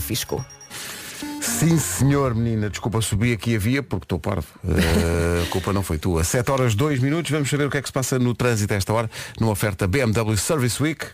o 0.00 0.02
fisco. 0.02 0.44
Sim, 1.40 1.78
senhor, 1.78 2.34
menina. 2.34 2.70
Desculpa, 2.70 3.00
subi 3.02 3.32
aqui 3.32 3.54
a 3.54 3.58
via 3.58 3.82
porque 3.82 4.04
estou 4.04 4.18
parvo. 4.18 4.48
Uh, 4.70 5.46
culpa 5.46 5.72
não 5.72 5.82
foi 5.82 5.98
tua. 5.98 6.22
7 6.22 6.50
horas 6.50 6.74
2 6.74 7.00
minutos. 7.00 7.30
Vamos 7.30 7.48
saber 7.48 7.66
o 7.66 7.70
que 7.70 7.78
é 7.78 7.82
que 7.82 7.88
se 7.88 7.92
passa 7.92 8.18
no 8.18 8.34
trânsito 8.34 8.72
a 8.74 8.76
esta 8.76 8.92
hora, 8.92 9.10
numa 9.38 9.52
oferta 9.52 9.86
BMW 9.86 10.36
Service 10.36 10.82
Week. 10.82 11.06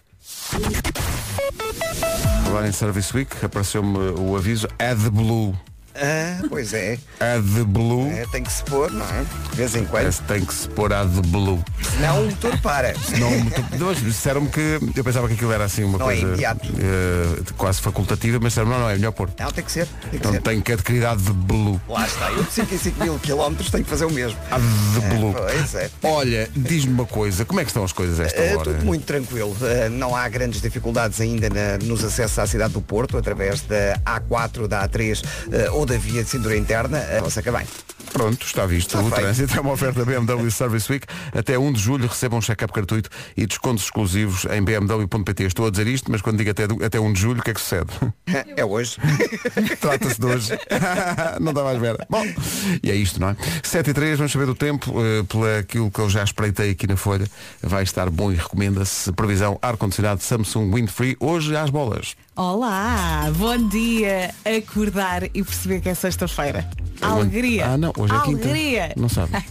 Agora 2.46 2.69
em 2.69 2.72
Service 2.72 3.17
Week 3.17 3.30
apareceu-me 3.45 3.99
o 4.19 4.37
aviso 4.37 4.69
AdBlue. 4.79 5.55
Ah, 6.01 6.42
pois 6.49 6.72
é. 6.72 6.99
AdBlue. 7.21 8.10
é. 8.10 8.26
Tem 8.31 8.42
que 8.42 8.53
se 8.53 8.62
pôr, 8.65 8.90
não 8.90 9.04
é? 9.06 9.24
De 9.51 9.56
vez 9.56 9.74
em 9.74 9.85
quando. 9.85 10.12
Que 10.12 10.22
tem 10.22 10.44
que 10.44 10.53
se 10.54 10.69
pôr 10.69 10.92
AdBlue. 10.92 11.62
Senão 11.94 12.22
o 12.22 12.26
motor 12.26 12.58
para. 12.61 12.94
Não, 13.19 13.87
mas 13.87 13.98
disseram-me 14.03 14.48
que 14.48 14.79
eu 14.94 15.04
pensava 15.04 15.26
que 15.29 15.35
aquilo 15.35 15.53
era 15.53 15.65
assim 15.65 15.85
uma 15.85 15.98
Não 15.98 16.11
é 16.11 16.15
coisa 16.15 16.27
imediato. 16.29 16.69
eh, 16.79 17.43
quase 17.56 17.80
facultativa, 17.80 18.38
mas 18.41 18.52
disseram 18.52 18.69
não, 18.70 18.80
não 18.80 18.91
é 18.91 18.95
melhor 18.95 19.12
pôr. 19.12 19.30
Não, 19.38 19.51
tem 19.51 19.65
que 19.65 19.73
ser. 19.73 19.87
Tem 19.87 20.11
que 20.11 20.16
Então 20.16 20.33
ser. 20.33 20.43
tem 20.43 20.61
que 20.61 20.73
adquirir 20.73 21.07
AdBlue. 21.07 21.80
Lá 21.88 22.07
está. 22.07 22.30
Eu 22.33 22.43
de 22.45 22.52
5 22.52 22.74
em 22.74 22.79
5 22.79 23.02
mil 23.02 23.19
quilómetros 23.19 23.71
tenho 23.71 23.85
que 23.85 23.91
fazer 23.91 24.05
o 24.05 24.10
mesmo. 24.10 24.38
AdBlue. 24.51 25.33
Pois 25.35 25.74
é. 25.74 25.91
Olha, 26.02 26.49
diz-me 26.55 26.93
uma 26.93 27.07
coisa, 27.07 27.45
como 27.45 27.60
é 27.60 27.65
que 27.65 27.71
estão 27.71 27.85
as 27.85 27.93
coisas 27.93 28.21
a 28.21 28.24
esta 28.24 28.41
É, 28.41 28.55
hora? 28.57 28.65
tudo 28.73 28.85
muito 28.85 29.05
tranquilo. 29.05 29.57
Eh, 29.63 29.88
não 29.88 30.15
há 30.15 30.29
grandes 30.29 30.60
dificuldades 30.60 31.21
ainda 31.21 31.49
na- 31.49 31.79
nos 31.85 32.05
acessos 32.05 32.38
à 32.38 32.47
cidade 32.47 32.73
do 32.74 32.80
Porto, 32.83 33.16
através 33.16 33.63
da 33.63 33.99
A4, 34.05 34.66
da 34.69 34.87
A3 34.87 35.23
eh, 35.52 35.71
ou 35.71 35.86
da 35.87 35.97
via 35.97 36.23
de 36.25 36.29
cintura 36.29 36.57
interna. 36.57 36.99
Uh, 36.99 37.25
você 37.25 37.41
bem. 37.51 37.67
Pronto, 38.13 38.47
está 38.47 38.65
visto. 38.67 38.89
Está 38.89 39.01
o 39.01 39.03
feito. 39.11 39.21
trânsito 39.21 39.57
é 39.59 39.61
uma 39.61 39.73
oferta 39.73 40.05
BMW 40.05 40.49
Service 40.51 40.91
Week. 40.91 41.07
Até 41.35 41.59
1 41.59 41.73
de 41.73 41.81
julho 41.81 42.07
recebam 42.09 42.39
um 42.39 42.43
check-up 42.43 42.73
gratuito 42.73 43.11
e 43.37 43.47
descontos 43.47 43.85
exclusivos 43.85 44.47
em 44.47 44.63
bmw.pt. 44.63 45.45
Estou 45.45 45.67
a 45.67 45.71
dizer 45.71 45.87
isto, 45.87 46.11
mas 46.11 46.23
quando 46.23 46.39
digo 46.39 46.51
até, 46.51 46.65
até 46.85 46.99
1 46.99 47.13
de 47.13 47.21
julho, 47.21 47.41
o 47.41 47.43
que 47.43 47.51
é 47.51 47.55
que 47.55 47.61
sucede? 47.61 47.91
É 48.57 48.65
hoje. 48.65 48.97
Trata-se 49.80 50.19
de 50.21 50.27
hoje. 50.27 50.59
não 51.41 51.51
estava 51.51 51.71
à 51.71 51.75
espera. 51.75 52.07
Bom, 52.09 52.25
e 52.82 52.91
é 52.91 52.95
isto, 52.95 53.21
não 53.21 53.30
é? 53.30 53.37
7 53.63 53.91
e 53.91 53.95
3, 53.95 54.19
vamos 54.19 54.32
saber 54.32 54.47
do 54.47 54.55
tempo. 54.55 54.93
eh, 55.01 55.23
pelo 55.25 55.59
aquilo 55.59 55.91
que 55.91 55.99
eu 55.99 56.09
já 56.09 56.25
espreitei 56.25 56.71
aqui 56.71 56.87
na 56.87 56.97
folha. 56.97 57.27
Vai 57.63 57.82
estar 57.82 58.09
bom 58.10 58.32
e 58.32 58.35
recomenda-se. 58.35 59.13
Previsão 59.13 59.59
ar-condicionado 59.60 60.23
Samsung 60.23 60.73
Windfree. 60.73 61.16
Hoje 61.21 61.55
às 61.57 61.71
bolas. 61.71 62.16
Olá, 62.37 63.32
bom 63.38 63.56
dia. 63.68 64.34
Acordar 64.44 65.22
e 65.24 65.42
perceber 65.42 65.80
que 65.80 65.88
é 65.88 65.94
sexta-feira. 65.94 66.68
Alegria. 67.00 67.66
Ah, 67.66 67.76
não, 67.78 67.92
hoje 67.96 68.14
é 68.14 68.18
quinta. 68.20 68.48
Alegria. 68.48 68.92
Não 68.96 69.08
sabe. 69.08 69.32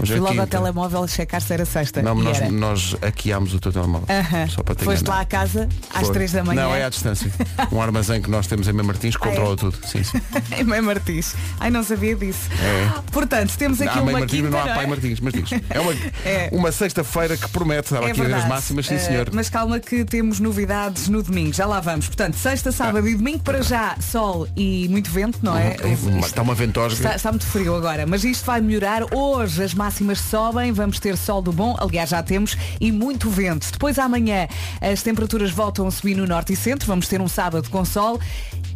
Hoje 0.00 0.12
Fui 0.12 0.16
é 0.16 0.20
logo 0.20 0.26
ao 0.40 0.46
quinta. 0.46 0.46
telemóvel 0.58 1.06
checar 1.06 1.40
se 1.42 1.52
era 1.52 1.64
sexta. 1.66 2.00
Não, 2.02 2.18
E 2.18 2.22
nós, 2.24 2.40
era. 2.40 2.50
nós 2.50 2.96
hackeámos 3.02 3.52
o 3.54 3.60
teu 3.60 3.70
telemóvel. 3.70 4.06
Aham. 4.08 4.48
Só 4.48 4.62
para 4.62 4.74
ter 4.74 4.84
Foste 4.86 5.06
lá 5.06 5.20
à 5.20 5.24
casa 5.26 5.68
às 5.94 6.04
Foi. 6.06 6.12
3 6.14 6.32
da 6.32 6.44
manhã. 6.44 6.62
Não, 6.62 6.74
é 6.74 6.82
à 6.84 6.88
distância. 6.88 7.30
Um 7.70 7.80
armazém 7.80 8.20
que 8.22 8.30
nós 8.30 8.46
temos 8.46 8.66
em 8.68 8.72
Mem 8.72 8.86
Martins 8.86 9.16
controla 9.16 9.52
é? 9.52 9.56
tudo. 9.56 9.76
Sim, 9.86 10.02
sim. 10.02 10.18
em 10.58 10.64
Mãe 10.64 10.80
Martins. 10.80 11.34
Ai, 11.60 11.70
não 11.70 11.84
sabia 11.84 12.16
disso. 12.16 12.48
É. 12.52 13.02
Portanto, 13.12 13.54
temos 13.56 13.80
aqui 13.82 13.90
há 13.90 14.02
Mãe 14.02 14.14
uma 14.14 14.20
Martins, 14.20 14.40
quinta, 14.40 14.50
mas 14.50 14.52
não 14.52 14.60
há 14.60 14.64
não 14.66 14.74
Pai 14.74 14.84
é? 14.84 14.88
Martins, 14.88 15.20
mas 15.20 15.32
diz. 15.34 15.50
É 15.70 15.80
uma, 15.80 15.92
É. 16.24 16.48
uma 16.52 16.72
sexta-feira 16.72 17.36
que 17.36 17.48
promete, 17.50 17.84
estava 17.92 18.08
É 18.08 18.10
aqui 18.10 18.20
a 18.20 18.24
ver 18.24 18.28
as 18.30 18.40
verdade. 18.40 18.48
máximas, 18.54 18.86
sim 18.86 18.94
Eh, 18.94 18.98
senhor. 18.98 19.30
mas 19.32 19.48
calma 19.50 19.78
que 19.78 20.04
temos 20.06 20.40
novidades 20.40 21.08
no 21.08 21.22
domingo. 21.22 21.52
Já 21.52 21.66
lá 21.66 21.80
vamos. 21.80 22.10
Portanto, 22.12 22.34
sexta, 22.36 22.70
sábado 22.70 23.08
e 23.08 23.14
domingo 23.14 23.38
para 23.38 23.62
já 23.62 23.96
sol 23.98 24.46
e 24.54 24.86
muito 24.90 25.10
vento, 25.10 25.38
não 25.42 25.56
é? 25.56 25.76
É 25.80 25.86
uma- 26.10 26.20
Está 26.26 26.42
uma 26.42 26.54
ventosga. 26.54 26.94
Está, 26.94 27.16
está 27.16 27.30
muito 27.32 27.46
frio 27.46 27.74
agora, 27.74 28.04
mas 28.06 28.22
isto 28.22 28.44
vai 28.44 28.60
melhorar. 28.60 29.02
Hoje 29.14 29.64
as 29.64 29.72
máximas 29.72 30.20
sobem, 30.20 30.72
vamos 30.72 31.00
ter 31.00 31.16
sol 31.16 31.40
do 31.40 31.50
bom, 31.52 31.74
aliás 31.80 32.10
já 32.10 32.22
temos, 32.22 32.54
e 32.78 32.92
muito 32.92 33.30
vento. 33.30 33.72
Depois 33.72 33.98
amanhã 33.98 34.46
as 34.78 35.02
temperaturas 35.02 35.50
voltam 35.50 35.86
a 35.86 35.90
subir 35.90 36.14
no 36.14 36.26
norte 36.26 36.52
e 36.52 36.56
centro, 36.56 36.86
vamos 36.86 37.08
ter 37.08 37.18
um 37.18 37.28
sábado 37.28 37.70
com 37.70 37.82
sol. 37.82 38.20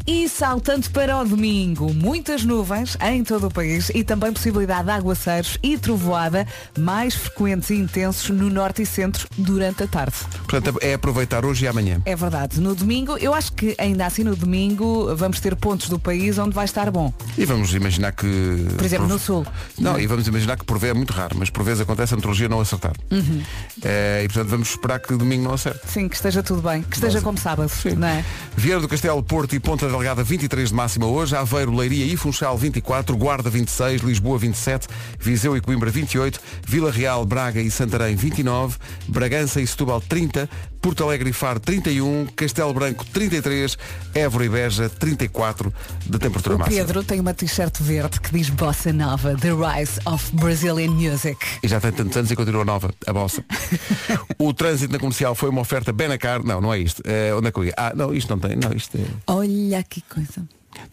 E 0.09 0.29
saltando 0.29 0.89
para 0.91 1.19
o 1.19 1.25
domingo, 1.25 1.93
muitas 1.93 2.45
nuvens 2.45 2.97
em 3.01 3.25
todo 3.25 3.49
o 3.49 3.51
país 3.51 3.91
e 3.93 4.05
também 4.05 4.33
possibilidade 4.33 4.85
de 4.85 4.91
aguaceiros 4.93 5.59
e 5.61 5.77
trovoada 5.77 6.47
mais 6.79 7.17
frequentes 7.17 7.71
e 7.71 7.75
intensos 7.75 8.31
no 8.31 8.49
norte 8.49 8.83
e 8.83 8.87
centro 8.87 9.27
durante 9.37 9.83
a 9.83 9.89
tarde. 9.89 10.15
Portanto, 10.49 10.79
é 10.81 10.95
aproveitar 10.95 11.45
hoje 11.45 11.65
e 11.65 11.69
amanhã. 11.69 12.01
É 12.05 12.15
verdade. 12.15 12.61
No 12.61 12.73
domingo, 12.73 13.19
eu 13.19 13.35
acho 13.35 13.53
que 13.55 13.75
ainda 13.79 14.07
assim 14.07 14.23
no 14.23 14.37
domingo 14.37 15.13
vamos 15.17 15.41
ter 15.41 15.57
pontos 15.57 15.89
do 15.89 15.99
país 15.99 16.39
onde 16.39 16.55
vai 16.55 16.67
estar 16.67 16.89
bom. 16.89 17.13
E 17.37 17.45
vamos 17.45 17.75
imaginar 17.75 18.13
que. 18.13 18.65
Por 18.77 18.85
exemplo, 18.85 19.09
no 19.09 19.19
sul. 19.19 19.45
Não, 19.77 19.99
e 19.99 20.07
vamos 20.07 20.29
imaginar 20.29 20.57
que 20.57 20.65
por 20.65 20.79
vezes 20.79 20.95
é 20.95 20.97
muito 20.97 21.13
raro, 21.13 21.35
mas 21.37 21.51
por 21.51 21.65
vezes 21.65 21.81
acontece 21.81 22.15
a 22.15 22.17
meteorologia 22.17 22.49
não 22.49 22.61
acertar. 22.61 22.93
Uhum. 23.11 23.43
Eh, 23.83 24.23
e 24.25 24.29
portanto 24.29 24.51
vamos 24.51 24.69
esperar 24.71 25.01
que 25.01 25.17
domingo 25.17 25.43
não 25.43 25.55
acerte. 25.55 25.81
Sim, 25.89 26.09
que 26.09 26.15
esteja 26.15 26.45
tudo 26.45 26.63
bem. 26.63 26.83
Que 26.83 26.95
esteja 26.95 27.21
como 27.21 27.37
sábado. 27.37 27.73
Não 27.97 28.07
é? 28.07 28.25
Vieira 28.57 28.81
do 28.81 28.87
Castelo, 28.87 29.21
Porto 29.21 29.57
e 29.57 29.59
Ponta 29.59 29.96
Delgada 29.97 30.23
23 30.23 30.69
de 30.69 30.75
máxima 30.75 31.07
hoje, 31.07 31.35
Aveiro, 31.35 31.75
Leiria 31.75 32.05
e 32.05 32.19
Funchal 32.19 32.59
24, 32.59 33.17
Guarda 33.17 33.49
26, 33.49 34.03
Lisboa 34.03 34.39
27, 34.39 34.87
Viseu 35.19 35.57
e 35.57 35.61
Coimbra 35.63 35.91
28, 35.91 36.39
Vila 36.69 36.91
Real, 36.91 37.25
Braga 37.25 37.63
e 37.63 37.71
Santarém 37.71 38.15
29, 38.15 38.77
Bragança 39.09 39.59
e 39.59 39.67
Setúbal 39.67 40.03
30, 40.03 40.51
Porto 40.87 41.03
Alegre 41.03 41.31
e 41.31 41.33
Faro 41.33 41.59
31, 41.59 42.27
Castelo 42.37 42.73
Branco 42.73 43.05
33, 43.07 43.77
Évora 44.15 44.45
e 44.45 44.49
Beja 44.49 44.89
34 44.89 45.75
de 46.07 46.17
temperatura 46.17 46.55
O 46.55 46.59
máxima. 46.61 46.77
Pedro 46.77 47.03
tem 47.03 47.19
uma 47.19 47.35
t-shirt 47.35 47.81
verde 47.81 48.21
que 48.21 48.31
diz 48.33 48.51
Bossa 48.51 48.93
Nova, 48.93 49.35
The 49.35 49.49
Rise 49.49 49.99
of 50.07 50.31
Brazilian 50.37 50.93
Music. 50.93 51.45
E 51.61 51.67
já 51.67 51.81
tem 51.81 51.91
tantos 51.91 52.17
anos 52.17 52.31
e 52.31 52.37
continua 52.37 52.65
nova, 52.65 52.95
a 53.05 53.13
bolsa. 53.13 53.45
o 54.39 54.55
trânsito 54.55 54.93
na 54.93 55.01
comercial 55.01 55.35
foi 55.35 55.49
uma 55.49 55.63
oferta 55.63 55.93
Benacar. 55.93 56.45
Não, 56.45 56.61
não 56.61 56.73
é 56.73 56.79
isto. 56.79 57.03
É, 57.05 57.35
onde 57.35 57.49
é 57.49 57.51
que 57.51 57.59
eu 57.59 57.65
ia? 57.65 57.75
Ah, 57.77 57.93
não, 57.93 58.15
isto 58.15 58.31
não 58.31 58.39
tem. 58.39 58.55
Não, 58.55 58.73
isto 58.73 58.97
é, 58.97 59.05
Olha 59.27 59.83
que 59.83 60.01
coisa. 60.03 60.47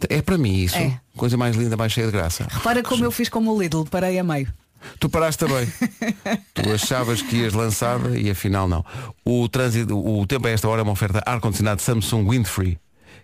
é 0.09 0.23
para 0.23 0.39
mim 0.39 0.55
isso. 0.55 0.75
É. 0.75 0.99
Coisa 1.15 1.37
mais 1.37 1.55
linda, 1.55 1.77
mais 1.77 1.91
cheia 1.91 2.07
de 2.07 2.13
graça. 2.13 2.47
Repara 2.49 2.81
como 2.81 3.05
eu 3.05 3.11
fiz 3.11 3.29
como 3.29 3.53
o 3.53 3.61
Lidl, 3.61 3.85
parei 3.85 4.17
a 4.17 4.23
meio. 4.23 4.51
Tu 4.99 5.09
paraste 5.09 5.45
também. 5.45 5.67
tu 6.53 6.71
achavas 6.71 7.21
que 7.21 7.37
ias 7.37 7.53
lançada 7.53 8.17
e 8.17 8.29
afinal 8.29 8.67
não. 8.67 8.85
O 9.25 9.47
trânsito, 9.49 9.97
o 9.97 10.25
tempo 10.25 10.47
a 10.47 10.51
esta 10.51 10.67
hora 10.67 10.81
é 10.81 10.83
uma 10.83 10.91
oferta 10.93 11.21
ar-condicionado 11.25 11.81
Samsung 11.81 12.29
Windfree, 12.29 12.79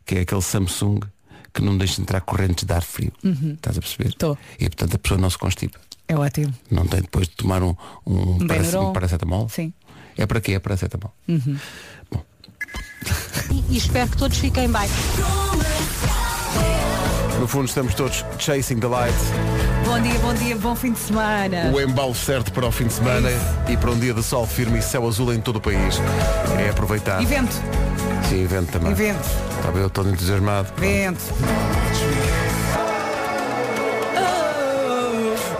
que 0.05 0.15
é 0.15 0.19
aquele 0.21 0.41
Samsung 0.41 0.99
que 1.53 1.61
não 1.61 1.77
deixa 1.77 2.01
entrar 2.01 2.21
correntes 2.21 2.63
de 2.63 2.73
ar 2.73 2.81
frio. 2.83 3.11
Estás 3.23 3.77
a 3.77 3.81
perceber? 3.81 4.13
Tô. 4.13 4.37
E 4.59 4.69
portanto 4.69 4.95
a 4.95 4.99
pessoa 4.99 5.19
não 5.19 5.29
se 5.29 5.37
constipa. 5.37 5.79
É 6.07 6.15
ótimo. 6.15 6.53
Não 6.71 6.87
tem 6.87 7.01
depois 7.01 7.27
de 7.27 7.35
tomar 7.35 7.61
um, 7.61 7.75
um, 8.05 8.33
Um 8.33 8.37
Benuron. 8.47 8.89
um 8.89 8.93
paracetamol? 8.93 9.49
Sim. 9.49 9.73
É 10.17 10.25
para 10.25 10.41
quê? 10.41 10.53
É 10.53 10.59
paracetamol. 10.59 11.13
e 11.27 13.77
espero 13.77 14.09
que 14.09 14.17
todos 14.17 14.37
fiquem 14.37 14.71
bem. 14.71 14.89
No 17.39 17.47
fundo 17.47 17.65
estamos 17.65 17.93
todos 17.93 18.25
chasing 18.37 18.79
the 18.79 18.87
light. 18.87 19.15
Bom 19.85 19.99
dia, 20.01 20.19
bom 20.19 20.33
dia, 20.33 20.55
bom 20.57 20.75
fim 20.75 20.91
de 20.91 20.99
semana. 20.99 21.71
O 21.73 21.79
embalo 21.79 22.13
certo 22.13 22.51
para 22.51 22.67
o 22.67 22.71
fim 22.71 22.87
de 22.87 22.93
semana 22.93 23.29
e 23.69 23.77
para 23.77 23.91
um 23.91 23.99
dia 23.99 24.13
de 24.13 24.21
sol 24.21 24.45
firme 24.45 24.79
e 24.79 24.81
céu 24.81 25.07
azul 25.07 25.33
em 25.33 25.39
todo 25.39 25.55
o 25.55 25.61
país. 25.61 25.99
É 26.59 26.69
aproveitar. 26.69 27.21
E 27.21 27.25
vento, 27.25 27.53
Sim, 28.27 28.43
evento 28.43 28.71
também. 28.71 28.91
e 28.91 28.93
vento, 28.93 29.27
Está 29.57 29.71
bem, 29.71 29.81
eu 29.81 29.87
estou 29.87 30.05
entusiasmado. 30.07 30.67
vento. 30.77 31.23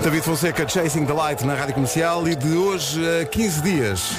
David 0.02 0.24
Fonseca, 0.24 0.68
Chasing 0.68 1.06
the 1.06 1.14
Light 1.14 1.46
na 1.46 1.56
Rádio 1.56 1.74
Comercial 1.74 2.28
e 2.28 2.36
de 2.36 2.54
hoje 2.54 3.02
a 3.22 3.26
15 3.26 3.62
dias. 3.62 4.12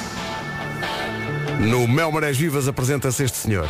No 1.59 1.87
Mel 1.87 2.11
Marés 2.11 2.37
Vivas 2.37 2.67
apresenta-se 2.69 3.23
este 3.25 3.37
senhor. 3.37 3.69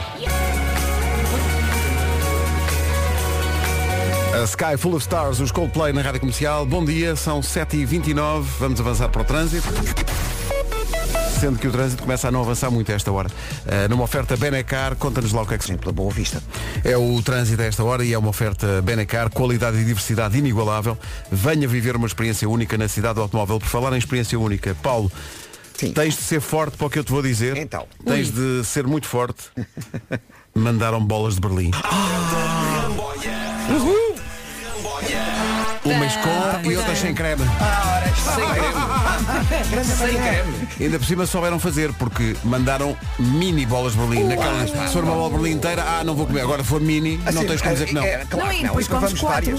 A 4.32 4.44
Sky 4.44 4.76
Full 4.78 4.94
of 4.94 5.02
Stars, 5.02 5.41
os 5.41 5.50
Coldplay 5.50 5.92
na 5.92 6.02
Rádio 6.02 6.20
Comercial. 6.20 6.64
Bom 6.64 6.84
dia, 6.84 7.16
são 7.16 7.41
7h29, 7.41 8.44
vamos 8.60 8.80
avançar 8.80 9.08
para 9.08 9.22
o 9.22 9.24
trânsito. 9.24 9.66
Sendo 11.41 11.58
que 11.58 11.66
o 11.66 11.72
trânsito 11.72 12.02
começa 12.02 12.28
a 12.28 12.30
não 12.30 12.40
avançar 12.40 12.70
muito 12.70 12.92
a 12.92 12.94
esta 12.94 13.10
hora. 13.10 13.28
Uh, 13.28 13.88
numa 13.88 14.04
oferta 14.04 14.36
Benecar, 14.36 14.94
conta-nos 14.94 15.32
lá 15.32 15.42
o 15.42 15.46
que 15.46 15.54
é 15.54 15.58
que 15.58 15.64
se 15.64 15.76
Pela 15.76 15.92
Boa 15.92 16.12
Vista. 16.12 16.40
é 16.84 16.96
o 16.96 17.20
trânsito 17.22 17.60
a 17.60 17.64
esta 17.64 17.82
hora 17.82 18.04
e 18.04 18.12
é 18.12 18.19
uma 18.19 18.28
oferta 18.28 18.81
Benecar, 18.82 19.31
qualidade 19.31 19.78
e 19.78 19.84
diversidade 19.84 20.38
inigualável. 20.38 20.96
Venha 21.31 21.66
viver 21.66 21.96
uma 21.96 22.06
experiência 22.06 22.49
única 22.49 22.78
na 22.78 22.87
cidade 22.87 23.14
do 23.16 23.22
automóvel. 23.22 23.58
Por 23.58 23.69
falar 23.69 23.93
em 23.94 23.99
experiência 23.99 24.38
única, 24.38 24.76
Paulo, 24.81 25.10
Sim. 25.75 25.93
tens 25.93 26.14
de 26.14 26.22
ser 26.22 26.40
forte 26.40 26.76
para 26.76 26.87
o 26.87 26.90
que 26.90 27.00
eu 27.00 27.05
te 27.05 27.10
vou 27.10 27.22
dizer. 27.22 27.56
Então. 27.56 27.87
Tens 28.05 28.31
de 28.31 28.64
ser 28.64 28.87
muito 28.87 29.08
forte. 29.08 29.43
Mandaram 30.55 31.05
bolas 31.05 31.34
de 31.34 31.40
Berlim. 31.40 31.70
O 33.70 34.09
Umas 35.90 36.16
com 36.16 36.70
e 36.70 36.76
outras 36.76 36.98
sem 36.98 37.14
creme. 37.14 37.42
Sem 38.34 38.48
creme. 38.48 39.84
Sem 39.84 40.14
creme. 40.16 40.69
Ainda 40.81 40.98
por 40.98 41.04
cima 41.06 41.26
souberam 41.26 41.58
fazer, 41.58 41.92
porque 41.94 42.37
mandaram 42.44 42.96
mini 43.19 43.66
bolas 43.66 43.92
de 43.92 43.98
Berlim. 43.98 44.25
Naquela, 44.25 44.66
se 44.66 44.92
for 44.92 45.04
uma 45.04 45.14
bola 45.14 45.31
de 45.31 45.34
Berlim 45.37 45.56
inteira, 45.56 45.82
ah, 45.87 46.04
não 46.04 46.14
vou 46.14 46.26
comer. 46.26 46.42
Agora 46.42 46.62
for 46.64 46.81
mini, 46.81 47.16
não 47.19 47.28
Assim, 47.28 47.46
tens 47.46 47.60
como 47.60 47.72
dizer 47.75 47.87
que 47.87 47.94
não. 47.94 48.02
é, 48.02 48.25
claro 48.28 48.46
Não, 48.46 48.52
e 48.52 48.56
que 48.56 48.62
não. 48.62 48.69
depois 48.69 48.88
comes 48.88 49.20
quatro. 49.20 49.58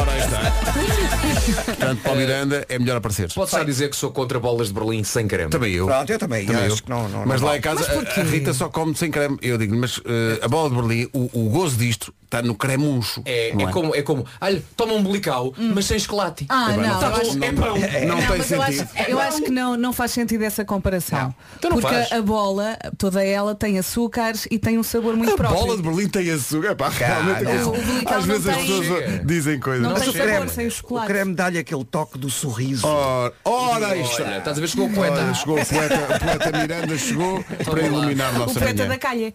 Ora, 0.00 0.12
aí 0.12 0.20
está. 0.20 1.64
Portanto, 1.64 2.00
para 2.02 2.12
o 2.12 2.16
Miranda 2.16 2.66
é 2.68 2.78
melhor 2.78 2.96
aparecer. 2.96 3.32
Posso 3.32 3.50
só 3.56 3.64
dizer 3.64 3.90
que 3.90 3.96
sou 3.96 4.10
contra 4.10 4.38
bolas 4.38 4.68
de 4.68 4.74
Berlim 4.74 5.02
sem 5.04 5.26
creme. 5.26 5.50
Também 5.50 5.72
eu. 5.74 5.86
Pronto, 5.86 6.10
eu 6.10 6.18
também. 6.18 6.46
Também 6.46 6.64
eu 6.66 6.72
acho 6.72 6.82
que 6.82 6.90
não, 6.90 7.08
não, 7.08 7.26
mas 7.26 7.40
não 7.40 7.48
lá 7.48 7.54
vale. 7.54 7.58
em 7.58 7.62
casa 7.62 8.04
a 8.16 8.22
Rita 8.22 8.52
só 8.54 8.68
come 8.68 8.94
sem 8.94 9.10
creme. 9.10 9.38
Eu 9.42 9.58
digo, 9.58 9.76
mas 9.76 10.00
eh, 10.04 10.40
a 10.42 10.48
bola 10.48 10.70
de 10.70 10.76
Berlim, 10.76 11.08
o, 11.12 11.30
o 11.32 11.50
gozo 11.50 11.76
disto 11.76 12.12
está 12.28 12.42
no 12.42 12.54
cremuncho. 12.54 13.22
É, 13.24 13.52
não 13.54 13.68
é, 13.68 13.72
como, 13.72 13.94
é 13.94 14.02
como, 14.02 14.24
olha, 14.40 14.62
toma 14.76 14.92
um 14.92 14.96
umbilical, 14.98 15.52
mas 15.56 15.86
sem 15.86 15.98
chocolate. 15.98 16.44
Ah, 16.48 16.66
Também 16.70 16.88
não. 16.90 17.00
não 17.00 17.08
acho- 17.16 17.38
não- 17.38 17.46
é 17.46 17.52
pão. 17.52 17.64
não 17.66 17.74
Não, 17.74 18.16
tem 18.18 18.38
mas 18.38 18.50
eu 18.52 18.62
sentido. 18.62 18.88
acho, 18.96 19.10
eu 19.10 19.18
acho 19.18 19.42
que 19.42 19.50
não, 19.50 19.76
não 19.76 19.92
faz 19.92 20.10
sentido 20.12 20.42
essa 20.44 20.64
comparação. 20.64 21.34
Então 21.56 21.70
não 21.70 21.78
Porque 21.80 21.94
faz. 21.94 22.12
a 22.12 22.20
bola, 22.20 22.76
toda 22.98 23.24
ela 23.24 23.54
tem 23.54 23.78
açúcares 23.78 24.46
e 24.50 24.58
tem 24.58 24.78
um 24.78 24.82
sabor 24.82 25.16
muito 25.16 25.32
A 25.32 25.36
próprio. 25.36 25.60
bola 25.60 25.76
de 25.76 25.82
Berlim 25.82 26.08
tem 26.08 26.30
açúcar. 26.30 26.76
Pá, 26.76 26.88
realmente, 26.90 27.44
não. 27.44 27.50
é. 27.50 27.64
O 27.64 27.70
umbilical 27.72 28.18
às 28.18 28.26
não 28.26 28.34
vezes 28.34 28.48
as 28.48 28.56
tem. 28.56 28.66
pessoas 28.66 28.86
Chega. 28.86 29.24
dizem 29.24 29.60
coisas. 29.60 29.82
Não 29.82 29.90
Mas 29.92 30.00
tem 30.02 30.08
o 30.10 30.12
sabor 30.12 30.28
creme, 30.28 30.48
sem 30.50 30.64
o 30.66 30.68
o 30.68 30.70
chocolate. 30.70 31.06
creme 31.06 31.34
dá-lhe 31.34 31.58
aquele 31.58 31.84
toque 31.84 32.18
do 32.18 32.28
sorriso. 32.30 32.86
Ora, 32.86 33.32
ora. 33.44 33.86
Olha, 33.88 34.02
estás 34.02 34.58
a 34.58 34.60
ver 34.60 34.68
chegou 34.68 34.86
o 34.86 34.92
poeta. 34.92 35.14
Olha, 35.16 35.34
chegou 35.34 35.58
o 35.60 35.66
poeta, 35.66 35.94
o 35.94 36.18
poeta 36.38 36.58
Miranda 36.58 36.98
chegou 36.98 37.44
para 37.64 37.82
iluminar 37.82 38.28
a 38.32 38.36
O 38.36 38.38
nossa 38.40 38.60
poeta 38.60 38.74
manhã. 38.82 38.88
da 38.88 38.98
calha. 38.98 39.32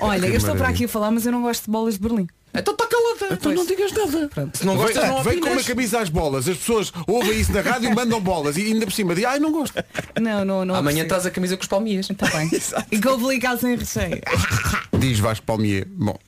Olha, 0.00 0.26
eu 0.26 0.36
estou 0.36 0.56
para 0.56 0.68
aqui 0.68 0.84
a 0.84 0.88
falar, 0.88 1.10
mas 1.10 1.24
eu 1.26 1.32
não 1.32 1.42
gosto 1.42 1.67
de 1.68 1.72
bolas 1.72 1.94
de 1.94 2.00
Berlim. 2.00 2.26
Então 2.54 2.72
está 2.72 2.86
calada. 2.86 3.34
Então 3.34 3.52
não 3.52 3.66
digas 3.66 3.92
nada. 3.92 4.30
Se 4.54 4.64
não 4.64 4.74
gostas, 4.74 5.06
não 5.06 5.22
vem, 5.22 5.34
vem 5.34 5.40
com 5.40 5.48
uma 5.48 5.56
opinas. 5.56 5.66
camisa 5.66 6.00
às 6.00 6.08
bolas. 6.08 6.48
As 6.48 6.56
pessoas 6.56 6.92
ouvem 7.06 7.38
isso 7.38 7.52
na 7.52 7.60
rádio 7.60 7.90
e 7.90 7.94
mandam 7.94 8.20
bolas. 8.20 8.56
E 8.56 8.62
ainda 8.62 8.86
por 8.86 8.92
cima 8.92 9.14
dizem, 9.14 9.28
ai 9.28 9.38
não 9.38 9.52
gosto. 9.52 9.74
Não, 10.18 10.44
não, 10.46 10.64
não. 10.64 10.74
Amanhã 10.74 11.02
estás 11.02 11.26
a 11.26 11.30
camisa 11.30 11.56
com 11.56 11.62
os 11.62 11.68
palmias. 11.68 12.08
Está 12.08 12.26
bem. 12.30 12.50
E 12.90 13.00
com 13.00 13.10
o 13.10 13.58
sem 13.58 13.76
recheio. 13.76 14.20
Diz 14.98 15.18
Vasco 15.18 15.44
Palmier. 15.44 15.86
Bom, 15.90 16.18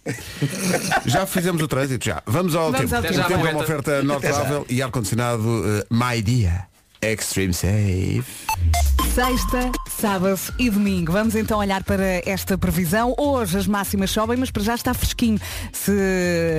já 1.07 1.27
fizemos 1.27 1.63
o 1.63 1.67
trânsito, 1.67 2.05
já. 2.05 2.23
Vamos 2.27 2.55
ao 2.55 2.71
Vamos 2.71 2.91
tempo. 2.91 2.95
ao 2.95 3.01
o 3.01 3.03
tempo. 3.03 3.29
tempo 3.29 3.47
é 3.47 3.51
uma 3.51 3.63
oferta 3.63 4.03
Norte 4.03 4.29
Travel 4.29 4.67
e 4.69 4.83
ar-condicionado 4.83 5.43
uh, 5.43 5.95
My 5.95 6.21
Dia. 6.23 6.70
Extreme 7.03 7.55
Safe. 7.55 8.51
Sexta, 9.15 9.73
sábado 9.89 10.39
e 10.57 10.71
domingo. 10.71 11.13
Vamos 11.13 11.35
então 11.35 11.59
olhar 11.59 11.83
para 11.83 12.23
esta 12.25 12.57
previsão. 12.57 13.13
Hoje 13.19 13.59
as 13.59 13.67
máximas 13.67 14.11
sobem, 14.11 14.37
mas 14.37 14.51
para 14.53 14.63
já 14.63 14.75
está 14.75 14.95
fresquinho. 14.95 15.41
Se 15.73 15.93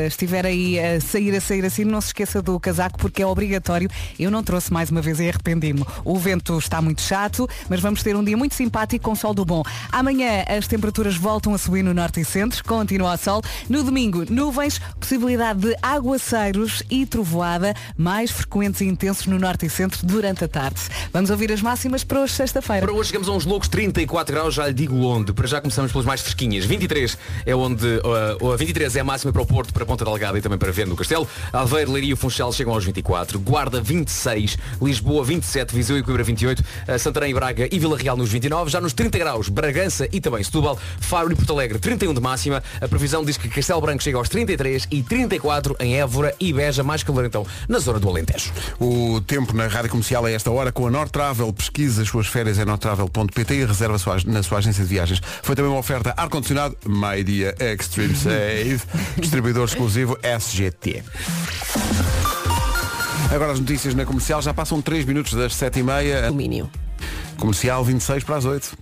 estiver 0.07 0.45
aí 0.45 0.77
a 0.77 0.99
sair, 0.99 1.33
a 1.35 1.39
sair 1.39 1.63
assim, 1.63 1.85
não 1.85 2.01
se 2.01 2.07
esqueça 2.07 2.41
do 2.41 2.59
casaco 2.59 2.99
porque 2.99 3.21
é 3.21 3.25
obrigatório. 3.25 3.89
Eu 4.19 4.29
não 4.29 4.43
trouxe 4.43 4.73
mais 4.73 4.89
uma 4.89 5.01
vez 5.01 5.19
e 5.19 5.29
arrependi-me. 5.29 5.85
O 6.03 6.17
vento 6.17 6.57
está 6.57 6.81
muito 6.81 7.01
chato, 7.01 7.47
mas 7.69 7.79
vamos 7.79 8.03
ter 8.03 8.15
um 8.15 8.23
dia 8.23 8.35
muito 8.35 8.55
simpático 8.55 9.05
com 9.05 9.15
sol 9.15 9.33
do 9.33 9.45
bom. 9.45 9.63
Amanhã 9.91 10.43
as 10.47 10.67
temperaturas 10.67 11.15
voltam 11.15 11.53
a 11.53 11.57
subir 11.57 11.83
no 11.83 11.93
norte 11.93 12.19
e 12.19 12.25
centro, 12.25 12.63
continua 12.65 13.13
o 13.13 13.17
sol. 13.17 13.41
No 13.69 13.83
domingo, 13.83 14.25
nuvens, 14.29 14.79
possibilidade 14.99 15.59
de 15.61 15.75
aguaceiros 15.81 16.83
e 16.89 17.05
trovoada 17.05 17.73
mais 17.95 18.29
frequentes 18.29 18.81
e 18.81 18.85
intensos 18.85 19.27
no 19.27 19.39
norte 19.39 19.67
e 19.67 19.69
centro 19.69 20.05
durante 20.05 20.30
a 20.39 20.47
tarde. 20.47 20.79
Vamos 21.11 21.29
ouvir 21.29 21.51
as 21.51 21.61
máximas 21.61 22.03
para 22.03 22.21
hoje, 22.21 22.33
sexta-feira. 22.33 22.85
Para 22.85 22.95
hoje 22.95 23.09
chegamos 23.09 23.27
a 23.27 23.31
uns 23.31 23.45
loucos 23.45 23.67
34 23.67 24.33
graus, 24.33 24.53
já 24.53 24.67
lhe 24.67 24.73
digo 24.73 24.95
onde. 25.05 25.33
Para 25.33 25.47
já 25.47 25.59
começamos 25.59 25.91
pelas 25.91 26.05
mais 26.05 26.21
fresquinhas. 26.21 26.63
23 26.63 27.17
é 27.45 27.55
onde. 27.55 27.85
Uh, 28.39 28.55
23 28.57 28.95
é 28.95 28.99
a 29.01 29.03
máxima 29.03 29.33
para 29.33 29.41
o 29.41 29.45
Porto, 29.45 29.73
para 29.73 29.85
Ponta 29.85 30.05
Delgada 30.05 30.37
e 30.37 30.41
também 30.41 30.57
para 30.57 30.71
Vendo 30.71 30.89
no 30.89 30.95
Castelo. 30.95 31.27
Aveiro, 31.51 31.91
Leiria 31.91 32.13
e 32.13 32.15
Funchal 32.15 32.53
chegam 32.53 32.73
aos 32.73 32.85
24. 32.85 33.39
Guarda 33.39 33.81
26. 33.81 34.57
Lisboa 34.81 35.23
27. 35.25 35.75
Viseu 35.75 35.97
e 35.97 36.03
Coimbra 36.03 36.23
28. 36.23 36.59
Uh, 36.59 36.99
Santarém, 36.99 37.33
Braga 37.33 37.67
e 37.71 37.77
Vila 37.79 37.97
Real 37.97 38.15
nos 38.15 38.31
29. 38.31 38.71
Já 38.71 38.79
nos 38.79 38.93
30 38.93 39.17
graus, 39.17 39.49
Bragança 39.49 40.07
e 40.11 40.21
também 40.21 40.43
Setúbal. 40.43 40.77
Faro 40.99 41.31
e 41.31 41.35
Porto 41.35 41.53
Alegre 41.53 41.79
31 41.79 42.13
de 42.13 42.21
máxima. 42.21 42.63
A 42.79 42.87
previsão 42.87 43.25
diz 43.25 43.37
que 43.37 43.49
Castelo 43.49 43.81
Branco 43.81 44.03
chega 44.03 44.17
aos 44.17 44.29
33 44.29 44.87
e 44.91 45.03
34 45.03 45.75
em 45.79 45.99
Évora 45.99 46.33
e 46.39 46.53
Beja, 46.53 46.83
mais 46.83 47.03
calor 47.03 47.25
então 47.25 47.45
na 47.67 47.79
zona 47.79 47.99
do 47.99 48.07
Alentejo. 48.07 48.51
O 48.79 49.21
tempo 49.21 49.55
na 49.55 49.67
rádio 49.67 49.89
comercial 49.89 50.20
a 50.25 50.31
esta 50.31 50.49
hora 50.51 50.71
com 50.71 50.87
a 50.87 50.91
North 50.91 51.11
Travel. 51.11 51.51
Pesquisa 51.53 52.01
as 52.01 52.07
suas 52.07 52.27
férias 52.27 52.57
em 52.57 52.65
nortravel.pt 52.65 53.53
e 53.53 53.65
reserva 53.65 53.97
sua- 53.97 54.17
na 54.25 54.41
sua 54.43 54.59
agência 54.59 54.83
de 54.83 54.89
viagens. 54.89 55.21
Foi 55.43 55.55
também 55.55 55.71
uma 55.71 55.79
oferta 55.79 56.13
ar-condicionado 56.17 56.77
My 56.85 57.23
Dia 57.23 57.55
Extreme 57.59 58.15
Safe. 58.15 58.81
distribuidor 59.19 59.65
exclusivo 59.65 60.17
SGT. 60.21 61.03
Agora 63.33 63.53
as 63.53 63.59
notícias 63.59 63.95
na 63.95 64.05
comercial 64.05 64.41
já 64.41 64.53
passam 64.53 64.81
3 64.81 65.05
minutos 65.05 65.33
das 65.33 65.53
7h30. 65.53 66.25
Alumínio. 66.25 66.69
Comercial 67.39 67.83
26 67.83 68.23
para 68.23 68.35
as 68.37 68.45
8. 68.45 68.77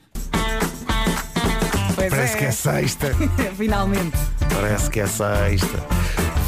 Pois 1.95 2.09
Parece 2.09 2.37
que 2.37 2.45
é 2.45 2.51
sexta. 2.51 3.15
Finalmente. 3.57 4.17
Parece 4.53 4.89
que 4.89 4.99
é 5.01 5.07
sexta. 5.07 5.85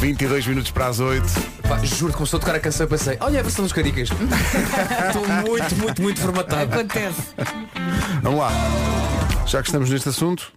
22 0.02 0.48
minutos 0.48 0.72
para 0.72 0.88
as 0.88 1.00
8. 1.00 1.24
Pá, 1.70 1.78
juro 1.86 2.12
que 2.12 2.18
começou 2.18 2.38
a 2.38 2.40
tocar 2.40 2.56
a 2.56 2.60
canção 2.60 2.88
e 2.88 2.90
pensei, 2.90 3.18
olha 3.20 3.40
a 3.40 3.44
versão 3.44 3.64
dos 3.64 3.72
caricas. 3.72 4.10
Estou 4.10 5.28
muito, 5.28 5.76
muito, 5.76 6.02
muito 6.02 6.20
formatado. 6.20 6.74
Acontece. 6.74 7.22
Vamos 8.24 8.40
lá. 8.40 8.52
Já 9.46 9.62
que 9.62 9.68
estamos 9.68 9.92
neste 9.92 10.10
assunto, 10.10 10.52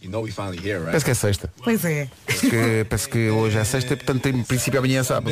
you 0.00 0.08
know 0.08 0.22
we 0.22 0.30
finally 0.30 0.56
here, 0.56 0.78
right? 0.78 0.86
parece 0.86 1.04
que 1.04 1.10
é 1.10 1.14
sexta. 1.14 1.52
Pois 1.62 1.84
é. 1.84 2.08
que 2.26 2.86
parece 2.88 3.08
que 3.10 3.28
hoje 3.28 3.58
é 3.58 3.64
sexta, 3.64 3.94
portanto 3.94 4.22
tem 4.22 4.42
princípio 4.42 4.78
amanhã 4.78 5.00
é 5.00 5.04
sábado. 5.04 5.30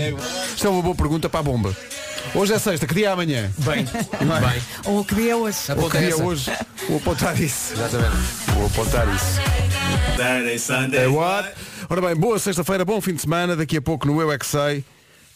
Isto 0.54 0.66
é 0.66 0.70
uma 0.70 0.82
boa 0.82 0.94
pergunta 0.94 1.30
para 1.30 1.40
a 1.40 1.42
bomba. 1.42 1.74
Hoje 2.34 2.52
é 2.52 2.58
sexta, 2.58 2.86
que 2.86 2.92
dia 2.92 3.08
é 3.08 3.12
amanhã? 3.12 3.50
Bem, 3.56 3.84
bem. 3.86 4.62
Ou 4.84 5.00
o 5.00 5.04
que 5.04 5.14
dia 5.14 5.32
é 5.32 5.34
hoje. 5.34 5.58
Ou 5.74 5.88
que 5.88 5.96
é 5.96 6.00
dia 6.00 6.10
é 6.10 6.16
hoje? 6.16 6.52
Vou 6.86 6.98
apontar 6.98 7.40
isso. 7.40 7.72
Exatamente. 7.72 8.16
Vou 8.54 8.66
apontar 8.66 9.08
isso. 9.14 9.40
Saturday, 10.14 10.58
Sunday. 10.58 11.04
É 11.04 11.08
what? 11.08 11.48
Ora 11.90 12.02
bem, 12.02 12.14
boa 12.14 12.38
sexta-feira, 12.38 12.84
bom 12.84 13.00
fim 13.00 13.14
de 13.14 13.22
semana. 13.22 13.56
Daqui 13.56 13.78
a 13.78 13.82
pouco 13.82 14.06
no 14.06 14.20
Eu 14.20 14.30
É 14.30 14.38
Que 14.38 14.46
Sei. 14.46 14.84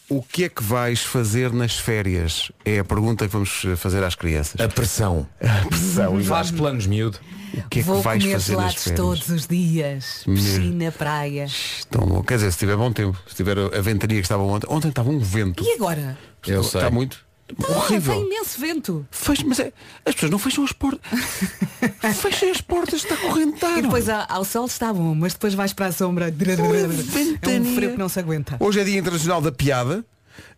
O 0.09 0.21
que 0.21 0.43
é 0.43 0.49
que 0.49 0.61
vais 0.61 1.01
fazer 1.01 1.51
nas 1.51 1.75
férias? 1.77 2.51
É 2.65 2.79
a 2.79 2.83
pergunta 2.83 3.25
que 3.25 3.31
vamos 3.31 3.65
fazer 3.77 4.03
às 4.03 4.13
crianças. 4.15 4.59
A 4.59 4.67
pressão. 4.67 5.25
A 5.41 5.65
pressão. 5.65 6.23
Faz 6.23 6.51
planos, 6.51 6.85
miúdo. 6.85 7.17
O 7.53 7.69
que 7.69 7.79
é 7.79 7.81
que 7.81 7.87
Vou 7.87 8.01
vais 8.01 8.21
comer 8.21 8.33
fazer 8.33 8.57
nas 8.57 8.75
férias? 8.75 8.99
todos 8.99 9.29
os 9.29 9.47
dias. 9.47 10.23
Piscina, 10.25 10.91
praia. 10.91 11.47
Tão 11.89 12.05
bom. 12.05 12.21
Quer 12.21 12.35
dizer, 12.35 12.51
se 12.51 12.57
tiver 12.59 12.75
bom 12.75 12.91
tempo, 12.91 13.17
se 13.27 13.35
tiver 13.35 13.57
a 13.57 13.81
ventania 13.81 14.17
que 14.17 14.25
estava 14.25 14.43
ontem. 14.43 14.67
Ontem 14.69 14.89
estava 14.89 15.09
um 15.09 15.19
vento. 15.19 15.63
E 15.63 15.73
agora? 15.73 16.17
Eu 16.45 16.63
sei. 16.63 16.81
Está 16.81 16.91
muito. 16.91 17.17
Ah, 17.61 17.71
Horrível. 17.77 18.13
tem 18.15 18.25
imenso 18.25 18.59
vento. 18.59 19.07
Fecha, 19.11 19.43
mas 19.45 19.59
é, 19.59 19.71
as 20.05 20.13
pessoas 20.15 20.31
não 20.31 20.39
fecham 20.39 20.63
as 20.63 20.71
portas. 20.71 21.01
Fechem 22.21 22.49
as 22.51 22.61
portas, 22.61 23.03
está 23.03 23.15
E 23.15 23.17
correntado. 23.17 23.81
depois 23.81 24.07
ao, 24.09 24.25
ao 24.29 24.45
sol 24.45 24.65
está 24.65 24.91
bom, 24.93 25.13
mas 25.13 25.33
depois 25.33 25.53
vais 25.53 25.73
para 25.73 25.87
a 25.87 25.91
sombra. 25.91 26.27
É 26.29 26.31
um 26.61 26.87
ventania. 26.87 27.75
frio 27.75 27.91
que 27.91 27.97
não 27.97 28.07
se 28.09 28.19
aguenta. 28.19 28.55
Hoje 28.59 28.79
é 28.79 28.83
Dia 28.83 28.97
Internacional 28.99 29.41
da 29.41 29.51
Piada. 29.51 30.05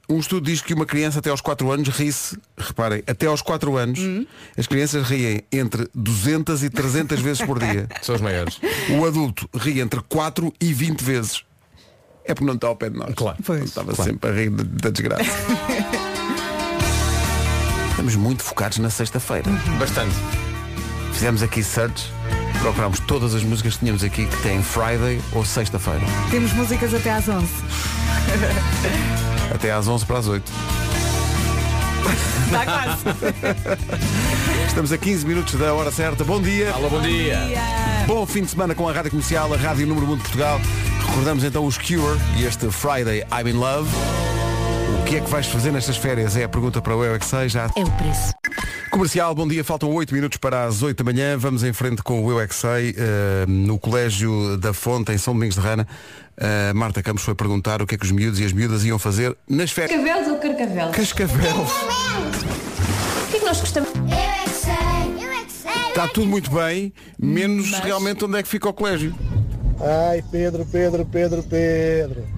Um 0.08 0.20
estudo 0.20 0.46
diz 0.46 0.62
que 0.62 0.74
uma 0.76 0.86
criança 0.86 1.18
até 1.18 1.32
aos 1.32 1.42
4 1.42 1.72
anos 1.72 1.90
ri-se, 1.90 2.38
reparem, 2.56 3.02
até 3.08 3.26
aos 3.26 3.42
4 3.42 3.76
anos, 3.76 4.00
as 4.56 4.68
crianças 4.68 5.08
riem 5.08 5.42
entre 5.52 5.90
200 5.96 6.64
e 6.64 6.70
300 6.70 7.20
vezes 7.20 7.42
por 7.44 7.58
dia. 7.58 7.88
São 8.04 8.14
os 8.14 8.22
maiores. 8.22 8.60
O 9.00 9.04
adulto 9.06 9.50
ri 9.56 9.80
entre 9.82 10.00
4 10.08 10.54
e 10.62 10.72
20 10.72 11.02
vezes. 11.04 11.44
É 12.24 12.34
porque 12.36 12.46
não 12.46 12.54
está 12.54 12.68
ao 12.68 12.76
pé 12.76 12.90
de 12.92 12.98
nós. 12.98 13.14
Claro. 13.16 13.38
Pois. 13.44 13.64
Estava 13.64 13.96
sempre 13.96 14.30
a 14.30 14.34
rir 14.34 14.50
da 14.52 14.90
desgraça. 14.92 15.24
Estamos 17.96 18.18
muito 18.18 18.44
focados 18.44 18.78
na 18.78 18.90
sexta-feira. 18.90 19.50
Bastante. 19.80 20.14
Fizemos 21.14 21.42
aqui 21.42 21.64
search, 21.64 22.12
procurámos 22.60 23.00
todas 23.00 23.34
as 23.34 23.42
músicas 23.42 23.76
que 23.76 23.80
tínhamos 23.80 24.04
aqui 24.04 24.26
que 24.26 24.36
têm 24.44 24.62
Friday 24.62 25.22
ou 25.32 25.46
sexta-feira. 25.46 26.02
Temos 26.30 26.52
músicas 26.52 26.94
até 26.94 27.12
às 27.12 27.30
11. 27.30 27.48
Até 29.56 29.72
às 29.72 29.88
11 29.88 30.06
para 30.06 30.18
as 30.18 30.28
8. 30.28 30.52
Está 32.44 32.66
quase. 32.66 33.04
Estamos 34.68 34.92
a 34.92 34.98
15 34.98 35.26
minutos 35.26 35.56
da 35.56 35.74
hora 35.74 35.90
certa. 35.90 36.26
Bom 36.26 36.42
dia. 36.42 36.74
Alô, 36.74 36.90
bom 36.90 37.02
dia. 37.02 37.40
Bom 38.08 38.26
fim 38.26 38.42
de 38.42 38.50
semana 38.50 38.76
com 38.76 38.90
a 38.90 38.92
Rádio 38.92 39.12
Comercial, 39.12 39.54
a 39.54 39.58
Rádio 39.58 39.88
Número 39.88 40.06
1 40.12 40.16
de 40.18 40.22
Portugal. 40.22 40.60
Recordamos 41.08 41.46
então 41.46 41.66
os 41.66 41.78
Cure 41.78 42.20
e 42.36 42.44
este 42.44 42.70
Friday 42.70 43.26
I'm 43.32 43.50
in 43.50 43.54
Love. 43.54 43.90
O 44.90 45.04
que 45.06 45.18
é 45.18 45.22
que 45.22 45.30
vais 45.30 45.46
fazer 45.48 45.72
nestas 45.72 45.98
férias? 45.98 46.36
É 46.36 46.44
a 46.44 46.50
pergunta 46.50 46.82
para 46.82 46.96
o 46.96 47.04
Eu 47.04 47.16
é 47.16 47.20
que 47.20 47.26
sei, 47.26 47.50
já. 47.50 47.70
É 47.76 47.84
o 47.84 47.92
preço. 47.92 48.34
Comercial, 48.92 49.36
bom 49.36 49.48
dia, 49.48 49.64
faltam 49.64 49.92
8 49.92 50.14
minutos 50.14 50.38
para 50.38 50.66
as 50.66 50.82
8 50.82 51.04
da 51.04 51.12
manhã. 51.12 51.38
Vamos 51.38 51.64
em 51.64 51.74
frente 51.74 52.02
com 52.02 52.24
o 52.24 52.32
Eu 52.32 52.40
é 52.40 52.48
que 52.48 52.56
sei, 52.56 52.96
eh, 52.98 53.46
no 53.48 53.78
Colégio 53.78 54.58
da 54.58 54.74
Fonte, 54.74 55.12
em 55.12 55.18
São 55.18 55.34
Domingos 55.34 55.56
de 55.56 55.62
Rana. 55.62 55.88
A 56.38 56.74
Marta 56.74 57.02
Campos 57.04 57.24
foi 57.24 57.36
perguntar 57.36 57.82
o 57.82 57.88
que 57.88 57.96
é 57.96 57.98
que 57.98 58.06
os 58.06 58.12
miúdos 58.12 58.40
e 58.40 58.46
as 58.46 58.54
miúdas 58.54 58.84
iam 58.86 58.98
fazer 59.00 59.36
nas 59.50 59.72
férias. 59.72 60.00
Cascavéis 60.00 60.28
ou 60.28 60.38
carcavelos? 60.38 60.96
Cascavel. 60.96 61.62
O 61.62 63.28
que 63.32 63.38
é 63.38 63.40
que 63.40 63.46
nós 63.46 63.60
gostamos? 63.60 63.90
Eu 63.96 64.14
é 64.14 64.44
que 64.44 64.50
sei, 64.50 65.26
eu 65.26 65.32
é 65.32 65.44
que 65.46 65.52
sei. 65.52 65.90
Está 65.90 66.08
tudo 66.08 66.28
muito 66.28 66.52
bem, 66.52 66.94
menos 67.20 67.72
realmente 67.80 68.24
onde 68.26 68.38
é 68.38 68.44
que 68.44 68.50
fica 68.50 68.70
o 68.70 68.74
colégio. 68.74 69.16
Ai, 69.80 70.24
Pedro, 70.32 70.66
Pedro, 70.66 71.06
Pedro, 71.06 71.44
Pedro. 71.44 72.35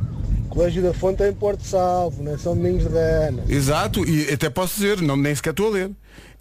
Colégio 0.58 0.82
da 0.82 0.92
Fonte 0.92 1.22
é 1.22 1.30
em 1.30 1.34
Porto 1.34 1.64
Salvo, 1.64 2.24
não 2.24 2.34
é 2.34 2.38
São 2.40 2.56
Domingos 2.56 2.86
da 2.92 3.00
Ana. 3.00 3.44
Exato, 3.48 4.04
e 4.10 4.34
até 4.34 4.50
posso 4.50 4.74
dizer, 4.74 5.00
não, 5.04 5.16
nem 5.16 5.36
sequer 5.36 5.52
estou 5.52 5.68
a 5.68 5.70
ler. 5.70 5.92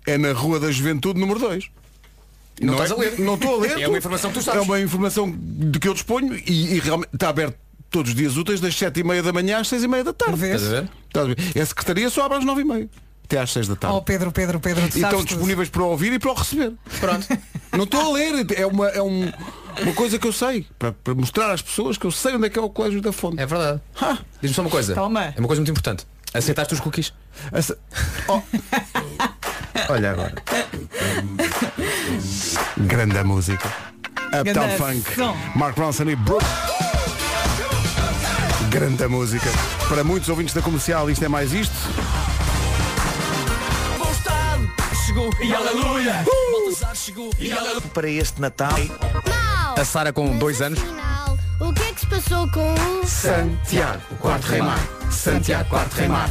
É 0.06 0.16
na 0.16 0.32
Rua 0.32 0.58
da 0.58 0.70
Juventude 0.72 1.20
número 1.20 1.38
2. 1.38 1.68
Não 2.62 2.72
é- 2.72 2.76
estás 2.84 2.92
a 2.92 2.96
ler. 2.96 3.18
Não 3.18 3.34
estou 3.34 3.56
a 3.56 3.60
ler. 3.60 3.76
É 3.78 3.86
uma 3.86 3.98
informação 3.98 4.30
que 4.32 4.38
tu 4.38 4.42
sabes. 4.42 4.60
É 4.62 4.64
uma 4.64 4.80
informação 4.80 5.30
de 5.38 5.78
que 5.78 5.86
eu 5.86 5.92
disponho 5.92 6.34
e, 6.34 6.76
e 6.76 6.80
realmente 6.80 7.10
está 7.12 7.28
aberto 7.28 7.58
todos 7.90 8.10
os 8.12 8.16
dias 8.16 8.38
úteis 8.38 8.58
das 8.58 8.74
7 8.74 9.00
e 9.00 9.04
meia 9.04 9.22
da 9.22 9.34
manhã 9.34 9.58
às 9.58 9.68
6 9.68 9.82
e 9.84 9.88
meia 9.88 10.02
da 10.02 10.14
tarde. 10.14 10.36
Vês? 10.36 10.62
Estás 10.62 10.72
a 10.72 10.80
ver? 10.80 10.90
Estás 11.08 11.26
a 11.26 11.34
ver? 11.34 11.60
A 11.62 11.66
secretaria 11.66 12.08
só 12.08 12.24
abre 12.24 12.38
às 12.38 12.44
9 12.46 12.62
e 12.62 12.64
meia. 12.64 12.88
Até 13.24 13.38
às 13.38 13.52
6 13.52 13.68
da 13.68 13.76
tarde. 13.76 13.96
Oh 13.98 14.00
Pedro, 14.00 14.32
Pedro, 14.32 14.58
Pedro, 14.60 14.80
tu 14.82 14.84
e 14.84 14.86
estão 14.96 15.02
sabes 15.10 15.16
tudo. 15.18 15.28
disponíveis 15.28 15.68
para 15.68 15.82
ouvir 15.84 16.12
e 16.14 16.18
para 16.18 16.30
o 16.30 16.34
receber. 16.34 16.72
Pronto. 17.00 17.26
Não 17.76 17.84
estou 17.84 18.00
a 18.00 18.12
ler, 18.14 18.46
é 18.58 18.64
uma, 18.66 18.88
é 18.88 19.02
um- 19.02 19.30
uma 19.82 19.92
coisa 19.94 20.18
que 20.18 20.26
eu 20.26 20.32
sei, 20.32 20.66
para, 20.78 20.92
para 20.92 21.14
mostrar 21.14 21.50
às 21.52 21.62
pessoas 21.62 21.96
que 21.98 22.06
eu 22.06 22.10
sei 22.10 22.34
onde 22.36 22.46
é 22.46 22.50
que 22.50 22.58
é 22.58 22.62
o 22.62 22.68
colégio 22.70 23.00
da 23.00 23.12
fonte. 23.12 23.40
É 23.40 23.46
verdade. 23.46 23.80
Ha! 24.00 24.18
Diz-me 24.40 24.54
só 24.54 24.62
uma 24.62 24.70
coisa. 24.70 24.94
Toma. 24.94 25.24
É 25.24 25.34
uma 25.38 25.46
coisa 25.46 25.60
muito 25.60 25.70
importante. 25.70 26.06
Aceitaste 26.34 26.74
os 26.74 26.80
cookies? 26.80 27.12
Essa- 27.52 27.78
Oh. 28.28 28.40
Olha 29.88 30.10
agora. 30.12 30.34
Grande 32.78 33.18
a 33.18 33.24
música. 33.24 33.72
Uptown 34.40 34.68
Funk. 34.76 35.14
som. 35.14 35.36
Mark 35.54 35.78
Ronson 35.78 36.04
e 36.10 36.16
Brooke. 36.16 36.44
Grande 38.70 39.04
a 39.04 39.08
música. 39.08 39.48
Para 39.88 40.02
muitos 40.02 40.28
ouvintes 40.28 40.54
da 40.54 40.60
comercial, 40.62 41.08
isto 41.10 41.24
é 41.24 41.28
mais 41.28 41.52
isto. 41.52 41.72
Para 47.94 48.08
este 48.10 48.40
Natal. 48.40 48.74
A 49.76 49.84
Sara 49.84 50.12
com 50.12 50.38
dois 50.38 50.62
anos. 50.62 50.78
O 51.60 51.72
que 51.72 51.82
é 51.82 51.92
que 51.92 52.00
se 52.00 52.06
passou 52.06 52.48
com 52.50 52.74
o... 52.74 53.06
Santiago, 53.06 54.00
quarto 54.20 54.46
remar. 54.46 54.78
Santiago, 55.10 55.68
quarto 55.68 55.94
remar. 55.96 56.30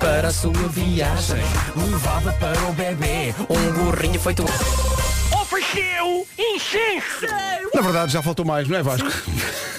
Para 0.00 0.28
a 0.28 0.32
sua 0.32 0.52
viagem, 0.70 1.42
levava 1.76 2.32
para 2.32 2.58
o 2.68 2.72
bebê 2.72 3.34
um 3.50 3.84
gorrinho 3.84 4.18
feito. 4.18 4.44
Na 7.74 7.80
verdade 7.82 8.12
já 8.12 8.22
faltou 8.22 8.44
mais, 8.44 8.68
não 8.68 8.76
é 8.78 8.82
Vasco? 8.82 9.08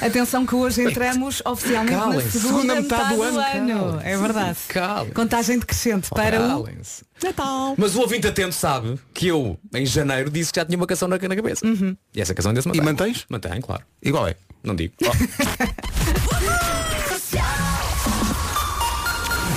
Atenção 0.02 0.46
que 0.46 0.56
hoje 0.56 0.84
entramos 0.84 1.42
oficialmente 1.46 1.96
na 1.96 2.02
Calem-se. 2.04 2.40
segunda, 2.40 2.76
metade, 2.76 3.16
do 3.16 3.24
ano. 3.24 3.38
Calem-se. 3.38 4.08
É 4.08 4.18
verdade. 4.18 4.58
Calem-se. 4.68 5.14
Contagem 5.14 5.60
decrescente 5.60 6.10
para 6.10 6.40
o 6.40 6.64
Calem-se. 6.64 7.04
Natal. 7.24 7.76
Mas 7.78 7.96
o 7.96 8.02
ouvinte 8.02 8.28
atento 8.28 8.54
sabe 8.56 9.00
que 9.14 9.28
eu, 9.28 9.58
em 9.74 9.86
janeiro, 9.86 10.30
disse 10.30 10.54
que 10.54 10.60
já 10.60 10.66
tinha 10.66 10.78
uma 10.78 10.88
canção 10.88 11.08
na, 11.08 11.18
na 11.18 11.36
cabeça. 11.36 11.66
E 12.14 12.22
essa 12.22 12.34
canção 12.34 12.52
ainda 12.52 12.62
se 12.62 12.68
mantém. 12.68 12.82
E 12.82 12.86
mantens? 12.86 13.26
Mantém, 13.30 13.60
claro. 13.62 13.84
Igual 14.02 14.28
é. 14.28 14.36
Não 14.64 14.76
digo. 14.76 14.94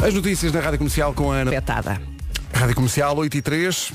As 0.05 0.13
notícias 0.15 0.53
na 0.53 0.61
Rádio 0.61 0.79
Comercial 0.79 1.15
com 1.15 1.31
a 1.31 1.37
Ana. 1.37 1.51
Petada. 1.53 2.03
Rádio 2.53 2.75
Comercial 2.75 3.17
8 3.17 3.37
e 3.37 3.43
3. 3.43 3.93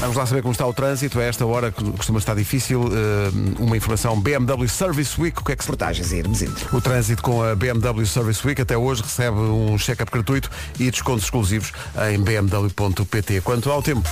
Vamos 0.00 0.16
lá 0.16 0.24
saber 0.24 0.40
como 0.40 0.52
está 0.52 0.66
o 0.66 0.72
trânsito. 0.72 1.20
A 1.20 1.24
esta 1.24 1.44
hora 1.44 1.70
que 1.70 1.84
costuma 1.92 2.18
estar 2.18 2.34
difícil. 2.34 2.84
eh, 2.92 3.30
uma 3.58 3.76
informação 3.76 4.18
BMW 4.18 4.66
Service 4.66 5.20
Week. 5.20 5.38
O 5.40 5.44
que 5.44 5.52
é 5.52 5.56
que 5.56 5.62
se 5.62 5.68
Portagens 5.68 6.10
em 6.12 6.18
Hermesindre. 6.18 6.64
O 6.72 6.80
trânsito 6.80 7.22
com 7.22 7.42
a 7.42 7.54
BMW 7.54 8.06
Service 8.06 8.44
Week 8.46 8.60
até 8.60 8.76
hoje 8.76 9.02
recebe 9.02 9.36
um 9.36 9.76
check-up 9.78 10.10
gratuito 10.10 10.50
e 10.78 10.90
descontos 10.90 11.24
exclusivos 11.24 11.72
em 12.10 12.18
bmw.pt. 12.18 13.42
Quanto 13.42 13.70
ao 13.70 13.82
tempo, 13.82 14.08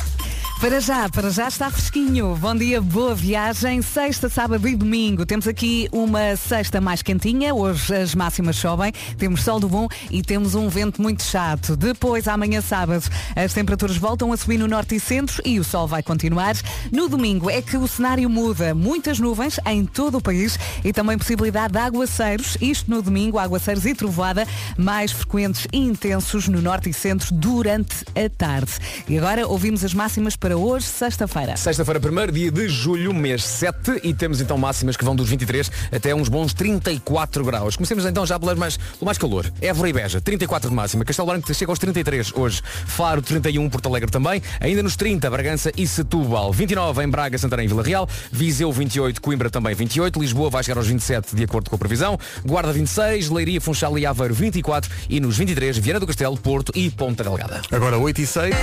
Para 0.60 0.80
já, 0.80 1.08
para 1.08 1.30
já 1.30 1.46
está 1.46 1.70
fresquinho. 1.70 2.34
Bom 2.34 2.52
dia, 2.52 2.82
boa 2.82 3.14
viagem. 3.14 3.80
Sexta, 3.80 4.28
sábado 4.28 4.66
e 4.66 4.74
domingo. 4.74 5.24
Temos 5.24 5.46
aqui 5.46 5.88
uma 5.92 6.34
sexta 6.34 6.80
mais 6.80 7.00
quentinha. 7.00 7.54
Hoje 7.54 7.94
as 7.94 8.12
máximas 8.12 8.56
sobem. 8.56 8.92
Temos 9.16 9.44
sol 9.44 9.60
do 9.60 9.68
bom 9.68 9.86
e 10.10 10.20
temos 10.20 10.56
um 10.56 10.68
vento 10.68 11.00
muito 11.00 11.22
chato. 11.22 11.76
Depois, 11.76 12.26
amanhã 12.26 12.60
sábado, 12.60 13.04
as 13.36 13.52
temperaturas 13.52 13.96
voltam 13.96 14.32
a 14.32 14.36
subir 14.36 14.58
no 14.58 14.66
norte 14.66 14.96
e 14.96 15.00
centro 15.00 15.40
e 15.44 15.60
o 15.60 15.64
sol 15.64 15.86
vai 15.86 16.02
continuar. 16.02 16.56
No 16.90 17.08
domingo 17.08 17.48
é 17.48 17.62
que 17.62 17.76
o 17.76 17.86
cenário 17.86 18.28
muda. 18.28 18.74
Muitas 18.74 19.20
nuvens 19.20 19.60
em 19.64 19.86
todo 19.86 20.18
o 20.18 20.20
país 20.20 20.58
e 20.84 20.92
também 20.92 21.16
possibilidade 21.16 21.74
de 21.74 21.78
aguaceiros. 21.78 22.58
Isto 22.60 22.90
no 22.90 23.00
domingo, 23.00 23.38
aguaceiros 23.38 23.86
e 23.86 23.94
trovoada 23.94 24.44
mais 24.76 25.12
frequentes 25.12 25.68
e 25.72 25.78
intensos 25.78 26.48
no 26.48 26.60
norte 26.60 26.90
e 26.90 26.92
centro 26.92 27.32
durante 27.32 28.04
a 28.16 28.28
tarde. 28.28 28.72
E 29.08 29.16
agora 29.16 29.46
ouvimos 29.46 29.84
as 29.84 29.94
máximas 29.94 30.34
para 30.34 30.47
hoje, 30.56 30.86
sexta-feira. 30.86 31.56
Sexta-feira, 31.56 32.00
primeiro 32.00 32.32
dia 32.32 32.50
de 32.50 32.68
julho, 32.68 33.12
mês 33.12 33.44
7, 33.44 34.00
e 34.02 34.14
temos 34.14 34.40
então 34.40 34.56
máximas 34.56 34.96
que 34.96 35.04
vão 35.04 35.14
dos 35.14 35.28
23 35.28 35.70
até 35.92 36.14
uns 36.14 36.28
bons 36.28 36.52
34 36.54 37.44
graus. 37.44 37.76
Comecemos 37.76 38.04
então 38.04 38.24
já 38.24 38.38
pelas 38.38 38.56
mais, 38.56 38.76
pelo 38.76 39.06
mais 39.06 39.18
calor. 39.18 39.50
Évora 39.60 39.88
e 39.88 39.92
Beja, 39.92 40.20
34 40.20 40.68
de 40.70 40.74
máxima. 40.74 41.04
Castelo 41.04 41.28
Branco 41.28 41.52
chega 41.52 41.72
aos 41.72 41.78
33 41.78 42.32
hoje. 42.34 42.62
Faro, 42.86 43.20
31, 43.20 43.68
Porto 43.68 43.86
Alegre 43.86 44.10
também. 44.10 44.42
Ainda 44.60 44.82
nos 44.82 44.96
30, 44.96 45.28
Bragança 45.30 45.72
e 45.76 45.86
Setúbal. 45.86 46.52
29 46.52 47.02
em 47.02 47.08
Braga, 47.08 47.38
Santarém 47.38 47.66
e 47.66 47.68
Vila 47.68 47.82
Real. 47.82 48.08
Viseu, 48.30 48.70
28, 48.72 49.20
Coimbra 49.20 49.50
também 49.50 49.74
28. 49.74 50.20
Lisboa 50.20 50.50
vai 50.50 50.62
chegar 50.62 50.78
aos 50.78 50.86
27, 50.86 51.34
de 51.34 51.44
acordo 51.44 51.70
com 51.70 51.76
a 51.76 51.78
previsão. 51.78 52.18
Guarda, 52.44 52.72
26. 52.72 53.30
Leiria, 53.30 53.60
Funchal 53.60 53.98
e 53.98 54.06
Aveiro, 54.06 54.34
24. 54.34 54.90
E 55.08 55.20
nos 55.20 55.36
23, 55.36 55.78
Viana 55.78 56.00
do 56.00 56.06
Castelo, 56.06 56.36
Porto 56.36 56.72
e 56.74 56.90
Ponta 56.90 57.22
Delgada. 57.22 57.62
agora 57.70 57.98
8 57.98 58.20
e 58.20 58.26
6. 58.26 58.54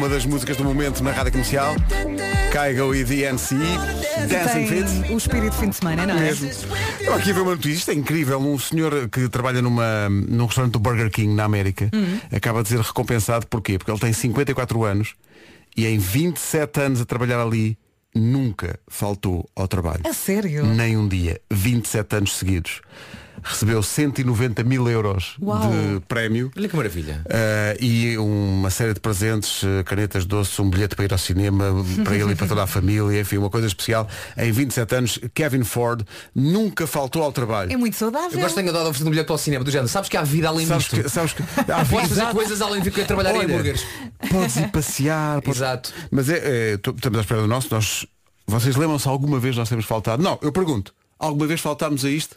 Uma 0.00 0.08
das 0.08 0.24
músicas 0.24 0.56
do 0.56 0.64
momento 0.64 1.04
na 1.04 1.12
Rádio 1.12 1.32
Comercial. 1.32 1.74
Caigo 2.50 2.94
e 2.94 3.04
DNC. 3.04 3.54
Dancing 4.30 4.66
Fit. 4.66 5.12
O 5.12 5.18
espírito 5.18 5.50
de 5.50 5.56
fim 5.58 5.68
de 5.68 5.76
semana, 5.76 6.06
não 6.06 6.16
é? 6.16 6.20
Mesmo. 6.20 6.48
Eu 7.02 7.12
aqui 7.12 7.34
ver 7.34 7.40
uma 7.42 7.50
notícia, 7.50 7.76
isto 7.80 7.90
é 7.90 7.94
incrível. 7.94 8.38
Um 8.40 8.58
senhor 8.58 9.10
que 9.10 9.28
trabalha 9.28 9.60
numa, 9.60 10.08
num 10.08 10.46
restaurante 10.46 10.72
do 10.72 10.78
Burger 10.78 11.10
King 11.10 11.34
na 11.34 11.44
América 11.44 11.90
Hum. 11.92 12.18
acaba 12.34 12.62
de 12.62 12.70
ser 12.70 12.80
recompensado 12.80 13.46
porquê? 13.46 13.76
Porque 13.76 13.90
ele 13.90 14.00
tem 14.00 14.10
54 14.14 14.84
anos 14.84 15.12
e 15.76 15.86
em 15.86 15.98
27 15.98 16.80
anos 16.80 17.00
a 17.02 17.04
trabalhar 17.04 17.38
ali 17.38 17.76
nunca 18.14 18.80
faltou 18.88 19.50
ao 19.54 19.68
trabalho. 19.68 20.00
A 20.08 20.14
sério? 20.14 20.64
Nem 20.64 20.96
um 20.96 21.06
dia. 21.06 21.38
27 21.50 22.16
anos 22.16 22.38
seguidos. 22.38 22.80
Recebeu 23.42 23.82
190 23.82 24.62
mil 24.64 24.88
euros 24.88 25.36
Uau. 25.40 25.60
de 25.70 26.00
prémio. 26.08 26.50
Olha 26.56 26.68
que 26.68 26.76
maravilha. 26.76 27.24
Uh, 27.26 27.84
e 27.84 28.18
uma 28.18 28.70
série 28.70 28.94
de 28.94 29.00
presentes, 29.00 29.62
uh, 29.62 29.82
canetas 29.84 30.24
doces, 30.24 30.58
um 30.58 30.68
bilhete 30.68 30.94
para 30.94 31.04
ir 31.04 31.12
ao 31.12 31.18
cinema, 31.18 31.64
para 32.04 32.16
ele 32.16 32.32
e 32.32 32.34
para 32.36 32.46
toda 32.46 32.62
a 32.62 32.66
família, 32.66 33.20
enfim, 33.20 33.38
uma 33.38 33.50
coisa 33.50 33.66
especial. 33.66 34.08
Em 34.36 34.50
27 34.52 34.94
anos, 34.94 35.18
Kevin 35.34 35.64
Ford 35.64 36.02
nunca 36.34 36.86
faltou 36.86 37.22
ao 37.22 37.32
trabalho. 37.32 37.72
É 37.72 37.76
muito 37.76 37.96
saudável. 37.96 38.30
Eu 38.32 38.40
gosto 38.40 38.54
de 38.56 38.60
tenho 38.62 38.72
dado 38.72 38.86
a 38.86 38.88
oferecer 38.90 39.06
um 39.06 39.10
bilhete 39.10 39.26
para 39.26 39.34
o 39.34 39.38
cinema 39.38 39.64
do 39.64 39.70
género. 39.70 39.88
Sabes 39.88 40.08
que 40.08 40.16
há 40.16 40.22
vida 40.22 40.48
além 40.48 40.66
Sabes 40.66 40.84
disto. 40.84 41.02
que, 41.02 41.08
sabes 41.08 41.32
que 41.32 41.42
há 41.70 41.84
Podes 41.84 42.08
fazer 42.10 42.26
coisas 42.32 42.60
além 42.60 42.82
de 42.82 42.90
trabalhar 42.90 43.34
em 43.34 43.38
Olha, 43.38 43.46
hambúrgueres. 43.46 43.84
Podes 44.30 44.56
ir 44.56 44.68
passear. 44.70 45.40
podes- 45.42 45.60
Exato. 45.60 45.92
Mas 46.10 46.28
é, 46.28 46.38
é, 46.38 46.74
estamos 46.74 47.18
à 47.18 47.20
espera 47.22 47.40
do 47.40 47.46
nosso. 47.46 47.68
Nós, 47.72 48.06
vocês 48.46 48.76
lembram-se 48.76 49.08
alguma 49.08 49.38
vez 49.38 49.56
nós 49.56 49.68
temos 49.68 49.84
faltado? 49.84 50.22
Não, 50.22 50.38
eu 50.42 50.52
pergunto. 50.52 50.92
Alguma 51.18 51.46
vez 51.46 51.60
faltámos 51.60 52.04
a 52.04 52.10
isto? 52.10 52.36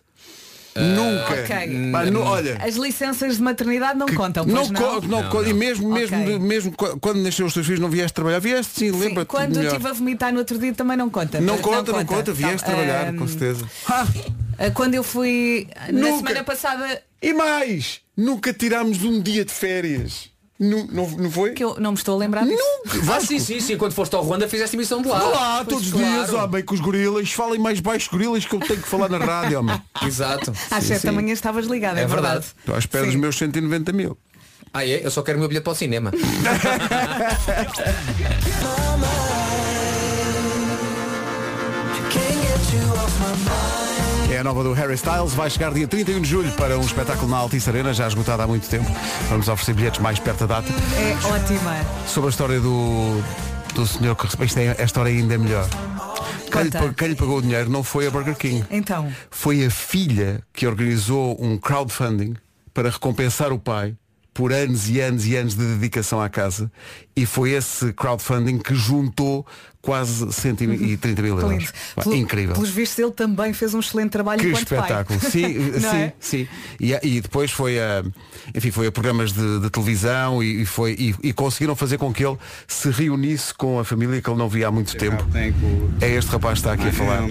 Nunca. 0.76 1.34
ok. 1.34 1.92
Pá, 1.92 2.06
nu- 2.06 2.22
olha. 2.22 2.58
As 2.62 2.76
licenças 2.76 3.38
de 3.38 3.42
maternidade 3.44 3.98
não 3.98 4.08
contam, 4.08 4.46
não, 4.46 4.56
pois 4.56 4.70
não? 4.72 4.82
co- 5.02 5.08
não 5.08 5.30
co- 5.30 5.44
E 5.44 5.54
mesmo, 5.54 5.92
mesmo, 5.92 6.22
Ok. 6.22 6.40
mesmo 6.40 6.72
qu- 6.72 7.00
quando 7.00 7.20
nasceu 7.22 7.46
os 7.46 7.54
teus 7.54 7.66
filhos 7.66 7.80
não 7.82 7.90
vieste 7.90 8.14
trabalhar. 8.14 8.40
Vieste 8.40 8.80
sim, 8.80 8.92
Sim, 8.92 9.00
lembra-te. 9.00 9.28
quando 9.28 9.52
eu 9.52 9.58
melhor. 9.58 9.72
estive 9.74 9.88
a 9.90 9.94
vomitar 9.94 10.32
no 10.34 10.40
outro 10.40 10.58
dia 10.58 10.74
também 10.74 10.98
não 10.98 11.10
conta. 11.10 11.40
Não 11.40 11.58
conta, 11.60 11.92
não 11.92 12.06
conta, 12.06 12.32
vieste 12.34 12.60
Tá, 12.62 12.66
trabalhar, 12.68 13.10
ahm, 13.10 13.18
com 13.18 13.28
certeza. 13.28 13.66
ah, 13.88 14.06
Quando 14.74 14.94
eu 14.96 15.04
fui 15.04 15.68
na 15.92 16.00
Nunca. 16.00 16.18
semana 16.18 16.44
passada, 16.44 17.02
E 17.22 17.34
mais, 17.34 18.00
nunca 18.16 18.54
tirámos 18.54 19.04
um 19.04 19.22
dia 19.22 19.44
de 19.46 19.52
férias. 19.52 20.30
Nu- 20.60 20.88
Não, 20.92 21.10
não 21.10 21.32
foi? 21.32 21.52
que 21.54 21.64
eu 21.64 21.76
não 21.80 21.92
me 21.92 21.98
estou 21.98 22.16
a 22.16 22.18
lembrar 22.20 22.46
disso. 22.46 22.62
Ah, 23.12 23.20
sim, 23.20 23.40
sim, 23.40 23.60
sim. 23.60 23.76
Quando 23.76 23.92
foste 23.94 24.16
ao 24.16 24.24
Ruanda 24.24 24.48
fizeste 24.48 24.76
emissão 24.76 25.02
de 25.02 25.08
lá. 25.08 25.18
Lá, 25.22 25.56
Pois, 25.58 25.68
todos 25.68 25.88
os 25.88 25.94
claro. 25.94 26.32
dias, 26.32 26.50
bem 26.50 26.64
com 26.64 26.74
os 26.76 26.80
gorilas, 26.80 27.32
falem 27.32 27.60
mais 27.60 27.80
baixo 27.80 28.10
gorilas 28.12 28.46
que 28.46 28.56
eu 28.56 28.60
tenho 28.60 28.82
que 28.82 28.88
falar 28.88 29.10
na 29.10 29.18
rádio, 29.18 29.60
homem. 29.60 29.82
Exato. 30.06 30.54
Às 30.72 30.84
sete 30.84 31.06
da 31.06 31.12
manhã 31.12 31.34
estavas 31.34 31.66
ligada, 31.66 32.00
é, 32.00 32.04
É 32.04 32.08
verdade. 32.08 32.46
Estou 32.60 32.76
à 32.76 32.78
espera 32.80 33.06
dos 33.06 33.16
meus 33.16 33.36
190 33.38 33.92
mil. 33.92 34.18
Ah, 34.72 34.86
é? 34.86 35.06
Eu 35.06 35.12
só 35.12 35.22
quero 35.22 35.38
o 35.38 35.40
meu 35.40 35.48
bilhete 35.50 35.64
para 35.66 35.74
o 35.74 35.76
cinema. 35.76 36.12
É 44.34 44.40
a 44.40 44.44
nova 44.44 44.64
do 44.64 44.74
Harry 44.74 44.96
Styles, 44.96 45.34
vai 45.34 45.48
chegar 45.48 45.72
dia 45.72 45.88
31 45.88 46.20
de 46.20 46.28
julho 46.28 46.52
para 46.54 46.76
um 46.76 46.82
espetáculo 46.82 47.30
na 47.30 47.38
Altice 47.38 47.70
Arena, 47.70 47.94
já 47.94 48.08
esgotado 48.08 48.42
há 48.42 48.48
muito 48.48 48.68
tempo. 48.68 48.90
Vamos 49.30 49.48
oferecer 49.48 49.76
bilhetes 49.76 50.00
mais 50.02 50.18
perto 50.18 50.48
da 50.48 50.60
data. 50.60 50.74
É 50.98 51.28
ótima. 51.28 51.76
Sobre 52.08 52.30
a 52.30 52.32
história 52.32 52.60
do, 52.60 53.22
do 53.76 53.86
senhor 53.86 54.16
que 54.16 54.26
recebeu, 54.26 54.72
é, 54.72 54.82
a 54.82 54.86
história 54.86 55.12
ainda 55.12 55.36
é 55.36 55.38
melhor. 55.38 55.70
Quem 56.52 56.64
lhe, 56.64 56.94
quem 56.96 57.08
lhe 57.10 57.16
pagou 57.16 57.38
o 57.38 57.42
dinheiro 57.44 57.70
não 57.70 57.84
foi 57.84 58.08
a 58.08 58.10
Burger 58.10 58.36
King. 58.36 58.66
Então, 58.72 59.08
Foi 59.30 59.64
a 59.64 59.70
filha 59.70 60.42
que 60.52 60.66
organizou 60.66 61.38
um 61.40 61.56
crowdfunding 61.56 62.34
para 62.74 62.90
recompensar 62.90 63.54
o 63.54 63.60
pai 63.60 63.96
por 64.34 64.52
anos 64.52 64.90
e 64.90 65.00
anos 65.00 65.28
e 65.28 65.36
anos 65.36 65.54
de 65.54 65.64
dedicação 65.64 66.20
à 66.20 66.28
casa 66.28 66.72
e 67.16 67.24
foi 67.24 67.52
esse 67.52 67.94
crowdfunding 67.94 68.58
que 68.58 68.74
juntou 68.74 69.46
quase 69.84 70.32
130 70.32 71.22
mil 71.22 71.38
euros. 71.40 71.72
Pelo- 72.02 72.16
Incrível. 72.16 72.56
Pelos 72.56 72.70
vistos 72.70 72.98
ele 72.98 73.12
também 73.12 73.52
fez 73.54 73.74
um 73.74 73.80
excelente 73.82 74.12
trabalho 74.12 74.40
Que 74.40 74.48
enquanto 74.48 74.64
espetáculo. 74.64 75.20
pai. 75.20 75.30
Sim, 75.30 75.74
sim, 75.80 75.88
é? 75.98 76.14
sim. 76.20 76.48
E, 76.80 76.94
e 77.04 77.20
depois 77.22 77.52
foi 77.52 77.78
a, 77.80 78.02
enfim, 78.56 78.72
foi 78.72 78.88
a 78.88 78.92
programas 78.92 79.34
de, 79.34 79.60
de 79.60 79.70
televisão 79.70 80.42
e, 80.42 80.62
e 80.62 80.66
foi, 80.66 80.96
e, 80.98 81.16
e 81.22 81.34
conseguiram 81.34 81.76
fazer 81.76 81.98
com 81.98 82.14
que 82.14 82.26
ele 82.26 82.38
se 82.66 82.90
reunisse 82.90 83.54
com 83.54 83.78
a 83.78 83.84
família 83.84 84.22
que 84.22 84.30
ele 84.30 84.40
não 84.40 84.48
via 84.48 84.70
há 84.70 84.72
muito 84.72 84.96
tempo. 84.96 85.24
É 86.02 86.10
este 86.10 86.32
rapaz 86.32 86.62
que 86.62 86.68
está 86.68 86.74
aqui 86.74 86.88
a 86.88 86.94
falar. 86.94 87.24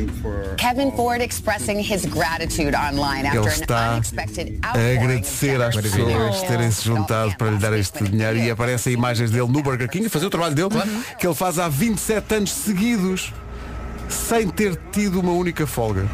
Kevin 0.58 0.90
Ford 0.94 1.22
expressing 1.22 1.80
his 1.80 2.04
gratitude 2.04 2.76
online 2.76 3.28
Ele 3.30 3.38
after 3.38 3.52
está 3.62 3.88
an 3.88 3.92
unexpected 3.94 4.58
a 4.62 4.70
agradecer 4.72 5.60
às 5.62 5.74
pessoas 5.74 6.42
terem 6.42 6.70
se 6.70 6.84
juntado 6.84 7.34
para 7.38 7.50
lhe 7.50 7.56
dar 7.56 7.72
este 7.78 8.04
dinheiro 8.04 8.36
e 8.38 8.50
aparecem 8.50 8.92
imagens 8.92 9.30
dele 9.30 9.48
no 9.50 9.62
Burger 9.62 9.88
King 9.88 10.06
a 10.06 10.10
fazer 10.10 10.26
o 10.26 10.30
trabalho 10.30 10.54
dele 10.54 10.68
que 11.18 11.26
ele 11.26 11.34
faz 11.34 11.58
há 11.58 11.66
27 11.68 12.34
anos 12.34 12.41
seguidos 12.46 13.32
sem 14.08 14.48
ter 14.48 14.76
tido 14.92 15.20
uma 15.20 15.32
única 15.32 15.66
folga. 15.66 16.06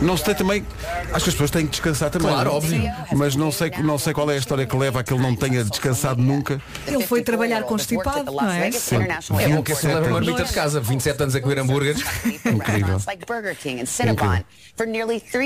Não 0.00 0.16
se 0.16 0.24
tem 0.24 0.34
também. 0.34 0.66
Acho 1.12 1.24
que 1.24 1.30
as 1.30 1.34
pessoas 1.34 1.50
têm 1.50 1.64
que 1.66 1.72
descansar 1.72 2.10
também. 2.10 2.28
Claro, 2.28 2.50
não 2.50 2.52
é? 2.52 2.58
óbvio. 2.58 2.92
Mas 3.12 3.36
não 3.36 3.50
sei, 3.52 3.70
não 3.82 3.98
sei 3.98 4.12
qual 4.12 4.30
é 4.30 4.34
a 4.34 4.36
história 4.36 4.66
que 4.66 4.76
leva 4.76 5.00
a 5.00 5.04
que 5.04 5.12
ele 5.12 5.22
não 5.22 5.34
tenha 5.34 5.64
descansado 5.64 6.20
nunca. 6.20 6.60
Ele 6.86 7.04
foi 7.06 7.22
trabalhar 7.22 7.62
constipado, 7.62 8.32
não 8.32 8.50
é? 8.50 8.70
Sim. 8.72 8.96
É 9.38 9.48
bom 9.48 9.62
que 9.62 9.72
assim 9.72 9.88
leva 9.88 10.08
uma 10.08 10.20
27 10.20 10.24
marmita 10.24 10.44
de 10.44 10.52
casa, 10.52 10.80
27 10.80 11.22
anos 11.22 11.34
a 11.34 11.40
comer 11.40 11.58
hambúrgueres. 11.58 12.02
Incrível. 12.44 12.98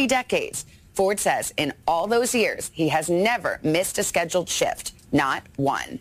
Decades. 0.08 0.64
Ford 0.94 1.20
says 1.20 1.52
in 1.56 1.72
all 1.86 2.08
those 2.08 2.34
years, 2.34 2.72
he 2.74 2.88
has 2.88 3.08
never 3.08 3.60
missed 3.62 3.98
a 3.98 4.02
scheduled 4.02 4.48
shift. 4.48 4.94
Not 5.12 5.44
one. 5.56 6.00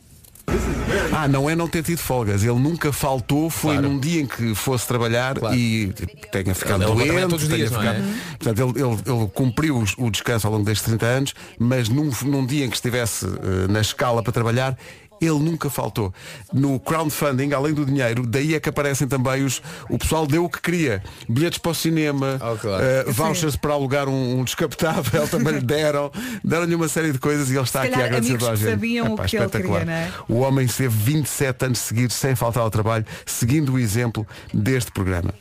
Ah, 1.11 1.27
não 1.27 1.49
é 1.49 1.55
não 1.55 1.67
ter 1.67 1.83
tido 1.83 1.99
folgas. 1.99 2.43
Ele 2.43 2.59
nunca 2.59 2.91
faltou, 2.93 3.49
foi 3.49 3.73
Claro. 3.73 3.89
num 3.89 3.99
dia 3.99 4.21
em 4.21 4.25
que 4.25 4.53
fosse 4.55 4.87
trabalhar 4.87 5.37
Claro. 5.39 5.55
e 5.55 5.93
tenha 6.31 6.53
ficado 6.55 6.83
Ele- 6.83 6.91
ele 6.91 6.93
doente. 6.95 7.05
trabalha 7.07 7.27
todos 7.27 7.43
os 7.43 7.49
dias, 7.49 7.71
não 7.71 7.79
ficado- 7.79 7.97
é? 7.97 8.03
Portanto, 8.39 8.59
ele, 8.77 8.83
ele- 8.85 9.19
ele 9.19 9.27
cumpriu 9.33 9.83
o 9.97 10.09
descanso 10.11 10.47
ao 10.47 10.53
longo 10.53 10.65
destes 10.65 10.85
30 10.85 11.05
anos, 11.05 11.33
mas 11.59 11.89
num, 11.89 12.09
num 12.23 12.45
dia 12.45 12.65
em 12.65 12.69
que 12.69 12.75
estivesse 12.75 13.25
eh, 13.25 13.67
na 13.69 13.81
escala 13.81 14.21
para 14.23 14.31
trabalhar, 14.31 14.77
ele 15.21 15.39
nunca 15.39 15.69
faltou. 15.69 16.13
No 16.53 16.79
crowdfunding, 16.79 17.53
além 17.53 17.73
do 17.73 17.85
dinheiro, 17.85 18.25
daí 18.25 18.55
é 18.55 18.59
que 18.59 18.69
aparecem 18.69 19.07
também 19.07 19.43
os. 19.43 19.61
O 19.89 19.97
pessoal 19.97 20.25
deu 20.27 20.45
o 20.45 20.49
que 20.49 20.61
queria. 20.61 21.03
Bilhetes 21.27 21.57
para 21.59 21.71
o 21.71 21.75
cinema, 21.75 22.39
Oh, 22.41 22.55
claro. 22.57 22.83
eh, 22.83 23.05
vouchers 23.07 23.55
para 23.55 23.73
alugar 23.73 24.07
um, 24.07 24.39
um 24.39 24.43
descapotável, 24.43 25.27
também 25.29 25.53
lhe 25.55 25.61
deram. 25.61 26.11
Deram-lhe 26.43 26.75
uma 26.75 26.87
série 26.87 27.11
de 27.11 27.19
coisas 27.19 27.49
e 27.49 27.53
ele 27.53 27.61
está 27.63 27.81
Se 27.81 27.87
aqui 27.87 28.01
a 28.01 28.05
agradecer 28.05 28.37
toda 28.37 28.51
a 28.51 28.55
gente. 28.55 28.69
sabiam 28.69 29.11
o 29.11 29.13
Epá, 29.15 29.25
que 29.25 29.35
ele 29.37 29.45
espetacular. 29.45 29.79
queria, 29.79 29.85
não 29.85 30.01
é? 30.01 30.11
O 30.29 30.39
homem 30.39 30.65
esteve 30.65 30.95
27 30.95 31.65
anos 31.65 31.79
seguidos 31.79 32.15
sem 32.15 32.35
faltar 32.35 32.63
ao 32.63 32.69
trabalho, 32.71 33.05
seguindo 33.25 33.73
o 33.73 33.79
exemplo 33.79 34.25
deste 34.53 34.91
programa. 34.91 35.33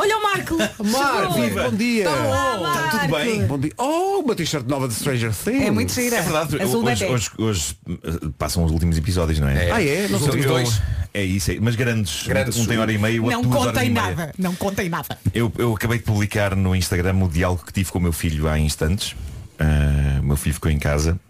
Olha 0.00 0.16
o 0.16 0.22
Marco! 0.22 0.56
Marco, 0.82 1.34
viva! 1.34 1.64
bom 1.70 1.76
dia! 1.76 2.08
Olá, 2.08 2.88
tudo 2.90 3.16
bem? 3.18 3.44
Bom 3.46 3.58
dia! 3.58 3.70
Oh, 3.76 4.22
uma 4.24 4.34
t-shirt 4.34 4.66
nova 4.66 4.88
de 4.88 4.94
Stranger 4.94 5.30
Things! 5.34 5.66
É 5.66 5.70
muito 5.70 5.92
gira. 5.92 6.16
É 6.16 6.22
verdade, 6.22 6.62
Azul 6.62 6.82
hoje, 6.82 7.00
bebê. 7.00 7.12
hoje, 7.12 7.30
hoje, 7.36 7.76
uh, 7.86 8.30
passam 8.32 8.64
os 8.64 8.72
últimos 8.72 8.96
episódios, 8.96 9.38
não 9.38 9.48
é? 9.48 9.70
Ah, 9.70 9.82
é? 9.82 10.08
Não 10.08 10.16
Os 10.16 10.22
últimos 10.22 10.46
dois. 10.46 10.82
É 11.12 11.22
isso, 11.22 11.50
é, 11.50 11.58
mas 11.60 11.76
grandes. 11.76 12.26
Grandes. 12.26 12.56
Um 12.56 12.64
tem 12.64 12.78
hora 12.78 12.90
e 12.90 12.96
meia, 12.96 13.20
o 13.20 13.24
outro 13.26 13.42
Não 13.42 13.50
duas 13.50 13.60
horas 13.60 13.72
contei 13.74 13.88
e 13.88 13.92
meia. 13.92 14.06
nada. 14.06 14.34
Não 14.38 14.54
contei 14.54 14.88
nada. 14.88 15.18
Eu, 15.34 15.52
eu 15.58 15.74
acabei 15.74 15.98
de 15.98 16.04
publicar 16.04 16.56
no 16.56 16.74
Instagram 16.74 17.16
o 17.22 17.28
diálogo 17.28 17.66
que 17.66 17.72
tive 17.74 17.92
com 17.92 17.98
o 17.98 18.02
meu 18.02 18.12
filho 18.12 18.48
há 18.48 18.58
instantes. 18.58 19.14
Ah, 19.58 20.18
o 20.20 20.24
meu 20.24 20.36
filho 20.38 20.54
ficou 20.54 20.70
em 20.70 20.78
casa 20.78 21.20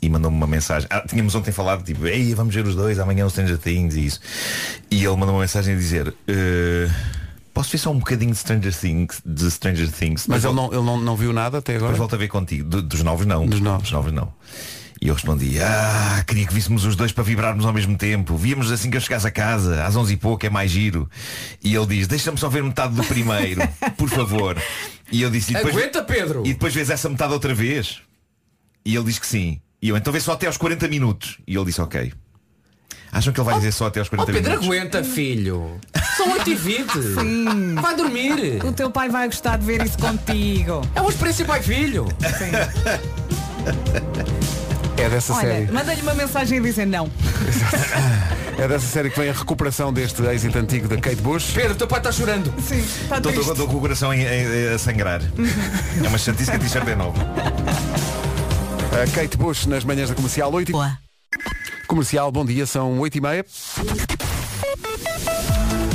e 0.00 0.08
mandou-me 0.08 0.36
uma 0.38 0.46
mensagem. 0.46 0.88
Ah, 0.90 1.04
tínhamos 1.06 1.34
ontem 1.34 1.52
falado, 1.52 1.84
tipo, 1.84 2.06
ei, 2.06 2.32
vamos 2.34 2.54
ver 2.54 2.64
os 2.64 2.74
dois, 2.74 2.98
amanhã 2.98 3.26
os 3.26 3.32
Stranger 3.32 3.58
Things 3.58 3.96
e 3.96 4.06
isso. 4.06 4.20
E 4.90 5.04
ele 5.04 5.16
mandou 5.16 5.34
uma 5.34 5.40
mensagem 5.42 5.74
a 5.74 5.76
dizer, 5.76 6.14
"Eh, 6.26 6.88
posso 7.58 7.72
ver 7.72 7.78
só 7.78 7.90
um 7.90 7.98
bocadinho 7.98 8.30
de 8.30 8.38
Stranger 8.38 8.72
Things, 8.72 9.20
de 9.26 9.50
Stranger 9.50 9.90
Things? 9.90 10.28
Mas 10.28 10.44
ele, 10.44 10.54
não, 10.54 10.66
ele 10.72 10.82
não, 10.82 10.96
não 10.96 11.16
viu 11.16 11.32
nada 11.32 11.58
até 11.58 11.72
agora? 11.72 11.88
Depois 11.92 11.98
volto 11.98 12.14
a 12.14 12.18
ver 12.18 12.28
contigo. 12.28 12.68
Do- 12.68 12.82
dos 12.82 13.02
novos 13.02 13.26
não. 13.26 13.44
Dos 13.46 13.58
novos. 13.60 13.82
Dos 13.82 13.90
novos 13.92 14.12
não. 14.12 14.32
E 15.02 15.08
eu 15.08 15.14
respondi, 15.14 15.60
ah, 15.60 16.22
queria 16.26 16.46
que 16.46 16.54
víssemos 16.54 16.84
os 16.84 16.94
dois 16.94 17.10
para 17.10 17.24
vibrarmos 17.24 17.64
ao 17.66 17.72
mesmo 17.72 17.96
tempo. 17.98 18.36
Víamos 18.36 18.70
assim 18.70 18.90
que 18.90 18.96
eu 18.96 19.00
chegasse 19.00 19.26
a 19.26 19.30
casa, 19.32 19.84
às 19.84 19.96
11 19.96 20.12
e 20.12 20.16
pouco, 20.16 20.46
é 20.46 20.50
mais 20.50 20.70
giro. 20.70 21.10
E 21.62 21.74
ele 21.74 21.86
diz, 21.86 22.06
deixa-me 22.06 22.38
só 22.38 22.48
ver 22.48 22.62
metade 22.62 22.94
do 22.94 23.02
primeiro, 23.04 23.60
por 23.98 24.08
favor. 24.08 24.56
E 25.10 25.20
eu 25.22 25.30
disse, 25.30 25.50
e 25.52 25.54
depois, 25.54 25.74
Aguenta, 25.76 26.02
Pedro! 26.04 26.42
e 26.46 26.52
depois 26.52 26.72
vês 26.74 26.90
essa 26.90 27.08
metade 27.08 27.32
outra 27.32 27.54
vez? 27.54 28.00
E 28.84 28.94
ele 28.94 29.04
diz 29.04 29.18
que 29.18 29.26
sim. 29.26 29.60
E 29.82 29.88
eu, 29.88 29.96
então 29.96 30.12
vê 30.12 30.20
só 30.20 30.32
até 30.32 30.46
aos 30.46 30.56
40 30.56 30.86
minutos. 30.88 31.38
E 31.46 31.56
ele 31.56 31.64
disse, 31.64 31.80
ok. 31.80 32.12
Acham 33.10 33.32
que 33.32 33.40
ele 33.40 33.44
vai 33.46 33.54
dizer 33.56 33.72
só 33.72 33.86
até 33.86 34.00
aos 34.00 34.08
Oh 34.08 34.16
40 34.16 34.32
Pedro, 34.32 34.50
minutos? 34.50 34.68
aguenta, 34.68 35.02
filho! 35.04 35.80
São 36.16 36.30
8 36.32 36.50
e 36.50 36.54
20 36.54 36.92
Sim. 36.92 37.74
Vai 37.80 37.96
dormir! 37.96 38.64
O 38.64 38.72
teu 38.72 38.90
pai 38.90 39.08
vai 39.08 39.26
gostar 39.26 39.56
de 39.56 39.64
ver 39.64 39.82
isso 39.84 39.98
contigo. 39.98 40.82
É 40.94 41.00
uma 41.00 41.10
experiência 41.10 41.44
pai-filho! 41.44 42.06
É 44.96 45.08
dessa 45.08 45.32
Olha, 45.32 45.48
série. 45.48 45.72
manda-lhe 45.72 46.02
uma 46.02 46.14
mensagem 46.14 46.58
a 46.58 46.62
dizer 46.62 46.86
não. 46.86 47.08
É 48.58 48.66
dessa 48.66 48.86
série 48.86 49.10
que 49.10 49.18
vem 49.20 49.30
a 49.30 49.32
recuperação 49.32 49.92
deste 49.92 50.20
êxito 50.22 50.58
antigo 50.58 50.88
da 50.88 50.96
Kate 50.96 51.16
Bush. 51.22 51.52
Pedro, 51.54 51.76
teu 51.76 51.86
pai 51.86 52.00
está 52.00 52.10
chorando! 52.10 52.52
Sim, 52.60 52.78
está 52.80 53.16
Estou 53.18 53.32
triste. 53.32 53.50
estou 53.52 53.68
com 53.68 53.76
o 53.76 53.80
coração 53.80 54.12
em- 54.12 54.22
em- 54.24 54.74
a 54.74 54.78
sangrar. 54.78 55.20
É 56.04 56.08
uma 56.08 56.18
chatice 56.18 56.50
que 56.50 56.56
a 56.56 56.60
t-shirt 56.60 56.88
é 56.88 56.94
nova. 56.96 57.18
A 58.90 59.06
Kate 59.14 59.36
Bush 59.36 59.66
nas 59.66 59.84
manhãs 59.84 60.08
da 60.08 60.14
comercial 60.16 60.52
8 60.52 60.70
e... 60.70 60.72
Boa. 60.72 60.98
Comercial, 61.88 62.30
bom 62.30 62.44
dia, 62.44 62.66
são 62.66 62.98
8 63.00 63.16
e 63.16 63.20
meia. 63.20 63.46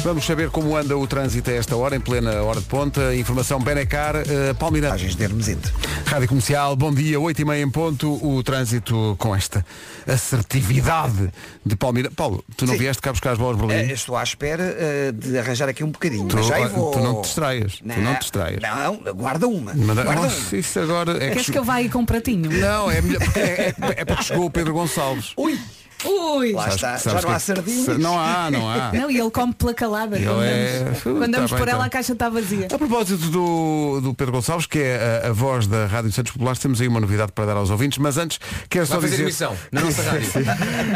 Vamos 0.03 0.25
saber 0.25 0.49
como 0.49 0.75
anda 0.75 0.97
o 0.97 1.07
trânsito 1.07 1.49
a 1.49 1.53
esta 1.53 1.77
hora, 1.77 1.95
em 1.95 1.99
plena 1.99 2.41
hora 2.43 2.59
de 2.59 2.65
ponta. 2.65 3.15
Informação 3.15 3.57
Benecar, 3.59 4.15
uh, 4.17 4.53
Palmeirante. 4.55 4.95
Imagens 4.95 5.15
de 5.15 5.23
Hermesinde. 5.23 5.71
Rádio 6.05 6.27
Comercial, 6.27 6.75
bom 6.75 6.93
dia, 6.93 7.17
8 7.19 7.41
e 7.41 7.45
meia 7.45 7.61
em 7.63 7.69
ponto. 7.69 8.11
O 8.25 8.43
trânsito 8.43 9.15
com 9.17 9.33
esta 9.33 9.65
assertividade 10.05 11.31
de 11.65 11.75
Palmeira. 11.77 12.11
Paulo, 12.11 12.43
tu 12.57 12.65
não 12.65 12.73
Sim. 12.73 12.79
vieste 12.79 13.01
cá 13.01 13.11
buscar 13.13 13.31
as 13.31 13.37
bolas 13.37 13.57
de 13.57 13.63
Eh, 13.63 13.67
Berlim? 13.67 13.93
estou 13.93 14.17
à 14.17 14.23
espera 14.23 14.75
eh, 14.77 15.11
de 15.13 15.37
arranjar 15.37 15.69
aqui 15.69 15.85
um 15.85 15.91
bocadinho. 15.91 16.27
Tu- 16.27 16.35
mas 16.35 16.47
já 16.47 16.67
vou. 16.67 16.91
tu 16.91 16.99
não 16.99 17.21
te 17.21 17.25
distraias, 17.25 17.75
tu 17.77 18.01
não 18.01 18.15
te 18.15 18.19
distraias. 18.21 18.59
Não, 18.61 18.97
guarda 19.15 19.47
uma. 19.47 19.73
Manda- 19.73 20.03
Guarda 20.03 20.21
Nossa, 20.23 20.49
uma. 20.51 20.57
isso 20.59 20.79
agora 20.81 21.23
é 21.23 21.29
Queres 21.29 21.49
que 21.49 21.57
eu 21.57 21.63
vá 21.63 21.75
aí 21.75 21.87
com 21.87 21.99
um 21.99 22.05
pratinho? 22.05 22.51
Não, 22.51 22.91
é, 22.91 23.01
melhor, 23.01 23.23
porque 23.23 23.39
é, 23.39 23.69
é- 23.69 23.75
é 24.01 24.05
porque 24.05 24.23
chegou 24.23 24.47
o 24.47 24.51
Pedro 24.51 24.73
Gonçalves. 24.73 25.31
Ui, 25.37 25.57
Ui! 26.05 26.51
lá 26.53 26.69
está. 26.69 26.97
Já 26.97 27.21
não 27.21 27.29
há 27.29 27.33
que- 27.35 27.39
sardinhas. 27.39 27.97
Não 27.97 28.19
há, 28.19 28.51
não 28.51 28.69
há. 28.69 28.91
Não, 28.93 29.09
e 29.11 29.19
ele 29.19 29.31
come 29.31 29.53
pela 29.53 29.73
calada. 29.73 30.15
Ele 30.17 30.25
quando 30.25 30.43
é- 30.43 30.79
damos, 30.83 30.99
Uh, 30.99 31.01
quando 31.03 31.19
tá 31.19 31.27
damos 31.37 31.51
bem, 31.51 31.59
por 31.59 31.67
ela 31.67 31.79
tá. 31.79 31.85
a 31.85 31.89
caixa 31.89 32.13
está 32.13 32.29
vazia. 32.29 32.67
A 32.73 32.77
propósito 32.77 33.29
do, 33.29 33.99
do 34.01 34.13
Pedro 34.13 34.33
Gonçalves, 34.33 34.65
que 34.65 34.79
é 34.79 35.21
a, 35.23 35.29
a 35.29 35.31
voz 35.33 35.67
da 35.67 35.85
Rádio 35.85 36.11
Santos 36.11 36.31
Populares, 36.31 36.59
temos 36.59 36.81
aí 36.81 36.87
uma 36.87 36.99
novidade 36.99 37.31
para 37.31 37.45
dar 37.45 37.57
aos 37.57 37.69
ouvintes, 37.69 37.97
mas 37.97 38.17
antes 38.17 38.39
quero 38.69 38.85
só 38.85 38.99
Vai 38.99 39.09
dizer 39.09 39.23
emissão 39.23 39.55
na 39.71 39.81
nossa 39.81 40.01
rádio. 40.03 40.29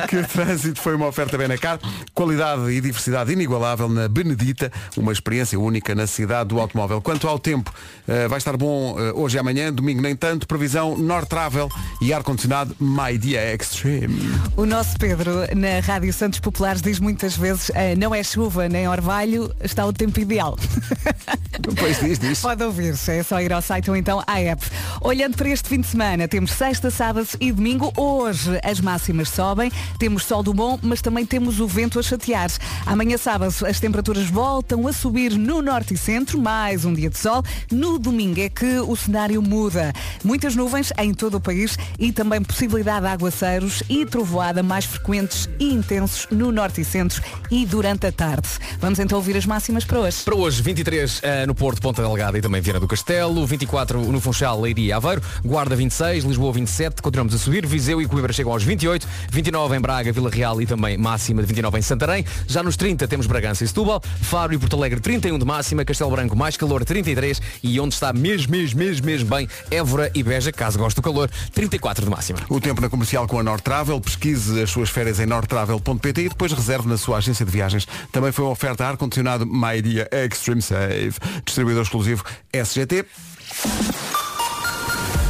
que 0.08 0.18
o 0.18 0.28
trânsito 0.28 0.82
foi 0.82 0.96
uma 0.96 1.08
oferta 1.08 1.38
Benacar, 1.38 1.80
qualidade 2.14 2.70
e 2.72 2.82
diversidade 2.82 3.32
inigualável 3.32 3.88
na 3.90 4.08
Benedita, 4.08 4.72
uma 4.96 5.12
experiência 5.12 5.60
única 5.60 5.94
na 5.96 6.08
cidade 6.08 6.50
do 6.50 6.60
automóvel. 6.60 7.02
Quanto 7.02 7.28
ao 7.28 7.38
tempo, 7.40 7.72
eh, 8.08 8.28
vai 8.28 8.38
estar 8.38 8.56
bom 8.58 8.96
eh, 9.00 9.12
hoje 9.14 9.38
e 9.38 9.40
amanhã, 9.40 9.72
domingo 9.72 10.02
nem 10.02 10.16
tanto, 10.16 10.48
previsão 10.48 10.98
North 10.98 11.28
Travel 11.28 11.70
e 12.02 12.14
ar-condicionado 12.14 12.76
My 12.80 13.18
Dia 13.18 13.54
Extreme. 13.54 14.20
O 14.56 14.66
nosso 14.66 14.97
Pedro, 14.98 15.32
na 15.56 15.80
Rádio 15.80 16.12
Santos 16.12 16.40
Populares, 16.40 16.82
diz 16.82 17.00
muitas 17.00 17.38
vezes 17.38 17.72
"Ah, 17.76 17.96
não 17.98 18.14
é 18.14 18.24
chuva 18.24 18.68
nem 18.68 18.88
orvalho, 18.88 19.54
está 19.64 19.86
o 19.86 19.94
tempo 19.94 20.20
ideal. 20.20 20.58
Pois 21.76 22.00
diz, 22.00 22.20
diz. 22.20 22.40
Pode 22.40 22.64
ouvir, 22.64 22.96
é 23.08 23.24
só 23.24 23.42
ir 23.42 23.52
ao 23.52 23.62
site 23.62 23.90
ou 23.90 23.96
então 23.96 24.24
à 24.26 24.40
app. 24.40 24.64
Olhando 25.02 25.36
para 25.36 25.50
este 25.50 25.68
fim 25.68 25.82
de 25.82 25.88
semana, 25.88 26.28
temos 26.28 26.52
sexta, 26.52 26.90
sábado 26.90 27.28
e 27.42 27.52
domingo. 27.52 27.92
Hoje 27.98 28.60
as 28.64 28.80
máximas 28.80 29.30
sobem, 29.30 29.72
temos 30.00 30.24
sol 30.24 30.44
do 30.44 30.54
bom, 30.54 30.80
mas 30.82 31.02
também 31.02 31.26
temos 31.26 31.60
o 31.60 31.68
vento 31.68 32.00
a 32.00 32.04
chatear. 32.04 32.50
Amanhã 32.86 33.18
sábado 33.18 33.54
as 33.66 33.80
temperaturas 33.80 34.30
voltam 34.30 34.88
a 34.88 34.94
subir 34.94 35.32
no 35.32 35.62
norte 35.62 35.94
e 35.94 35.98
centro, 35.98 36.40
mais 36.40 36.86
um 36.86 36.94
dia 36.94 37.10
de 37.10 37.18
sol. 37.18 37.44
No 37.72 38.00
domingo 38.00 38.40
é 38.40 38.50
que 38.50 38.80
o 38.80 38.96
cenário 38.96 39.42
muda. 39.42 39.92
Muitas 40.24 40.56
nuvens 40.56 40.94
em 40.98 41.14
todo 41.14 41.36
o 41.38 41.42
país 41.42 41.78
e 42.00 42.12
também 42.12 42.42
possibilidade 42.42 43.02
de 43.02 43.08
aguaceiros 43.08 43.84
e 43.90 44.06
trovoada 44.06 44.64
mais 44.64 44.86
frequentes 44.88 45.50
e 45.60 45.74
intensos 45.74 46.28
no 46.32 46.52
norte 46.52 46.82
e 46.82 46.86
centro 46.86 47.22
e 47.52 47.66
durante 47.66 48.08
a 48.08 48.12
tarde. 48.12 48.48
Vamos 48.80 49.00
então 49.00 49.18
ouvir 49.18 49.38
as 49.38 49.46
máximas 49.46 49.86
para 49.86 50.00
hoje. 50.00 50.24
Para 50.24 50.36
hoje, 50.36 50.62
23 50.62 51.22
ah, 51.24 51.46
no 51.46 51.54
Porto, 51.54 51.82
Ponta 51.82 52.02
Delgada 52.02 52.38
e 52.38 52.42
também 52.42 52.62
Viana 52.62 52.80
do 52.80 52.88
Castelo, 52.88 53.46
24 53.46 54.00
no 54.12 54.20
Funchal, 54.20 54.60
Leiria 54.62 54.88
e 54.88 54.92
Aveiro, 54.92 55.22
Guarda 55.44 55.76
26, 55.76 56.24
Lisboa 56.24 56.54
27, 56.54 57.02
continuamos 57.02 57.34
a 57.34 57.38
subir, 57.38 57.66
Viseu 57.66 58.02
e 58.02 58.08
Coimbra 58.08 58.32
chegam 58.34 58.52
aos 58.52 58.64
28, 58.64 59.08
29 59.32 59.76
em 59.76 59.80
Braga, 59.80 60.12
Vila 60.12 60.30
Real 60.30 60.62
e 60.62 60.66
também 60.66 60.98
máxima 60.98 61.42
de 61.42 61.48
29 61.48 61.78
em 61.78 61.82
Santarém. 61.82 62.26
Já 62.48 62.64
nos 62.64 62.78
30 62.78 63.08
temos 63.08 63.28
Bragança 63.28 63.64
e 63.64 63.68
Setúbal, 63.68 64.02
Faro 64.22 64.54
e 64.54 64.58
Porto 64.58 64.76
Alegre 64.76 65.00
31 65.00 65.38
de 65.38 65.46
máxima, 65.46 65.84
Castelo 65.84 66.12
Branco 66.12 66.36
mais 66.36 66.56
calor 66.56 66.86
33 66.86 67.42
e 67.64 67.80
onde 67.80 67.94
está 67.94 68.14
mesmo, 68.14 68.52
mesmo, 68.52 68.80
mesmo, 68.80 69.06
mesmo 69.06 69.30
bem, 69.30 69.48
Évora 69.70 70.12
e 70.14 70.24
Beja, 70.24 70.52
caso 70.52 70.78
goste 70.78 70.96
do 70.96 71.02
calor, 71.02 71.30
34 71.54 72.06
de 72.06 72.10
máxima. 72.10 72.40
O 72.50 72.60
tempo 72.60 72.82
na 72.82 72.90
comercial 72.90 73.28
com 73.28 73.40
a 73.40 73.44
Nord 73.44 73.64
Travel, 73.64 74.00
pesquise 74.00 74.62
as 74.62 74.70
suas 74.78 74.90
férias 74.92 75.20
em 75.20 75.26
nordtravel.pt 75.26 76.22
e 76.22 76.30
depois 76.30 76.54
reserve 76.54 76.88
na 76.88 76.98
sua 76.98 77.18
agência 77.18 77.44
de 77.44 77.52
viagens. 77.52 77.88
Também 78.12 78.32
foi 78.32 78.46
uma 78.46 78.52
oferta 78.52 78.86
ar-condicionado 78.86 79.44
My 79.44 79.82
Dia 79.82 80.08
Extreme 80.12 80.62
Save, 80.62 81.16
distribuidor 81.44 81.82
exclusivo 81.82 82.24
SGT. 82.54 83.04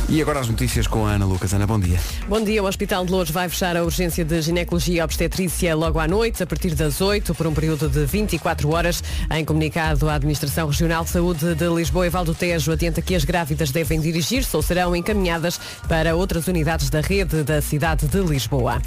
E 0.09 0.21
agora 0.21 0.39
as 0.39 0.47
notícias 0.47 0.87
com 0.87 1.05
a 1.05 1.11
Ana 1.11 1.25
Lucas. 1.25 1.53
Ana, 1.53 1.67
bom 1.67 1.77
dia. 1.77 1.99
Bom 2.29 2.41
dia. 2.41 2.63
O 2.63 2.65
Hospital 2.65 3.05
de 3.05 3.11
Lourdes 3.11 3.33
vai 3.33 3.49
fechar 3.49 3.75
a 3.75 3.83
urgência 3.83 4.23
de 4.23 4.41
ginecologia 4.41 5.01
e 5.01 5.01
obstetrícia 5.01 5.75
logo 5.75 5.99
à 5.99 6.07
noite, 6.07 6.41
a 6.41 6.47
partir 6.47 6.73
das 6.75 7.01
8, 7.01 7.35
por 7.35 7.45
um 7.45 7.53
período 7.53 7.89
de 7.89 8.05
24 8.05 8.73
horas. 8.73 9.03
Em 9.29 9.43
comunicado, 9.43 10.07
a 10.07 10.13
Administração 10.15 10.69
Regional 10.69 11.03
de 11.03 11.09
Saúde 11.09 11.55
de 11.55 11.67
Lisboa 11.67 12.07
e 12.07 12.09
Val 12.09 12.23
do 12.23 12.33
Tejo 12.33 12.71
adianta 12.71 13.01
que 13.01 13.15
as 13.15 13.25
grávidas 13.25 13.69
devem 13.69 13.99
dirigir-se 13.99 14.55
ou 14.55 14.61
serão 14.61 14.95
encaminhadas 14.95 15.59
para 15.89 16.15
outras 16.15 16.47
unidades 16.47 16.89
da 16.89 17.01
rede 17.01 17.43
da 17.43 17.61
cidade 17.61 18.07
de 18.07 18.19
Lisboa. 18.21 18.81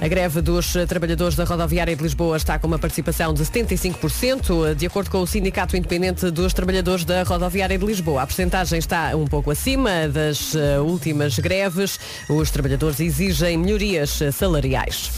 A 0.00 0.06
greve 0.06 0.40
dos 0.40 0.74
trabalhadores 0.86 1.34
da 1.34 1.42
rodoviária 1.42 1.96
de 1.96 2.02
Lisboa 2.04 2.36
está 2.36 2.56
com 2.56 2.68
uma 2.68 2.78
participação 2.78 3.34
de 3.34 3.42
75%, 3.42 4.76
de 4.76 4.86
acordo 4.86 5.10
com 5.10 5.18
o 5.18 5.26
Sindicato 5.26 5.76
Independente 5.76 6.30
dos 6.30 6.52
Trabalhadores 6.52 7.04
da 7.04 7.24
Rodoviária 7.24 7.76
de 7.76 7.84
Lisboa. 7.84 8.22
A 8.22 8.26
percentagem 8.28 8.78
está 8.78 9.16
um 9.16 9.26
pouco 9.26 9.50
acima 9.50 10.06
das 10.06 10.51
uh, 10.54 10.82
últimas 10.82 11.38
greves. 11.38 11.98
Os 12.28 12.50
trabalhadores 12.50 13.00
exigem 13.00 13.56
melhorias 13.56 14.20
uh, 14.20 14.32
salariais. 14.32 15.10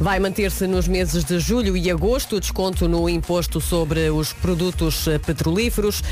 Vai 0.00 0.18
manter-se 0.18 0.66
nos 0.66 0.88
meses 0.88 1.24
de 1.24 1.38
julho 1.38 1.76
e 1.76 1.90
agosto 1.90 2.36
o 2.36 2.40
desconto 2.40 2.88
no 2.88 3.08
imposto 3.08 3.60
sobre 3.60 4.10
os 4.10 4.32
produtos 4.32 5.06
uh, 5.06 5.18
petrolíferos, 5.20 6.02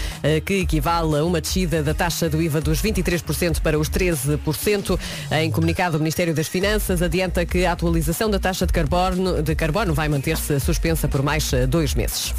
que 0.44 0.60
equivale 0.60 1.18
a 1.18 1.24
uma 1.24 1.40
descida 1.40 1.82
da 1.82 1.94
taxa 1.94 2.28
do 2.28 2.40
IVA 2.40 2.60
dos 2.60 2.80
23% 2.82 3.60
para 3.60 3.78
os 3.78 3.88
13%. 3.88 4.98
Em 5.30 5.50
comunicado, 5.50 5.96
o 5.96 6.00
Ministério 6.00 6.34
das 6.34 6.48
Finanças 6.48 7.02
adianta 7.02 7.44
que 7.44 7.66
a 7.66 7.72
atualização 7.72 8.30
da 8.30 8.38
taxa 8.38 8.66
de 8.66 8.72
carbono, 8.72 9.42
de 9.42 9.54
carbono 9.54 9.94
vai 9.94 10.08
manter-se 10.08 10.58
suspensa 10.60 11.08
por 11.08 11.22
mais 11.22 11.50
dois 11.68 11.94
meses. 11.94 12.34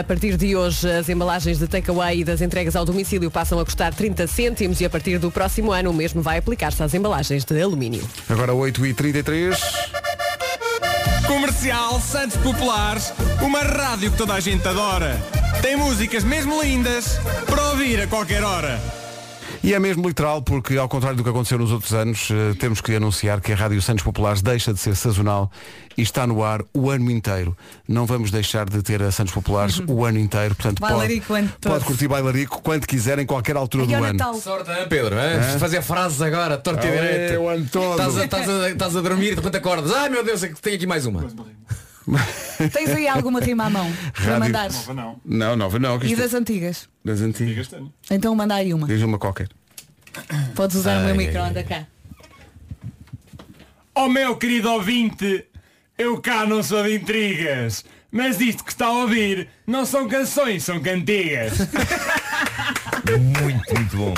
A 0.00 0.04
partir 0.04 0.36
de 0.36 0.56
hoje, 0.56 0.90
as 0.90 1.08
embalagens 1.08 1.58
de 1.58 1.66
takeaway 1.66 2.20
e 2.20 2.24
das 2.24 2.40
entregas 2.40 2.74
ao 2.76 2.84
domicílio 2.84 3.30
passam 3.30 3.58
a 3.58 3.64
custar 3.64 3.92
30 3.92 4.26
cêntimos 4.26 4.80
e 4.80 4.84
a 4.84 4.90
partir 4.90 5.18
do 5.18 5.30
próximo 5.30 5.43
ano 5.72 5.90
o 5.90 5.94
mesmo 5.94 6.22
vai 6.22 6.38
aplicar-se 6.38 6.82
às 6.82 6.94
embalagens 6.94 7.44
de 7.44 7.62
alumínio. 7.62 8.06
Agora 8.28 8.52
8h33. 8.52 9.58
Comercial 11.26 12.00
Santos 12.00 12.36
Populares, 12.36 13.12
uma 13.40 13.60
rádio 13.60 14.10
que 14.10 14.18
toda 14.18 14.34
a 14.34 14.40
gente 14.40 14.66
adora. 14.68 15.20
Tem 15.62 15.76
músicas 15.76 16.22
mesmo 16.22 16.62
lindas 16.62 17.18
para 17.46 17.70
ouvir 17.70 18.00
a 18.00 18.06
qualquer 18.06 18.42
hora. 18.42 19.03
E 19.66 19.72
é 19.72 19.78
mesmo 19.80 20.06
literal 20.06 20.42
porque, 20.42 20.76
ao 20.76 20.86
contrário 20.86 21.16
do 21.16 21.24
que 21.24 21.30
aconteceu 21.30 21.56
nos 21.58 21.72
outros 21.72 21.94
anos, 21.94 22.28
eh, 22.30 22.54
temos 22.58 22.82
que 22.82 22.94
anunciar 22.94 23.40
que 23.40 23.50
a 23.50 23.56
Rádio 23.56 23.80
Santos 23.80 24.04
Populares 24.04 24.42
deixa 24.42 24.74
de 24.74 24.78
ser 24.78 24.94
sazonal 24.94 25.50
e 25.96 26.02
está 26.02 26.26
no 26.26 26.44
ar 26.44 26.60
o 26.74 26.90
ano 26.90 27.10
inteiro. 27.10 27.56
Não 27.88 28.04
vamos 28.04 28.30
deixar 28.30 28.68
de 28.68 28.82
ter 28.82 29.02
a 29.02 29.10
Santos 29.10 29.32
Populares 29.32 29.80
o 29.88 30.04
ano 30.04 30.18
inteiro. 30.18 30.54
Portanto, 30.54 30.80
pode, 30.80 30.92
Bailarico 30.92 31.32
o 31.32 31.36
ano 31.36 31.52
todo. 31.58 31.72
pode 31.72 31.84
curtir 31.86 32.08
bailarico 32.08 32.60
quando 32.60 32.86
quiser, 32.86 33.18
em 33.18 33.24
qualquer 33.24 33.56
altura 33.56 33.84
E 33.84 33.86
do 33.86 33.94
ano. 33.94 34.04
Natal. 34.12 34.34
Sorte, 34.34 34.70
hein, 34.70 34.86
Pedro? 34.86 35.14
hein? 35.14 35.38
Hã? 35.54 35.58
Fazer 35.58 35.80
frases 35.80 36.20
agora, 36.20 36.58
torta 36.58 36.86
e 36.86 36.90
direito. 36.90 37.32
é, 37.32 37.38
o 37.38 37.48
ano 37.48 37.66
todo. 37.72 37.92
Estás 37.92 38.18
a, 38.18 38.24
estás 38.26 38.48
a- 38.50 38.68
estás 38.70 38.96
a 38.96 39.00
dormir 39.00 39.28
e 39.28 39.30
de 39.30 39.36
repente 39.36 39.56
acordas. 39.56 39.90
Ai 39.92 40.10
meu 40.10 40.22
Deus, 40.22 40.42
é 40.42 40.48
que 40.48 40.60
tenho 40.60 40.76
aqui 40.76 40.86
mais 40.86 41.06
uma. 41.06 41.26
Tens 42.72 42.90
aí 42.90 43.08
alguma 43.08 43.40
rima 43.40 43.64
à 43.66 43.70
mão 43.70 43.90
para 44.12 44.38
Rádio- 44.38 44.94
não. 44.94 45.20
Não, 45.24 45.56
nova 45.56 45.78
não. 45.78 45.98
que 45.98 46.06
E 46.06 46.12
isto- 46.12 46.20
das 46.22 46.34
antigas? 46.34 46.88
das 47.04 47.20
antigas. 47.20 47.70
Então 48.10 48.34
manda 48.34 48.54
aí 48.54 48.72
uma. 48.74 48.86
Diz 48.86 49.02
uma 49.02 49.18
qualquer. 49.18 49.48
Podes 50.54 50.76
usar 50.76 50.98
o 50.98 51.00
meu 51.00 51.10
Ai, 51.10 51.16
micro, 51.16 51.42
anda 51.42 51.64
cá. 51.64 51.86
Oh 53.94 54.08
meu 54.08 54.36
querido 54.36 54.70
ouvinte, 54.70 55.44
eu 55.96 56.20
cá 56.20 56.44
não 56.46 56.62
sou 56.62 56.82
de 56.82 56.94
intrigas, 56.96 57.84
mas 58.10 58.40
isto 58.40 58.64
que 58.64 58.70
está 58.72 58.86
a 58.86 58.92
ouvir 58.92 59.48
não 59.66 59.84
são 59.86 60.08
canções, 60.08 60.64
são 60.64 60.80
cantigas. 60.80 61.54
Muito, 63.42 63.74
muito 63.74 63.96
bom. 63.98 64.14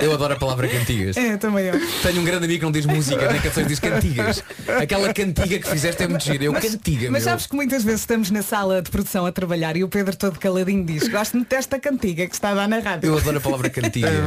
Eu 0.00 0.12
adoro 0.12 0.34
a 0.34 0.36
palavra 0.36 0.68
cantigas. 0.68 1.16
É, 1.16 1.36
também 1.36 1.66
eu. 1.66 1.74
Tenho 2.02 2.20
um 2.20 2.24
grande 2.24 2.44
amigo 2.44 2.58
que 2.60 2.64
não 2.64 2.72
diz 2.72 2.86
música, 2.86 3.30
nem 3.30 3.40
canções, 3.40 3.66
diz 3.66 3.78
cantigas. 3.78 4.42
Aquela 4.80 5.12
cantiga 5.12 5.58
que 5.58 5.68
fizeste 5.68 6.02
é 6.02 6.08
muito 6.08 6.24
gira. 6.24 6.44
Eu 6.44 6.52
cantiga, 6.52 7.10
Mas 7.10 7.22
meu. 7.24 7.30
sabes 7.30 7.46
que 7.46 7.54
muitas 7.54 7.84
vezes 7.84 8.00
estamos 8.00 8.30
na 8.30 8.42
sala 8.42 8.80
de 8.82 8.90
produção 8.90 9.26
a 9.26 9.32
trabalhar 9.32 9.76
e 9.76 9.84
o 9.84 9.88
Pedro 9.88 10.16
todo 10.16 10.38
caladinho 10.38 10.84
diz 10.84 11.08
Gosto 11.08 11.36
muito 11.36 11.48
desta 11.48 11.78
cantiga 11.78 12.26
que 12.26 12.34
está 12.34 12.50
a 12.50 12.54
dar 12.54 12.68
na 12.68 12.78
rádio. 12.78 13.08
Eu 13.08 13.18
adoro 13.18 13.38
a 13.38 13.40
palavra 13.40 13.68
cantiga. 13.70 14.08
É. 14.08 14.20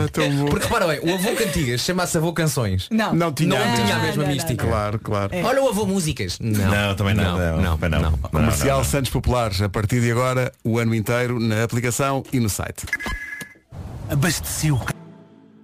Porque 0.49 0.63
repara 0.65 0.88
bem, 0.88 0.99
o 0.99 1.13
avô 1.13 1.33
cantigas 1.36 1.81
chama-se 1.81 2.17
avô 2.17 2.33
canções. 2.33 2.88
Não. 2.91 3.13
Não 3.13 3.31
tinha, 3.33 3.49
Não 3.49 3.57
a 3.57 3.75
tinha 3.75 3.95
a 3.95 3.99
mesma. 3.99 4.23
não, 4.23 4.31
mística. 4.31 4.65
Claro, 4.67 4.99
claro. 4.99 5.31
Olha 5.43 5.62
o 5.62 5.67
avô 5.69 5.86
músicas. 5.86 6.38
Não, 6.39 6.69
Não, 6.71 6.95
também 6.95 7.13
não. 7.13 7.38
Não, 7.38 7.77
não, 7.77 7.89
não, 7.89 7.99
não. 8.01 8.17
Comercial 8.17 8.83
Santos 8.83 9.12
Populares, 9.12 9.62
a 9.62 9.69
partir 9.69 10.01
de 10.01 10.12
agora, 10.12 10.51
o 10.63 10.77
ano 10.77 10.93
inteiro, 10.93 11.39
na 11.39 11.63
aplicação 11.63 12.23
e 12.31 12.39
no 12.39 12.49
site. 12.49 12.86
Abasteceu. 14.09 14.79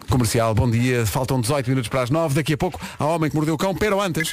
Comercial, 0.09 0.53
bom 0.55 0.69
dia. 0.69 1.05
Faltam 1.05 1.39
18 1.39 1.69
minutos 1.69 1.87
para 1.89 2.01
as 2.01 2.09
9. 2.09 2.35
Daqui 2.35 2.53
a 2.53 2.57
pouco, 2.57 2.79
a 2.97 3.05
Homem 3.05 3.29
que 3.29 3.35
Mordeu 3.35 3.53
o 3.53 3.57
Cão, 3.57 3.75
pero 3.75 4.01
antes. 4.01 4.31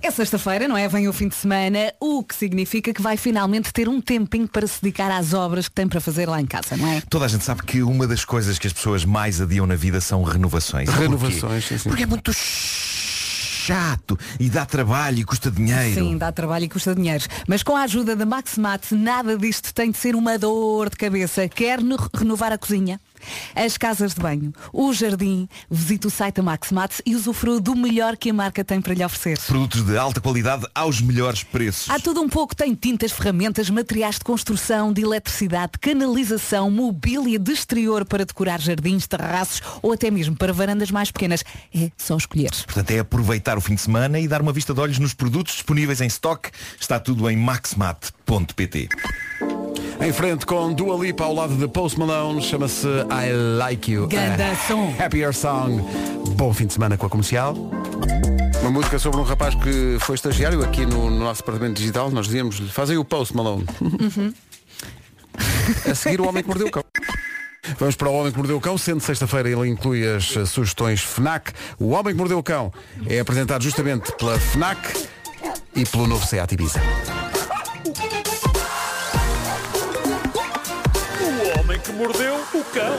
É 0.00 0.10
sexta-feira, 0.12 0.68
não 0.68 0.76
é? 0.76 0.86
Vem 0.86 1.08
o 1.08 1.12
fim 1.12 1.26
de 1.26 1.34
semana, 1.34 1.92
o 2.00 2.22
que 2.22 2.32
significa 2.34 2.94
que 2.94 3.02
vai 3.02 3.16
finalmente 3.16 3.72
ter 3.72 3.88
um 3.88 4.00
tempinho 4.00 4.46
para 4.46 4.64
se 4.66 4.80
dedicar 4.80 5.10
às 5.10 5.34
obras 5.34 5.66
que 5.66 5.74
tem 5.74 5.88
para 5.88 6.00
fazer 6.00 6.28
lá 6.28 6.40
em 6.40 6.46
casa, 6.46 6.76
não 6.76 6.86
é? 6.86 7.02
Toda 7.10 7.24
a 7.24 7.28
gente 7.28 7.42
sabe 7.44 7.64
que 7.64 7.82
uma 7.82 8.06
das 8.06 8.24
coisas 8.24 8.60
que 8.60 8.68
as 8.68 8.72
pessoas 8.72 9.04
mais 9.04 9.40
adiam 9.40 9.66
na 9.66 9.74
vida 9.74 10.00
são 10.00 10.22
renovações. 10.22 10.88
Renovações, 10.88 11.64
sim, 11.66 11.78
sim. 11.78 11.88
Porque 11.88 12.04
é 12.04 12.06
muito 12.06 12.30
chato 12.32 14.16
e 14.38 14.48
dá 14.48 14.64
trabalho 14.64 15.18
e 15.18 15.24
custa 15.24 15.50
dinheiro. 15.50 15.94
Sim, 15.94 16.16
dá 16.16 16.30
trabalho 16.30 16.66
e 16.66 16.68
custa 16.68 16.94
dinheiro. 16.94 17.24
Mas 17.48 17.64
com 17.64 17.76
a 17.76 17.82
ajuda 17.82 18.14
da 18.14 18.24
Maximat, 18.24 18.92
nada 18.92 19.36
disto 19.36 19.74
tem 19.74 19.90
de 19.90 19.98
ser 19.98 20.14
uma 20.14 20.38
dor 20.38 20.88
de 20.90 20.96
cabeça. 20.96 21.48
Quer 21.48 21.82
no- 21.82 21.98
renovar 22.14 22.52
a 22.52 22.56
cozinha? 22.56 23.00
As 23.54 23.76
casas 23.76 24.14
de 24.14 24.20
banho, 24.20 24.52
o 24.72 24.92
jardim, 24.92 25.48
visite 25.70 26.06
o 26.06 26.10
site 26.10 26.36
da 26.36 26.42
Maximat 26.42 27.00
e 27.04 27.14
usufrua 27.14 27.60
do 27.60 27.74
melhor 27.74 28.16
que 28.16 28.30
a 28.30 28.34
marca 28.34 28.64
tem 28.64 28.80
para 28.80 28.94
lhe 28.94 29.04
oferecer. 29.04 29.38
Produtos 29.46 29.82
de 29.84 29.96
alta 29.96 30.20
qualidade 30.20 30.66
aos 30.74 31.00
melhores 31.00 31.42
preços. 31.42 31.90
Há 31.90 31.98
tudo 31.98 32.20
um 32.20 32.28
pouco, 32.28 32.54
tem 32.54 32.74
tintas, 32.74 33.12
ferramentas, 33.12 33.70
materiais 33.70 34.16
de 34.16 34.24
construção, 34.24 34.92
de 34.92 35.02
eletricidade, 35.02 35.72
canalização, 35.80 36.70
mobília 36.70 37.38
de 37.38 37.52
exterior 37.52 38.04
para 38.04 38.24
decorar 38.24 38.60
jardins, 38.60 39.06
terraços 39.06 39.62
ou 39.82 39.92
até 39.92 40.10
mesmo 40.10 40.36
para 40.36 40.52
varandas 40.52 40.90
mais 40.90 41.10
pequenas. 41.10 41.44
É 41.74 41.90
só 41.96 42.16
escolher. 42.16 42.50
Portanto, 42.64 42.90
é 42.90 42.98
aproveitar 42.98 43.58
o 43.58 43.60
fim 43.60 43.74
de 43.74 43.80
semana 43.80 44.18
e 44.18 44.28
dar 44.28 44.40
uma 44.40 44.52
vista 44.52 44.74
de 44.74 44.80
olhos 44.80 44.98
nos 44.98 45.14
produtos 45.14 45.54
disponíveis 45.54 46.00
em 46.00 46.06
stock. 46.06 46.50
Está 46.80 46.98
tudo 46.98 47.28
em 47.28 47.36
maxmat.pt. 47.36 48.88
Em 50.00 50.12
frente 50.12 50.46
com 50.46 50.72
Dua 50.72 50.96
Lipa 50.96 51.24
ao 51.24 51.34
lado 51.34 51.56
de 51.56 51.66
Post 51.66 51.98
Malone, 51.98 52.40
chama-se 52.40 52.86
I 52.86 53.32
Like 53.58 53.90
You. 53.90 54.06
Ganda 54.06 54.52
A 54.52 54.56
som. 54.56 54.94
Happier 54.98 55.34
Song. 55.34 55.82
Bom 56.36 56.54
fim 56.54 56.66
de 56.66 56.74
semana 56.74 56.96
com 56.96 57.06
a 57.06 57.10
comercial. 57.10 57.54
Uma 58.60 58.70
música 58.70 58.98
sobre 58.98 59.20
um 59.20 59.24
rapaz 59.24 59.56
que 59.56 59.96
foi 60.00 60.14
estagiário 60.14 60.62
aqui 60.62 60.86
no, 60.86 61.10
no 61.10 61.18
nosso 61.18 61.40
departamento 61.40 61.80
digital. 61.80 62.10
Nós 62.12 62.26
dizíamos, 62.26 62.58
faz 62.70 62.90
aí 62.90 62.96
o 62.96 63.04
Post 63.04 63.34
Malone. 63.36 63.66
A 65.90 65.94
seguir 65.94 66.20
o 66.20 66.28
Homem 66.28 66.42
que 66.42 66.48
Mordeu 66.48 66.68
o 66.68 66.70
Cão. 66.70 66.84
Vamos 67.78 67.96
para 67.96 68.08
o 68.08 68.14
Homem 68.14 68.30
que 68.32 68.38
Mordeu 68.38 68.56
o 68.56 68.60
Cão, 68.60 68.78
sendo 68.78 69.00
sexta-feira 69.00 69.50
ele 69.50 69.68
inclui 69.68 70.06
as 70.08 70.24
sugestões 70.48 71.00
FNAC. 71.00 71.52
O 71.78 71.90
Homem 71.90 72.14
que 72.14 72.18
Mordeu 72.18 72.38
o 72.38 72.42
Cão 72.42 72.72
é 73.06 73.18
apresentado 73.18 73.62
justamente 73.62 74.12
pela 74.12 74.38
FNAC 74.38 75.08
e 75.74 75.84
pelo 75.84 76.06
novo 76.06 76.24
Seat 76.26 76.54
Ibiza. 76.54 76.80
Mordeu 81.98 82.36
o 82.54 82.64
cão. 82.72 82.94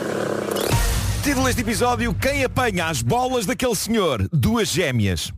Título 1.24 1.46
deste 1.46 1.62
episódio, 1.62 2.14
quem 2.14 2.44
apanha 2.44 2.88
as 2.88 3.02
bolas 3.02 3.46
daquele 3.46 3.74
senhor? 3.76 4.28
Duas 4.34 4.68
gêmeas. 4.68 5.32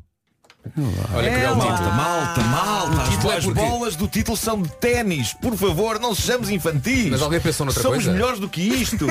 Olha 1.15 1.29
que 1.31 1.37
belo 1.37 1.55
malta, 1.57 1.73
título. 1.77 1.95
malta, 1.95 2.41
malta. 2.41 3.01
As, 3.03 3.09
título 3.09 3.31
é 3.33 3.37
as 3.37 3.43
porque- 3.45 3.59
bolas 3.61 3.95
do 3.95 4.07
título 4.07 4.37
são 4.37 4.61
de 4.61 4.69
ténis. 4.77 5.33
Por 5.33 5.55
favor, 5.55 5.99
não 5.99 6.13
sejamos 6.15 6.49
infantis. 6.49 7.09
Mas 7.11 7.21
alguém 7.21 7.39
pensou 7.39 7.65
noutra 7.65 7.81
Somos 7.83 7.97
coisa? 7.99 8.11
melhores 8.13 8.39
do 8.39 8.49
que 8.49 8.61
isto. 8.61 9.05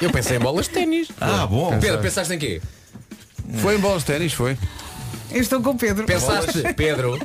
Eu 0.00 0.10
pensei 0.10 0.36
em 0.36 0.40
bolas 0.40 0.66
de 0.66 0.72
ténis. 0.72 1.08
Ah, 1.20 1.46
bom. 1.46 1.78
Pedro, 1.78 2.00
pensaste 2.00 2.32
em 2.34 2.38
quê? 2.38 2.60
Foi 3.60 3.76
em 3.76 3.78
bolas 3.78 4.02
de 4.02 4.06
ténis, 4.06 4.32
foi. 4.32 4.56
Eu 5.34 5.40
estou 5.40 5.60
com 5.62 5.70
o 5.70 5.74
Pedro. 5.76 6.04
Pensaste, 6.04 6.62
Pedro, 6.76 7.18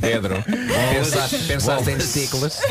Pedro, 0.00 0.42
pensaste, 0.92 1.38
pensaste 1.46 1.90
em 1.90 1.96
testículos. 1.96 2.58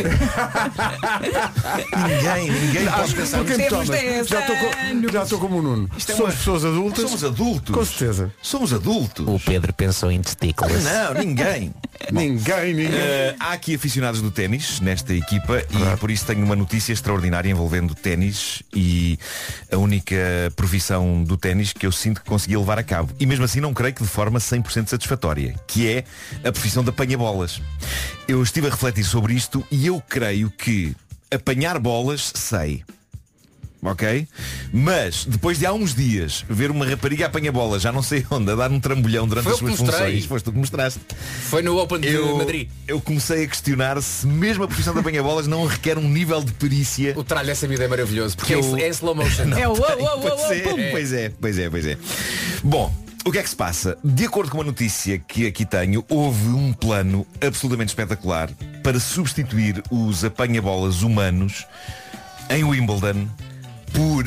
Ninguém, 2.08 2.51
ninguém 2.51 2.88
Acho 2.88 2.97
pode 2.97 3.15
pensar 3.15 3.38
porque 3.39 3.58
nisso. 3.58 3.69
tomas. 3.69 3.88
Já 4.27 4.39
estou 4.41 4.55
com- 4.55 5.12
Já 5.12 5.23
estou 5.23 5.39
como 5.39 5.58
o 5.58 5.62
Nuno. 5.62 5.89
Isto 5.97 6.12
é 6.12 6.15
Somos 6.15 6.32
uma- 6.34 6.38
pessoas 6.38 6.65
adultas. 6.65 7.03
Somos 7.03 7.23
adultos. 7.23 7.75
Com 7.75 7.86
certeza. 7.86 8.32
Somos 8.41 8.73
adultos. 8.73 9.27
O 9.27 9.39
Pedro 9.39 9.73
pensou 9.73 10.12
em 10.12 10.21
testículos. 10.21 10.84
Não, 10.84 11.13
ninguém. 11.13 11.73
Ninguém, 12.13 12.73
ninguém. 12.73 12.97
Eh, 12.97 13.36
há 13.41 13.51
aqui 13.51 13.75
aficionados 13.75 14.21
do 14.21 14.32
ténis 14.32 14.79
nesta 14.79 15.13
equipa 15.13 15.62
e 15.69 15.97
por 15.97 16.10
isso 16.10 16.25
tenho 16.25 16.43
uma 16.45 16.55
notícia 16.55 16.93
extraordinária 16.93 17.49
envolvendo 17.51 17.93
ténis 17.93 18.63
e 18.73 19.19
a 19.69 19.75
única 19.75 20.15
profissão 20.55 21.21
do 21.25 21.36
ténis 21.36 21.73
que 21.73 21.86
eu 21.86 21.91
sinto 21.91 22.21
que 22.21 22.29
consegui 22.29 22.55
levar 22.55 22.79
a 22.79 22.84
cabo. 22.84 23.12
E 23.19 23.25
mesmo 23.25 23.43
assim 23.43 23.60
não 23.60 23.73
creio 23.73 23.93
que 23.93 24.01
de 24.01 24.08
forma 24.10 24.39
100% 24.39 24.59
satisfatória, 24.89 25.56
que 25.67 25.88
é 25.88 26.04
a 26.48 26.52
profissão 26.52 26.84
de 26.84 26.89
apanha-bolas. 26.89 27.62
Eu 28.28 28.41
estive 28.43 28.67
a 28.67 28.69
refletir 28.72 29.04
sobre 29.04 29.34
isto 29.34 29.65
e 29.72 29.88
eu 29.88 30.02
creio 30.08 30.50
que 30.52 30.95
apanhar 31.32 31.80
bolas 31.80 32.32
sei. 32.36 32.84
Ok? 33.82 34.28
Mas, 34.74 35.24
depois 35.24 35.58
de 35.58 35.65
há 35.65 35.72
uns 35.72 35.95
dias 35.95 36.43
ver 36.50 36.69
uma 36.69 36.86
rapariga 36.86 37.28
apanha 37.28 37.50
bolas, 37.50 37.82
já 37.82 37.93
não 37.93 38.04
sei 38.04 38.26
onde, 38.30 38.52
a 38.52 38.56
dar 38.56 38.69
um 38.69 38.78
trambolhão 38.78 39.26
durante 39.26 39.45
Foi 39.45 39.54
as 39.54 39.60
suas 39.60 39.76
funções, 39.78 40.26
foste 40.26 40.43
tu 40.43 40.52
que 40.52 40.58
mostraste. 40.58 41.00
Foi 41.43 41.62
no 41.62 41.78
Open 41.80 42.02
de 42.02 42.10
Eu, 42.10 42.36
Madrid. 42.38 42.67
eu 42.86 43.00
comecei 43.00 43.45
a 43.45 43.48
questionar 43.48 44.02
se 44.02 44.28
mesmo 44.28 44.65
a 44.65 44.67
profissão 44.67 44.93
de 44.93 45.00
apanha-bolas 45.00 45.48
não 45.48 45.65
requer 45.65 45.98
um 45.98 46.10
nível 46.10 46.43
de 46.43 46.52
perícia. 46.52 47.13
O 47.17 47.24
tralho 47.24 47.48
dessa 47.48 47.69
vida 47.69 47.86
é 47.86 47.88
maravilhoso, 47.88 48.36
porque 48.36 48.54
Que 48.54 48.60
é, 48.60 48.62
eu- 48.69 48.78
é 48.78 48.89
slow 48.89 49.15
motion. 49.15 49.45
É 49.58 49.65
o 49.65 49.72
uou, 49.72 49.80
uou, 49.80 49.98
uou, 50.10 50.19
Pois 50.19 50.41
uou, 50.41 50.52
é, 50.54 50.60
pum. 50.60 50.91
pois 50.91 51.13
é, 51.13 51.30
pois 51.39 51.58
é, 51.58 51.69
pois 51.69 51.86
é. 51.86 51.98
Bom, 52.62 52.93
o 53.25 53.32
que 53.32 53.38
é 53.38 53.43
que 53.43 53.49
se 53.49 53.55
passa? 53.55 53.97
De 54.03 54.25
acordo 54.25 54.49
com 54.49 54.58
uma 54.58 54.63
notícia 54.63 55.19
que 55.19 55.45
aqui 55.45 55.65
tenho, 55.65 56.03
houve 56.10 56.49
um 56.49 56.73
plano 56.73 57.27
absolutamente 57.45 57.89
espetacular 57.89 58.49
para 58.84 58.99
substituir 58.99 59.84
os 59.91 60.23
apanha-bolas 60.23 61.01
humanos 61.01 61.65
em 62.49 62.63
Wimbledon 62.63 63.27
por 63.93 64.25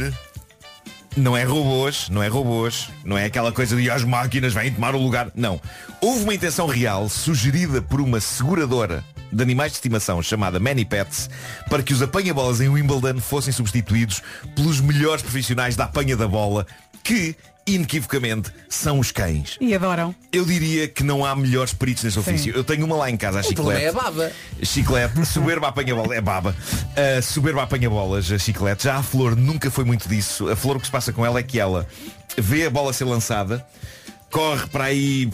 não 1.16 1.36
é 1.36 1.44
robôs, 1.44 2.08
não 2.08 2.22
é 2.22 2.28
robôs, 2.28 2.88
não 3.04 3.18
é 3.18 3.24
aquela 3.24 3.52
coisa 3.52 3.76
de 3.76 3.90
as 3.90 4.04
máquinas 4.04 4.54
vêm 4.54 4.72
tomar 4.72 4.94
o 4.94 5.02
lugar. 5.02 5.30
Não. 5.34 5.60
Houve 6.00 6.24
uma 6.24 6.34
intenção 6.34 6.66
real 6.66 7.08
sugerida 7.08 7.82
por 7.82 8.00
uma 8.00 8.20
seguradora 8.20 9.04
de 9.32 9.42
animais 9.42 9.72
de 9.72 9.76
estimação 9.76 10.22
chamada 10.22 10.60
Many 10.60 10.84
Pets 10.84 11.28
para 11.68 11.82
que 11.82 11.92
os 11.92 12.02
apanha-bolas 12.02 12.60
em 12.60 12.68
Wimbledon 12.68 13.20
fossem 13.20 13.52
substituídos 13.52 14.22
pelos 14.54 14.80
melhores 14.80 15.22
profissionais 15.22 15.76
da 15.76 15.84
apanha 15.84 16.16
da 16.16 16.28
bola 16.28 16.66
que, 17.02 17.34
inequivocamente, 17.66 18.50
são 18.68 18.98
os 18.98 19.12
cães. 19.12 19.56
E 19.60 19.74
adoram. 19.74 20.14
Eu 20.32 20.44
diria 20.44 20.88
que 20.88 21.02
não 21.04 21.24
há 21.24 21.34
melhores 21.36 21.72
peritos 21.72 22.04
nesse 22.04 22.18
ofício. 22.18 22.54
Eu 22.54 22.64
tenho 22.64 22.84
uma 22.84 22.96
lá 22.96 23.10
em 23.10 23.16
casa, 23.16 23.38
a 23.38 23.40
O 23.40 23.44
chiclete. 23.44 23.84
é 23.84 23.92
baba. 23.92 24.32
Chiclete, 24.62 25.24
soberba 25.26 25.68
apanha-bola, 25.68 26.14
é 26.14 26.20
baba. 26.20 26.56
Uh, 26.90 27.22
soberba 27.22 27.62
apanha-bolas, 27.62 28.30
a 28.30 28.38
chiclete. 28.38 28.84
Já 28.84 28.96
a 28.96 29.02
flor 29.02 29.36
nunca 29.36 29.70
foi 29.70 29.84
muito 29.84 30.08
disso. 30.08 30.48
A 30.48 30.56
flor 30.56 30.76
o 30.76 30.80
que 30.80 30.86
se 30.86 30.92
passa 30.92 31.12
com 31.12 31.24
ela 31.24 31.38
é 31.38 31.42
que 31.42 31.58
ela 31.58 31.86
vê 32.36 32.66
a 32.66 32.70
bola 32.70 32.92
ser 32.92 33.04
lançada, 33.04 33.64
corre 34.32 34.66
para 34.66 34.84
aí 34.84 35.30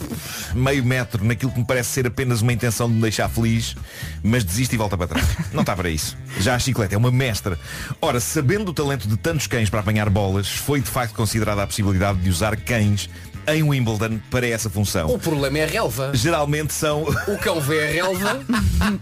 meio 0.53 0.83
metro 0.83 1.23
naquilo 1.23 1.51
que 1.51 1.59
me 1.59 1.65
parece 1.65 1.89
ser 1.89 2.05
apenas 2.05 2.41
uma 2.41 2.51
intenção 2.51 2.87
de 2.87 2.95
me 2.95 3.01
deixar 3.01 3.29
feliz, 3.29 3.75
mas 4.21 4.43
desiste 4.43 4.75
e 4.75 4.77
volta 4.77 4.97
para 4.97 5.07
trás. 5.07 5.25
Não 5.53 5.61
está 5.61 5.75
para 5.75 5.89
isso. 5.89 6.17
Já 6.39 6.55
a 6.55 6.59
chiclete 6.59 6.93
é 6.93 6.97
uma 6.97 7.09
mestra. 7.09 7.57
Ora, 8.01 8.19
sabendo 8.19 8.69
o 8.69 8.73
talento 8.73 9.07
de 9.07 9.15
tantos 9.15 9.47
cães 9.47 9.69
para 9.69 9.79
apanhar 9.79 10.09
bolas, 10.09 10.49
foi 10.49 10.81
de 10.81 10.89
facto 10.89 11.15
considerada 11.15 11.63
a 11.63 11.67
possibilidade 11.67 12.19
de 12.19 12.29
usar 12.29 12.57
cães 12.57 13.09
em 13.47 13.63
Wimbledon 13.63 14.19
para 14.29 14.47
essa 14.47 14.69
função. 14.69 15.09
O 15.13 15.17
problema 15.19 15.57
é 15.59 15.63
a 15.63 15.67
relva. 15.67 16.11
Geralmente 16.13 16.73
são 16.73 17.03
O 17.27 17.37
cão 17.37 17.59
vê 17.59 17.83
a 17.87 17.91
relva 17.91 18.39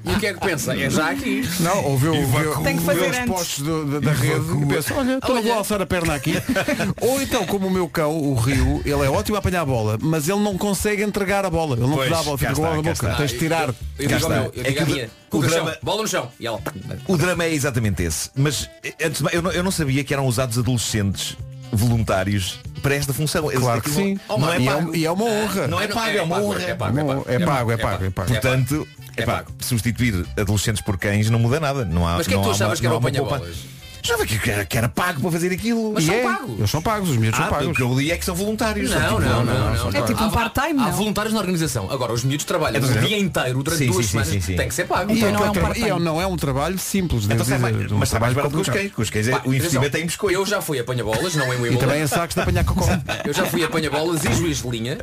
e 0.06 0.12
o 0.14 0.20
que 0.20 0.28
é 0.28 0.34
que 0.34 0.40
pensa? 0.40 0.76
É 0.78 0.90
já 0.90 1.10
aqui. 1.12 1.48
Não, 1.60 1.84
ouviu, 1.86 2.14
ouviu, 2.16 2.56
Tem 2.64 2.78
que 2.78 2.84
fazer 2.84 3.00
ouviu 3.02 3.12
os 3.12 3.18
antes. 3.18 3.30
postos 3.36 3.64
do- 3.64 3.86
da, 3.86 4.00
da 4.00 4.12
rede 4.14 4.64
e 4.64 4.66
pensa, 4.66 4.94
olha, 4.96 5.18
estou 5.18 5.36
Olha. 5.36 5.42
vou 5.44 5.54
alçar 5.54 5.82
a 5.82 5.86
perna 5.86 6.14
aqui. 6.16 6.34
Ou 7.02 7.22
então, 7.22 7.46
como 7.46 7.68
o 7.68 7.72
meu 7.72 7.88
cão, 7.90 8.12
o 8.18 8.36
Rio, 8.36 8.82
ele 8.86 9.04
é 9.06 9.10
ótimo 9.10 9.36
a 9.36 9.40
apanhar 9.40 9.62
a 9.62 9.66
bola, 9.66 9.98
mas 10.02 10.28
ele 10.30 10.40
não 10.40 10.58
consegue 10.58 11.04
entregar 11.04 11.46
a 11.46 11.50
bola. 11.50 11.76
Ele 11.76 11.88
não 11.88 11.94
Pois, 11.96 12.08
te 12.08 12.12
dá 12.12 12.20
a 12.20 12.24
bola, 12.24 12.38
fica 12.38 12.50
cá 12.52 12.56
com 12.56 12.66
a 12.66 12.70
bola 12.70 12.82
na 12.84 12.92
está, 12.92 13.04
boca. 13.08 13.16
cá 13.16 13.22
Tens 13.22 13.32
de 13.32 13.40
tirar. 13.40 13.70
Eu, 13.70 13.76
eu 14.00 14.10
Cá 14.10 14.16
digo 14.18 14.26
ao 14.26 14.32
está. 14.32 14.42
meu, 14.42 14.52
eu 14.54 14.62
É 14.62 14.64
digo 14.64 14.76
que 14.76 14.80
à 14.80 14.84
o 14.84 14.88
minha, 14.88 15.06
dra- 15.06 15.12
o 15.32 15.42
chão, 15.42 15.50
drama- 15.66 15.78
bola 15.84 16.02
no 16.02 16.08
chão. 16.08 16.32
E 16.40 16.48
ela. 16.48 16.62
O 17.08 17.18
drama 17.18 17.44
é 17.44 17.54
exatamente 17.54 18.04
esse. 18.04 18.30
Mas 18.36 18.70
eh, 18.84 18.94
antes 19.04 19.18
de 19.18 19.24
mais, 19.24 19.36
eu 19.36 19.42
não, 19.42 19.52
eu 19.52 19.64
não 19.64 19.72
sabia 19.72 20.04
que 20.04 20.14
eram 20.14 20.26
usados 20.26 20.58
adolescentes 20.58 21.36
voluntários 21.72 22.60
para 22.82 22.96
esta 22.96 23.14
função. 23.14 23.50
Eles- 23.52 23.64
Claro 23.64 23.82
que 23.82 23.90
aquilo 23.90 24.06
sim. 24.06 24.20
Não, 24.30 24.38
não 24.40 24.54
é 24.54 24.60
e, 24.60 24.68
é, 24.68 24.72
pago. 24.72 24.90
um- 24.92 24.96
e 24.96 25.06
é 25.06 25.12
uma 25.12 25.26
honra. 25.26 25.68
Não 25.68 25.82
é 25.82 25.88
pago, 25.88 26.18
é 26.18 26.22
uma 26.22 26.40
honra. 26.42 26.62
É 26.62 26.76
pago, 26.76 27.00
é 27.00 27.04
pago. 27.04 27.26
É 27.28 27.40
pago, 27.40 27.72
é 27.72 27.78
pago, 27.78 28.04
é 28.06 28.10
pago. 28.10 28.30
Portanto, 28.30 28.88
É 29.16 29.22
epá, 29.24 29.34
pago. 29.38 29.52
substituir 29.60 30.26
adolescentes 30.38 30.82
por 30.82 30.98
cães 30.98 31.30
não 31.30 31.40
muda 31.40 31.60
nada. 31.60 31.84
Não 31.86 32.08
há, 32.08 32.18
Mas 32.18 32.26
o 32.26 32.30
que 32.30 32.36
é 32.36 32.38
não 32.38 32.44
que 32.44 32.50
tu 32.50 32.52
há 32.52 32.56
achavas 32.56 32.80
uma- 32.80 32.82
que 32.82 32.86
era 32.86 32.94
não 32.96 33.02
o 33.02 33.06
há 33.06 33.10
uma 33.10 33.12
poupa- 33.18 33.36
apanha-bolas? 33.36 33.77
Achava 34.14 34.26
que 34.26 34.50
era, 34.50 34.66
que 34.66 34.78
era 34.78 34.88
pago 34.90 35.22
para 35.22 35.32
fazer 35.32 35.52
aquilo. 35.52 35.92
Mas 35.94 36.04
E 36.04 36.08
são 36.08 36.16
é. 36.16 36.24
pagos. 36.24 36.58
Eles 36.58 36.70
são 36.72 36.82
pagos, 36.82 37.10
os 37.10 37.18
miúdos 37.18 37.40
Ah, 37.40 37.44
são 37.44 37.52
pagos. 37.52 37.68
o 37.68 37.74
que 37.74 37.82
eu 37.82 37.94
li 37.98 38.12
é 38.12 38.18
que 38.18 38.26
são 38.26 38.36
voluntários. 38.36 38.90
são 38.90 39.00
Não, 39.00 39.08
tipo- 39.10 39.22
não, 39.22 39.46
não, 39.46 39.76
são 39.78 39.92
não. 39.92 40.00
É 40.00 40.02
tipo 40.04 40.24
Há- 40.24 40.28
um 40.28 40.32
part-time, 40.32 40.80
Há 40.80 40.86
não? 40.86 40.92
voluntários 40.94 41.34
na 41.34 41.40
organização. 41.40 41.92
Agora, 41.92 42.14
os 42.14 42.24
miúdos 42.24 42.46
trabalham 42.46 42.82
Então, 42.82 42.96
o 42.96 43.06
dia 43.06 43.18
inteiro 43.20 43.64
durante 43.64 43.80
sim, 43.86 43.92
duas 43.92 44.06
sim, 44.06 44.12
semanas. 44.12 44.32
sim, 44.34 44.42
sim. 44.42 44.56
Tem 44.56 44.68
que 44.68 44.74
ser 44.76 44.86
pago. 44.88 45.12
E 45.12 45.18
E 45.20 45.22
não 45.32 45.46
é 45.46 45.50
um 45.50 45.52
tra- 45.54 45.62
part-time. 45.62 45.90
e 45.90 46.00
não 46.00 46.22
é 46.22 46.28
um 46.28 46.38
trabalho 46.38 46.78
simples, 46.80 47.26
Então, 47.26 47.38
dizer, 47.38 47.56
um 47.56 47.60
mas 47.60 47.72
está 47.74 47.98
mais 47.98 48.10
trabalho 48.10 48.36
barato 48.36 48.56
com 48.56 48.62
os 48.62 48.70
cães. 48.70 48.92
Com 48.94 49.02
os 49.02 49.10
cães 49.10 49.28
é- 49.28 49.32
Pá, 49.32 49.42
o 49.46 49.54
investimento 49.54 49.88
atenção, 49.88 50.00
é 50.00 50.04
em 50.04 50.06
biscoito. 50.08 50.36
Eu 50.40 50.46
já 50.46 50.62
fui 50.62 50.80
apanha-bolas, 50.80 51.36
não 51.36 51.46
em 51.48 51.50
E 51.50 51.62
Wimbledon. 51.62 51.80
também 51.80 52.02
em 52.02 52.08
sacos 52.08 52.36
de 52.36 52.42
apanhar 52.42 52.64
cocó. 52.64 52.86
Eu 53.26 53.34
já 53.34 53.46
fui 53.46 53.64
apanha-bolas 53.64 54.24
e 54.24 54.34
juiz 54.34 54.62
de 54.62 54.70
linha 54.70 54.98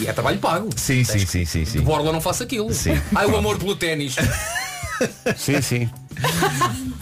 e 0.00 0.06
é 0.06 0.12
trabalho 0.12 0.38
pago. 0.38 0.68
Sim, 0.76 1.04
sim, 1.04 1.18
sim, 1.26 1.44
sim, 1.44 1.64
De 1.64 1.70
sim. 1.70 1.80
borla 1.80 2.12
não 2.12 2.20
faço 2.20 2.42
aquilo. 2.42 2.72
Sim. 2.72 3.00
Ai, 3.14 3.26
o 3.26 3.36
amor 3.36 3.58
pelo 3.58 3.76
ténis. 3.76 4.16
Sim, 5.36 5.62
sim. 5.62 5.88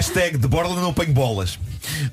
Hashtag 0.00 0.36
de 0.36 0.46
borla 0.46 0.78
não 0.78 0.92
ponho 0.92 1.10
bolas. 1.10 1.58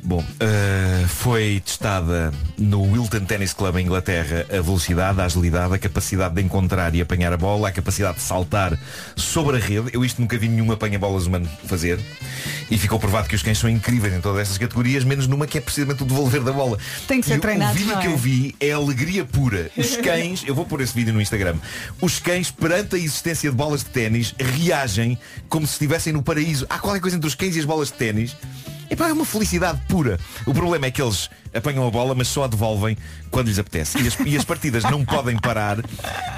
Bom, 0.02 0.24
eh, 0.40 1.04
foi 1.10 1.62
testada 1.66 2.32
no 2.58 2.82
Wilton 2.84 3.26
Tennis 3.26 3.52
Club 3.52 3.76
em 3.76 3.86
Inglaterra 3.86 4.46
a 4.50 4.62
velocidade, 4.62 5.20
a 5.20 5.26
agilidade, 5.26 5.74
a 5.74 5.78
capacidade 5.78 6.34
de 6.36 6.42
encontrar 6.42 6.96
e 6.96 7.02
apanhar 7.02 7.34
a 7.34 7.38
bola, 7.38 7.68
a 7.68 7.72
capacidade 7.74 8.18
de 8.20 8.22
saltar 8.24 8.80
sobre 9.18 9.58
a 9.58 9.60
rede. 9.60 9.90
Eu 9.92 10.06
isto 10.06 10.22
nunca 10.22 10.38
vi 10.38 10.48
nenhum 10.48 10.72
apanha-bolas 10.72 11.26
humano 11.26 11.50
fazer. 11.66 12.00
E 12.72 12.78
ficou 12.78 12.98
provado 12.98 13.28
que 13.28 13.36
os 13.36 13.44
cães 13.44 13.58
são 13.58 13.70
incríveis 13.70 14.14
em 14.14 14.22
todas 14.22 14.40
estas 14.44 14.58
categorias, 14.58 15.04
menos 15.04 15.28
numa 15.28 15.46
que 15.46 15.58
é 15.58 15.62
precisamente 15.62 16.04
o 16.04 16.06
devolver 16.06 16.42
da 16.42 16.54
bola. 16.54 16.78
Tem 17.06 17.20
que 17.20 17.28
ser 17.28 17.36
E 17.36 17.40
treinado, 17.40 17.74
O 17.74 17.76
vídeo 17.76 17.94
não 17.96 18.02
que 18.02 18.08
é? 18.08 18.12
eu 18.12 18.18
vi 18.18 18.56
é 18.62 18.72
alegria 18.72 19.26
pura. 19.26 19.70
Os 19.76 19.98
cães, 20.00 20.44
eu 20.48 20.56
vou 20.56 20.66
pôr 20.66 20.80
esse 20.80 20.94
vídeo 20.94 21.14
no 21.14 21.20
Instagram, 21.22 21.58
os 22.00 22.18
cães 22.18 22.50
perante 22.50 22.96
a 22.96 22.98
existência 22.98 23.50
de 23.50 23.56
bolas 23.58 23.82
de 23.84 23.90
ténis 23.90 24.34
reagem 24.40 25.18
como 25.50 25.68
se 25.68 25.74
estivessem 25.74 26.14
no 26.14 26.24
paraíso. 26.24 26.66
Há 26.70 26.80
qualquer 26.80 27.02
coisa 27.02 27.18
entre 27.18 27.28
os 27.28 27.36
cães 27.36 27.56
e 27.56 27.60
as 27.60 27.66
bolas 27.66 27.73
de 27.82 27.94
ténis. 27.94 28.36
É 28.90 29.14
uma 29.14 29.26
felicidade 29.26 29.82
pura. 29.88 30.20
O 30.46 30.54
problema 30.54 30.86
é 30.86 30.92
que 30.92 31.02
eles 31.02 31.30
apanham 31.54 31.88
a 31.88 31.92
bola, 31.92 32.14
mas 32.14 32.28
só 32.28 32.44
a 32.44 32.48
devolvem 32.48 32.96
quando 33.34 33.48
lhes 33.48 33.58
apetece. 33.58 33.98
E 34.00 34.08
as, 34.08 34.18
e 34.26 34.38
as 34.38 34.46
partidas 34.46 34.84
não 34.84 35.04
podem 35.04 35.36
parar 35.38 35.80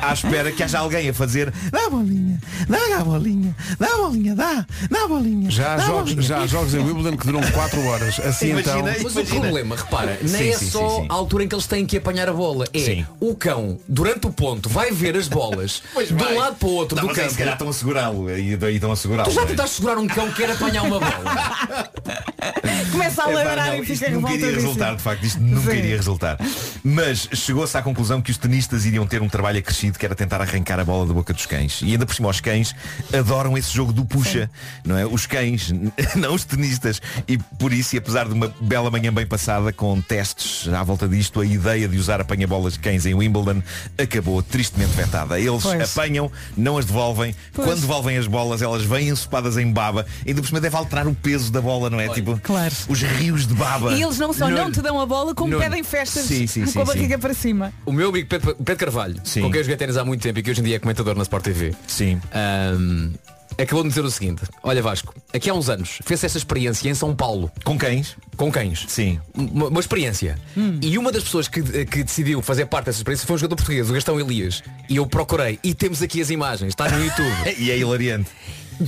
à 0.01 0.13
espera 0.13 0.49
que 0.51 0.63
haja 0.63 0.79
alguém 0.79 1.10
a 1.10 1.13
fazer 1.13 1.51
dá 1.69 1.88
a 1.88 1.89
bolinha, 1.89 2.39
dá 2.69 2.99
a 2.99 3.03
bolinha, 3.03 3.55
dá 3.77 3.88
a 3.88 3.97
bolinha, 3.97 4.36
dá, 4.36 4.65
dá 4.89 5.03
a 5.03 5.08
bolinha. 5.08 5.51
Já 5.51 5.73
há, 5.75 5.79
jogos, 5.79 6.13
bolinha." 6.13 6.21
já 6.21 6.38
há 6.39 6.47
jogos 6.47 6.73
em 6.73 6.79
Wimbledon 6.79 7.17
que 7.17 7.25
duram 7.27 7.41
4 7.51 7.86
horas. 7.86 8.19
Assim 8.21 8.51
Imagina 8.51 8.91
então. 8.91 9.03
Mas 9.03 9.13
Imagina. 9.13 9.38
o 9.38 9.41
problema, 9.41 9.75
repara, 9.75 10.17
nem 10.21 10.29
Sim, 10.29 10.49
é 10.49 10.58
sim, 10.58 10.69
só 10.69 10.89
sim, 10.89 11.01
sim. 11.01 11.08
a 11.10 11.13
altura 11.13 11.43
em 11.43 11.47
que 11.49 11.55
eles 11.55 11.67
têm 11.67 11.86
que 11.86 11.97
apanhar 11.97 12.29
a 12.29 12.34
bola. 12.34 12.65
É 12.73 12.79
Sim. 12.79 13.05
o 13.19 13.36
cão, 13.36 13.77
durante 13.89 14.27
o 14.27 14.31
ponto, 14.31 14.69
vai 14.69 14.91
ver 14.91 15.17
as 15.17 15.27
bolas 15.27 15.84
de 16.08 16.23
um 16.23 16.38
lado 16.38 16.55
para 16.55 16.67
o 16.67 16.71
outro 16.71 16.95
Não, 16.95 17.03
do 17.03 17.10
aí 17.10 17.15
campo. 17.15 17.29
se 17.31 17.38
calhar 17.38 17.53
estão 17.53 17.69
a 17.69 17.73
segurá-lo. 17.73 18.27
Aí 18.27 18.58
aí 18.62 18.75
estão 18.75 18.91
a 18.91 18.95
segurá-lo. 18.95 19.29
Tu 19.29 19.36
já 19.36 19.41
é? 19.41 19.45
tentaste 19.45 19.75
segurar 19.75 19.97
um 19.97 20.08
cão 20.08 20.29
que 20.29 20.36
quer 20.36 20.51
apanhar 20.51 20.84
uma 20.84 20.99
bola. 20.99 21.89
Começa 22.91 23.23
a 23.23 23.29
Epá, 23.29 23.43
ladrar 23.43 23.67
não, 23.67 23.75
e 23.75 23.81
isto 23.81 23.93
fica 23.97 24.12
nunca 24.12 24.34
iria 24.34 24.51
resultar, 24.51 24.95
de 24.95 25.01
facto, 25.01 25.23
isto 25.25 25.41
nunca 25.41 25.71
Sim. 25.71 25.77
iria 25.77 25.97
resultar. 25.97 26.38
Mas 26.87 27.27
chegou-se 27.33 27.75
à 27.75 27.81
conclusão 27.81 28.21
que 28.21 28.29
os 28.29 28.37
tenistas 28.37 28.85
iriam 28.85 29.07
ter 29.07 29.19
um 29.19 29.27
trabalho 29.27 29.57
acrescido 29.57 29.97
que 29.97 30.05
era 30.05 30.13
tentar 30.13 30.39
arrancar 30.39 30.79
a 30.79 30.83
bola 30.85 31.07
da 31.07 31.13
boca 31.15 31.33
dos 31.33 31.47
cães. 31.47 31.81
E 31.81 31.93
ainda 31.93 32.05
por 32.05 32.13
cima 32.13 32.29
os 32.29 32.39
cães 32.39 32.75
adoram 33.11 33.57
esse 33.57 33.73
jogo 33.73 33.91
do 33.91 34.05
puxa, 34.05 34.47
não 34.85 34.95
é? 34.95 35.03
Os 35.03 35.25
cães, 35.25 35.73
não 36.15 36.35
os 36.35 36.43
tenistas. 36.45 37.01
E 37.27 37.39
por 37.39 37.73
isso, 37.73 37.95
e 37.95 37.97
apesar 37.97 38.27
de 38.27 38.35
uma 38.35 38.53
bela 38.61 38.91
manhã 38.91 39.11
bem 39.11 39.25
passada 39.25 39.73
com 39.73 39.99
testes 39.99 40.71
à 40.71 40.83
volta 40.83 41.07
disto, 41.07 41.41
a 41.41 41.45
ideia 41.45 41.87
de 41.87 41.97
usar 41.97 42.21
apanha-bolas 42.21 42.73
de 42.73 42.79
cães 42.79 43.03
em 43.07 43.15
Wimbledon 43.15 43.63
acabou 43.97 44.43
tristemente 44.43 44.91
vetada. 44.91 45.39
Eles 45.39 45.63
Pois. 45.63 45.97
apanham, 45.97 46.31
não 46.55 46.77
as 46.77 46.85
devolvem. 46.85 47.35
Pois. 47.51 47.67
Quando 47.67 47.81
devolvem 47.81 48.15
as 48.15 48.27
bolas, 48.27 48.61
elas 48.61 48.83
vêm 48.83 49.09
ensopadas 49.09 49.57
em 49.57 49.71
baba. 49.71 50.05
Ainda 50.25 50.39
por 50.39 50.47
cima 50.47 50.61
deve 50.61 50.75
alterar 50.75 51.07
o 51.07 51.15
peso 51.15 51.51
da 51.51 51.61
bola, 51.61 51.89
não 51.89 51.99
é? 51.99 52.09
Tipo, 52.09 52.39
Claro. 52.43 52.75
os 52.87 53.01
rios 53.01 53.47
de 53.47 53.55
baba. 53.55 53.93
E 53.93 54.03
eles 54.03 54.19
não 54.19 54.31
só 54.31 54.47
não 54.49 54.71
te 54.71 54.83
dão 54.83 55.01
a 55.01 55.05
bola, 55.07 55.33
como 55.33 55.57
pedem 55.57 55.83
festas 55.83 56.25
Sim, 56.25 56.45
sim, 56.45 56.74
sim, 56.75 56.81
a 56.81 56.85
sim. 56.85 56.93
barriga 56.97 57.19
para 57.19 57.33
cima. 57.33 57.73
O 57.85 57.91
meu 57.91 58.09
amigo 58.09 58.27
Pedro, 58.27 58.55
Pedro 58.55 58.77
Carvalho, 58.77 59.15
Sim. 59.23 59.41
com 59.41 59.49
quem 59.51 59.59
eu 59.59 59.63
joguei 59.63 59.77
ténis 59.77 59.97
há 59.97 60.05
muito 60.05 60.21
tempo 60.21 60.39
e 60.39 60.43
que 60.43 60.51
hoje 60.51 60.61
em 60.61 60.63
dia 60.63 60.75
é 60.75 60.79
comentador 60.79 61.15
na 61.15 61.23
Sport 61.23 61.43
TV. 61.43 61.73
Sim. 61.88 62.19
ahm, 62.33 63.11
acabou 63.57 63.83
de 63.83 63.89
dizer 63.89 64.01
o 64.03 64.11
seguinte. 64.11 64.43
Olha 64.63 64.81
Vasco, 64.81 65.13
aqui 65.33 65.49
há 65.49 65.53
uns 65.53 65.69
anos 65.69 65.99
fez 66.05 66.23
esta 66.23 66.38
experiência 66.38 66.89
em 66.89 66.93
São 66.93 67.15
Paulo. 67.15 67.51
Com 67.63 67.77
cães? 67.77 68.15
Com 68.35 68.51
cães. 68.51 68.85
Sim. 68.88 69.19
Uma, 69.33 69.67
uma 69.67 69.79
experiência. 69.79 70.38
E 70.81 70.97
uma 70.97 71.11
das 71.11 71.23
pessoas 71.23 71.47
que, 71.47 71.61
que 71.85 72.03
decidiu 72.03 72.41
fazer 72.41 72.65
parte 72.65 72.88
dessa 72.88 72.99
experiência 72.99 73.25
foi 73.25 73.35
um 73.35 73.39
jogador 73.39 73.55
português, 73.55 73.89
o 73.89 73.93
Gastão 73.93 74.19
Elias. 74.19 74.61
E 74.89 74.97
eu 74.97 75.05
procurei. 75.07 75.57
E 75.63 75.73
temos 75.73 76.01
aqui 76.01 76.19
as 76.21 76.29
imagens. 76.29 76.69
Está 76.69 76.89
no 76.89 77.01
YouTube. 77.03 77.31
e 77.57 77.71
é 77.71 77.77
hilariante. 77.77 78.29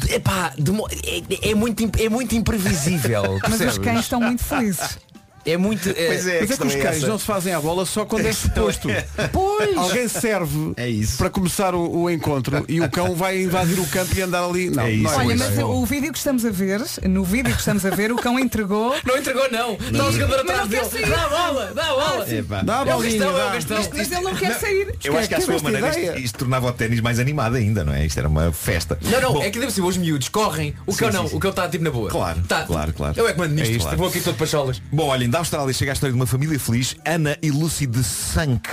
Epá, 0.09 0.51
é, 1.05 1.51
é 1.51 1.55
muito, 1.55 1.81
im- 1.81 1.91
é 1.97 2.09
muito 2.09 2.35
imprevisível. 2.35 3.39
Mas 3.49 3.61
os 3.61 3.77
cães 3.77 4.01
estão 4.01 4.19
muito 4.19 4.43
felizes. 4.43 4.99
É 5.47 5.57
muito. 5.57 5.89
é- 5.89 6.09
Mas 6.09 6.27
é 6.27 6.45
que 6.57 6.63
os 6.67 6.75
cães 6.75 7.03
não 7.03 7.17
se 7.17 7.25
fazem 7.25 7.53
à 7.53 7.59
bola 7.61 7.85
só 7.85 8.05
quando 8.05 8.25
é 8.25 8.33
suposto. 8.33 8.89
Pois. 9.31 9.77
Alguém 9.77 10.07
serve 10.07 10.73
É 10.77 10.87
isso. 10.89 11.17
para 11.17 11.29
começar 11.29 11.73
o, 11.73 12.01
o 12.01 12.09
encontro 12.09 12.65
e 12.67 12.81
o 12.81 12.89
cão 12.89 13.15
vai 13.15 13.41
invadir 13.41 13.79
o 13.79 13.85
campo 13.87 14.13
e 14.17 14.21
andar 14.21 14.43
ali. 14.43 14.69
Não, 14.69 14.83
É 14.83 14.91
isso. 14.91 15.03
não 15.03 15.17
Olha, 15.17 15.33
isso. 15.35 15.43
mas 15.55 15.59
o 15.59 15.85
vídeo 15.85 16.11
que 16.11 16.17
estamos 16.17 16.45
a 16.45 16.49
ver, 16.49 16.81
no 17.03 17.23
vídeo 17.23 17.53
que 17.53 17.59
estamos 17.59 17.85
a 17.85 17.89
ver, 17.89 18.11
o 18.11 18.17
cão 18.17 18.37
entregou. 18.39 18.95
Não 19.05 19.17
entregou 19.17 19.49
não. 19.51 19.73
Está 19.73 20.05
o 20.07 20.11
jogador 20.11 20.39
atrás 20.41 20.59
não 20.61 20.67
dele. 20.67 20.85
sair. 20.85 21.09
Dá 21.09 21.25
a 21.25 21.29
bola, 21.29 21.71
dá 21.73 21.83
a 21.83 21.87
bola. 21.93 22.25
Dá 22.63 22.81
a 22.81 22.87
É 22.87 22.95
o 22.95 22.99
Gastão, 22.99 23.29
é 23.39 23.45
o 23.47 23.51
Gastão. 23.53 23.77
Mas, 23.77 23.89
mas 23.93 24.11
ele 24.11 24.21
não 24.21 24.35
quer 24.35 24.59
sair. 24.59 24.95
Eu 25.03 25.17
acho 25.17 25.27
que 25.29 25.35
à 25.35 25.41
sua 25.41 25.59
maneira 25.59 25.89
isto, 25.99 26.19
isto 26.19 26.37
tornava 26.39 26.67
o 26.67 26.73
ténis 26.73 26.99
mais 26.99 27.19
animado 27.19 27.55
ainda, 27.55 27.83
não 27.85 27.93
é? 27.93 28.05
Isto 28.05 28.17
era 28.19 28.27
uma 28.27 28.51
festa. 28.51 28.97
Não, 29.01 29.21
não, 29.21 29.33
Bom, 29.33 29.43
é 29.43 29.49
que 29.49 29.59
deve 29.59 29.71
ser 29.71 29.81
os 29.81 29.97
miúdos 29.97 30.27
correm. 30.29 30.73
O 30.85 30.95
cão 30.95 31.11
não, 31.11 31.25
o 31.25 31.39
cão 31.39 31.51
está 31.51 31.67
tipo 31.69 31.83
na 31.83 31.91
boa. 31.91 32.09
Claro, 32.09 32.41
Tá. 32.47 32.63
claro, 32.63 32.93
claro. 32.93 33.13
Eu 33.17 33.27
é 33.27 33.33
que 33.33 33.39
mando 33.39 33.53
nisto. 33.55 33.87
É. 33.87 33.95
Vou 33.95 34.07
aqui 34.07 34.19
todo 34.19 34.35
pacholas. 34.37 34.81
Bom, 34.91 35.07
olhem, 35.07 35.29
Austrália 35.37 35.73
chega 35.73 35.91
a 35.91 35.93
história 35.93 36.11
de 36.11 36.19
uma 36.19 36.25
família 36.25 36.59
feliz, 36.59 36.95
Ana 37.05 37.37
e 37.41 37.51
Lucy 37.51 37.85
de 37.85 38.03
Sank. 38.03 38.67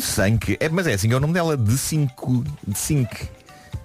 Sank, 0.00 0.56
é, 0.60 0.68
mas 0.68 0.86
é 0.86 0.94
assim, 0.94 1.12
é 1.12 1.16
o 1.16 1.20
nome 1.20 1.32
dela, 1.32 1.56
de 1.56 1.76
5. 1.76 2.44
De 2.66 2.78
5. 2.78 3.14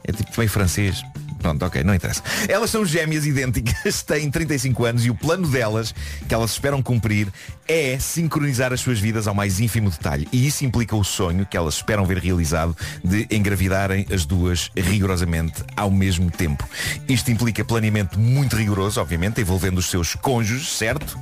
É 0.04 0.12
tipo 0.12 0.32
meio 0.38 0.50
francês. 0.50 1.04
Pronto, 1.40 1.66
ok, 1.66 1.84
não 1.84 1.96
interessa. 1.96 2.22
Elas 2.48 2.70
são 2.70 2.86
gêmeas 2.86 3.26
idênticas, 3.26 4.04
têm 4.04 4.30
35 4.30 4.86
anos 4.86 5.06
e 5.06 5.10
o 5.10 5.16
plano 5.16 5.48
delas, 5.48 5.94
que 6.28 6.34
elas 6.34 6.52
esperam 6.52 6.82
cumprir, 6.82 7.28
é 7.68 7.98
sincronizar 8.00 8.74
as 8.74 8.82
suas 8.82 9.00
vidas 9.00 9.28
ao 9.28 9.34
mais 9.34 9.60
ínfimo 9.60 9.90
detalhe. 9.90 10.28
E 10.32 10.46
isso 10.46 10.66
implica 10.66 10.96
o 10.96 11.04
sonho 11.04 11.46
que 11.46 11.56
elas 11.56 11.76
esperam 11.76 12.06
ver 12.06 12.18
realizado 12.18 12.76
de 13.04 13.28
engravidarem 13.32 14.06
as 14.12 14.26
duas 14.26 14.70
rigorosamente 14.76 15.64
ao 15.76 15.90
mesmo 15.90 16.30
tempo. 16.30 16.68
Isto 17.08 17.32
implica 17.32 17.64
planeamento 17.64 18.20
muito 18.20 18.56
rigoroso, 18.56 19.00
obviamente, 19.00 19.40
envolvendo 19.40 19.78
os 19.78 19.90
seus 19.90 20.16
cônjuges, 20.16 20.70
certo? 20.70 21.18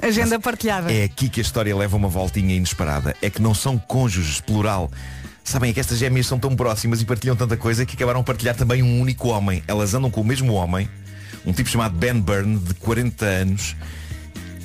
Agenda 0.00 0.40
partilhada. 0.40 0.92
É 0.92 1.04
aqui 1.04 1.28
que 1.28 1.40
a 1.40 1.42
história 1.42 1.76
leva 1.76 1.96
uma 1.96 2.08
voltinha 2.08 2.54
inesperada. 2.54 3.14
É 3.22 3.30
que 3.30 3.40
não 3.40 3.54
são 3.54 3.78
cônjuges, 3.78 4.40
plural. 4.40 4.90
Sabem, 5.44 5.70
é 5.70 5.72
que 5.72 5.80
estas 5.80 5.98
gêmeas 5.98 6.26
são 6.26 6.38
tão 6.38 6.54
próximas 6.54 7.00
e 7.00 7.04
partilham 7.04 7.34
tanta 7.34 7.56
coisa 7.56 7.84
que 7.84 7.94
acabaram 7.94 8.20
a 8.20 8.22
partilhar 8.22 8.54
também 8.54 8.82
um 8.82 9.00
único 9.00 9.28
homem. 9.28 9.62
Elas 9.66 9.92
andam 9.92 10.10
com 10.10 10.20
o 10.20 10.24
mesmo 10.24 10.52
homem, 10.54 10.88
um 11.44 11.52
tipo 11.52 11.68
chamado 11.68 11.96
Ben 11.96 12.20
Byrne, 12.20 12.58
de 12.58 12.74
40 12.74 13.24
anos, 13.24 13.76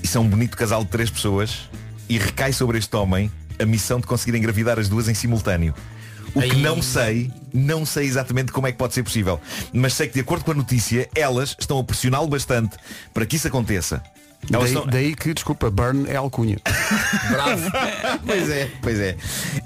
e 0.03 0.07
são 0.07 0.23
um 0.23 0.29
bonito 0.29 0.55
casal 0.55 0.83
de 0.83 0.89
três 0.89 1.09
pessoas, 1.09 1.67
e 2.07 2.17
recai 2.17 2.53
sobre 2.53 2.77
este 2.77 2.95
homem 2.95 3.31
a 3.59 3.65
missão 3.65 3.99
de 3.99 4.07
conseguir 4.07 4.37
engravidar 4.37 4.79
as 4.79 4.87
duas 4.87 5.09
em 5.09 5.13
simultâneo. 5.13 5.73
O 6.35 6.41
que 6.41 6.55
não 6.57 6.81
sei, 6.81 7.31
não 7.51 7.85
sei 7.85 8.05
exatamente 8.05 8.51
como 8.51 8.67
é 8.67 8.71
que 8.71 8.77
pode 8.77 8.93
ser 8.93 9.01
possível. 9.01 9.41
Mas 9.73 9.93
sei 9.93 10.07
que 10.07 10.13
de 10.13 10.19
acordo 10.19 10.45
com 10.45 10.51
a 10.51 10.53
notícia, 10.53 11.09
elas 11.15 11.55
estão 11.59 11.79
a 11.79 11.83
pressioná-lo 11.83 12.27
bastante 12.27 12.77
para 13.13 13.25
que 13.25 13.37
isso 13.37 13.47
aconteça. 13.47 14.03
Daí, 14.49 14.63
estão- 14.65 14.85
daí 14.85 15.13
que, 15.15 15.33
desculpa, 15.33 15.69
Burn 15.69 16.05
é 16.07 16.15
alcunha. 16.15 16.57
Bravo. 17.29 17.69
pois 18.25 18.49
é, 18.49 18.69
pois 18.81 18.99
é. 18.99 19.17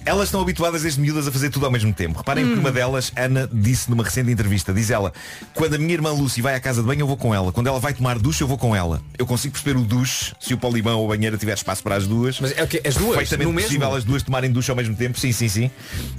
Elas 0.05 0.29
estão 0.29 0.41
habituadas 0.41 0.81
desde 0.81 0.99
miúdas 0.99 1.27
a 1.27 1.31
fazer 1.31 1.49
tudo 1.51 1.65
ao 1.67 1.71
mesmo 1.71 1.93
tempo. 1.93 2.17
Reparem 2.17 2.45
que 2.47 2.53
uma 2.59 2.71
delas, 2.71 3.11
Ana, 3.15 3.47
disse 3.51 3.89
numa 3.91 4.03
recente 4.03 4.31
entrevista, 4.31 4.73
diz 4.73 4.89
ela, 4.89 5.13
quando 5.53 5.75
a 5.75 5.77
minha 5.77 5.93
irmã 5.93 6.11
Lucy 6.11 6.41
vai 6.41 6.55
à 6.55 6.59
casa 6.59 6.81
de 6.81 6.87
banho, 6.87 7.01
eu 7.01 7.07
vou 7.07 7.17
com 7.17 7.35
ela. 7.35 7.51
Quando 7.51 7.67
ela 7.67 7.79
vai 7.79 7.93
tomar 7.93 8.17
duche, 8.17 8.41
eu 8.41 8.47
vou 8.47 8.57
com 8.57 8.75
ela. 8.75 9.01
Eu 9.19 9.25
consigo 9.27 9.51
perceber 9.53 9.77
o 9.79 9.83
duche, 9.83 10.33
se 10.39 10.53
o 10.53 10.57
polimão 10.57 10.97
ou 10.99 11.05
a 11.05 11.15
banheira 11.15 11.37
tiver 11.37 11.53
espaço 11.53 11.83
para 11.83 11.95
as 11.95 12.07
duas. 12.07 12.39
Mas 12.39 12.57
é 12.57 12.63
o 12.63 12.67
quê? 12.67 12.81
As 12.83 12.95
duas? 12.95 13.17
Perfeitamente 13.17 13.47
No 13.47 13.53
mesmo? 13.53 13.67
possível 13.67 13.93
as 13.95 14.03
duas 14.03 14.23
tomarem 14.23 14.51
duche 14.51 14.71
ao 14.71 14.77
mesmo 14.77 14.95
tempo, 14.95 15.19
sim, 15.19 15.31
sim, 15.31 15.47
sim. 15.47 15.69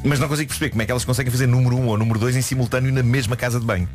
Mas 0.05 0.21
não 0.21 0.29
consigo 0.29 0.49
perceber 0.49 0.71
como 0.71 0.83
é 0.83 0.85
que 0.85 0.91
elas 0.93 1.05
conseguem 1.05 1.33
fazer 1.33 1.47
número 1.49 1.75
1 1.77 1.81
um 1.81 1.87
ou 1.89 1.99
número 1.99 2.19
2 2.21 2.37
em 2.37 2.43
simultâneo 2.43 2.93
na 2.93 3.03
mesma 3.03 3.35
casa 3.37 3.59
de 3.59 3.67
banho. 3.67 3.89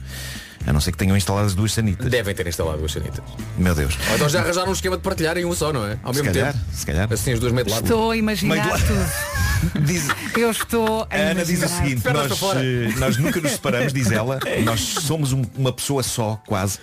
A 0.68 0.74
não 0.74 0.82
ser 0.82 0.92
que 0.92 0.98
tenham 0.98 1.16
instalado 1.16 1.48
as 1.48 1.56
duas 1.56 1.72
sanitas. 1.72 2.10
Devem 2.12 2.36
ter 2.36 2.46
instalado 2.46 2.78
duas 2.80 2.92
sanitas. 2.92 3.24
Meu 3.58 3.74
Deus. 3.74 3.98
Ou 4.10 4.16
então 4.16 4.30
já 4.30 4.42
arranjaram 4.42 4.70
um 4.70 4.74
esquema 4.74 4.98
de 4.98 5.02
partilhar 5.04 5.38
em 5.38 5.46
um 5.46 5.54
só, 5.56 5.72
não 5.72 5.86
é? 5.88 5.98
Ao 6.04 6.14
Se 6.14 6.22
mesmo 6.22 6.34
calhar, 6.34 6.54
tempo. 6.54 6.66
se 6.74 6.86
calhar. 6.86 7.08
Assim 7.14 7.32
as 7.34 7.40
duas 7.40 7.54
meio 7.54 7.66
de 7.66 7.72
lado. 7.72 7.84
Estou 7.84 8.12
a 8.12 8.18
imaginar 8.18 8.78
tudo. 8.82 9.08
Diz, 9.86 10.08
Eu 10.36 10.52
estou 10.52 11.08
a 11.10 11.16
A 11.16 11.18
Ana 11.32 11.44
diz 11.44 11.64
o 11.64 11.68
seguinte, 11.68 12.04
nós, 12.14 12.32
eh, 12.58 12.94
nós 13.00 13.18
nunca 13.18 13.42
nos 13.42 13.54
separamos, 13.54 13.92
diz 13.92 14.12
ela, 14.12 14.40
nós 14.64 14.80
somos 14.82 15.34
um- 15.34 15.44
uma 15.58 15.74
pessoa 15.74 16.04
só, 16.04 16.40
quase. 16.46 16.78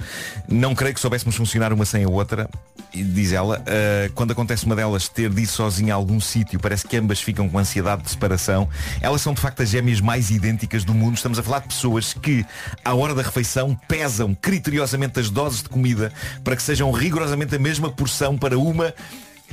Não 0.49 0.75
creio 0.75 0.93
que 0.93 1.01
soubéssemos 1.01 1.37
funcionar 1.37 1.73
uma 1.73 1.85
sem 1.85 2.03
a 2.03 2.09
outra. 2.09 2.49
E 2.93 3.03
diz 3.03 3.33
ela, 3.33 3.63
eh, 3.67 4.11
quando 4.15 4.33
acontece 4.33 4.67
uma 4.67 4.75
delas 4.75 5.09
ter 5.09 5.31
de 5.31 5.43
ir 5.43 5.47
sozinha 5.47 5.95
a 5.95 5.97
algum 5.97 6.21
sítio, 6.21 6.59
parece 6.59 6.85
que 6.87 6.97
ambas 6.97 7.21
ficam 7.21 7.49
com 7.49 7.59
ansiedade 7.59 8.03
de 8.03 8.11
separação. 8.11 8.69
Elas 9.01 9.21
são 9.21 9.35
de 9.35 9.41
facto 9.41 9.63
as 9.63 9.69
gêmeas 9.69 10.01
mais 10.01 10.31
idênticas 10.31 10.85
do 10.85 10.95
mundo. 10.95 11.15
Estamos 11.17 11.39
a 11.39 11.43
falar 11.45 11.61
de 11.61 11.69
pessoas 11.69 12.13
que, 12.15 12.45
à 12.85 12.93
hora 12.95 13.15
da 13.15 13.23
refeição, 13.23 13.74
pesam 13.75 14.35
criteriosamente 14.35 15.21
as 15.21 15.31
doses 15.31 15.63
de 15.63 15.69
comida 15.69 16.13
para 16.43 16.57
que 16.57 16.63
sejam 16.63 16.91
rigorosamente 16.91 17.55
a 17.55 17.59
mesma 17.59 17.91
porção 17.91 18.37
para 18.37 18.59
uma 18.59 18.95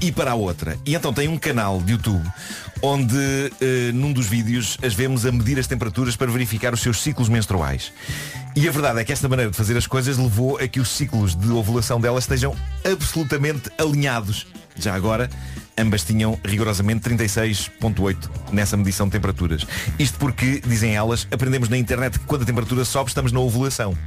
e 0.02 0.12
para 0.12 0.32
a 0.32 0.36
outra. 0.36 0.78
E 0.86 0.96
então 0.96 1.14
tem 1.14 1.28
um 1.28 1.38
canal 1.38 1.82
de 1.82 1.92
YouTube 1.94 2.26
onde 2.82 3.16
eh, 3.62 3.92
num 3.94 4.12
dos 4.12 4.28
vídeos 4.28 4.78
as 4.82 4.94
vemos 4.94 5.26
a 5.26 5.32
medir 5.32 5.60
as 5.60 5.68
temperaturas 5.68 6.16
para 6.16 6.32
verificar 6.32 6.74
os 6.74 6.82
seus 6.82 7.00
ciclos 7.02 7.30
menstruais. 7.30 7.92
E 8.56 8.68
a 8.68 8.72
verdade 8.72 9.00
é 9.00 9.04
que 9.04 9.14
esta 9.14 9.30
maneira 9.30 9.52
de 9.52 9.58
fazer 9.58 9.78
as 9.78 9.86
coisas 9.86 10.18
levou 10.18 10.58
a 10.58 10.68
que 10.68 10.80
os 10.80 10.90
ciclos 10.90 11.36
de 11.36 11.52
ovulação 11.52 12.02
delas 12.02 12.24
estejam 12.24 12.56
absolutamente 12.84 13.70
alinhados. 13.78 14.48
Já 14.76 14.94
agora, 14.96 15.30
ambas 15.78 16.04
tinham 16.04 16.40
rigorosamente 16.44 17.10
36.8 17.10 18.30
nessa 18.52 18.78
medição 18.78 19.08
de 19.08 19.12
temperaturas. 19.14 19.66
Isto 20.00 20.18
porque, 20.18 20.62
dizem 20.66 20.96
elas, 20.96 21.28
aprendemos 21.32 21.70
na 21.70 21.78
internet 21.78 22.20
que 22.20 22.26
quando 22.26 22.44
a 22.44 22.46
temperatura 22.46 22.86
sobe 22.86 23.10
estamos 23.10 23.32
na 23.32 23.40
ovulação. 23.40 23.98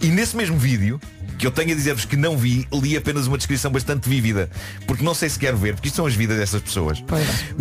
E 0.00 0.08
nesse 0.08 0.36
mesmo 0.36 0.58
vídeo, 0.58 1.00
que 1.38 1.46
eu 1.46 1.50
tenho 1.50 1.72
a 1.72 1.74
dizer-vos 1.74 2.04
que 2.04 2.16
não 2.16 2.36
vi, 2.36 2.66
li 2.72 2.96
apenas 2.96 3.26
uma 3.26 3.36
descrição 3.36 3.70
bastante 3.70 4.08
vívida. 4.08 4.50
Porque 4.86 5.04
não 5.04 5.14
sei 5.14 5.28
se 5.28 5.38
quero 5.38 5.56
ver, 5.56 5.74
porque 5.74 5.88
isto 5.88 5.96
são 5.96 6.06
as 6.06 6.14
vidas 6.14 6.38
dessas 6.38 6.60
pessoas. 6.60 7.02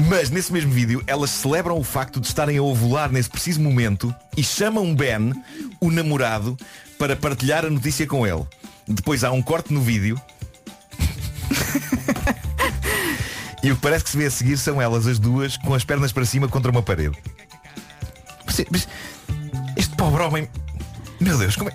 Mas 0.10 0.30
nesse 0.30 0.52
mesmo 0.52 0.72
vídeo, 0.72 1.04
elas 1.08 1.30
celebram 1.30 1.78
o 1.78 1.84
facto 1.84 2.20
de 2.20 2.28
estarem 2.28 2.58
a 2.58 2.64
ovular 2.64 3.12
nesse 3.12 3.30
preciso 3.30 3.62
momento 3.62 4.14
e 4.38 4.44
chamam 4.44 4.96
Ben, 4.96 5.34
o 5.80 5.92
namorado, 5.92 6.58
para 6.98 7.16
partilhar 7.16 7.66
a 7.66 7.70
notícia 7.70 8.06
com 8.08 8.26
ele. 8.26 8.44
Depois 8.88 9.24
há 9.24 9.32
um 9.32 9.42
corte 9.42 9.74
no 9.74 9.82
vídeo. 9.82 10.20
e 13.64 13.72
o 13.72 13.76
que 13.76 13.82
parece 13.82 14.04
que 14.04 14.10
se 14.12 14.18
vê 14.18 14.26
a 14.26 14.32
seguir 14.32 14.58
são 14.58 14.82
elas, 14.82 15.08
as 15.08 15.18
duas, 15.18 15.58
com 15.58 15.74
as 15.74 15.84
pernas 15.84 16.12
para 16.12 16.26
cima 16.26 16.48
contra 16.48 16.70
uma 16.72 16.82
parede. 16.84 17.18
Mas, 18.46 18.62
mas 18.70 18.88
este 19.78 19.96
pobre 19.96 20.22
homem. 20.22 20.50
Meu 21.20 21.38
Deus, 21.38 21.56
como 21.56 21.70
é. 21.70 21.74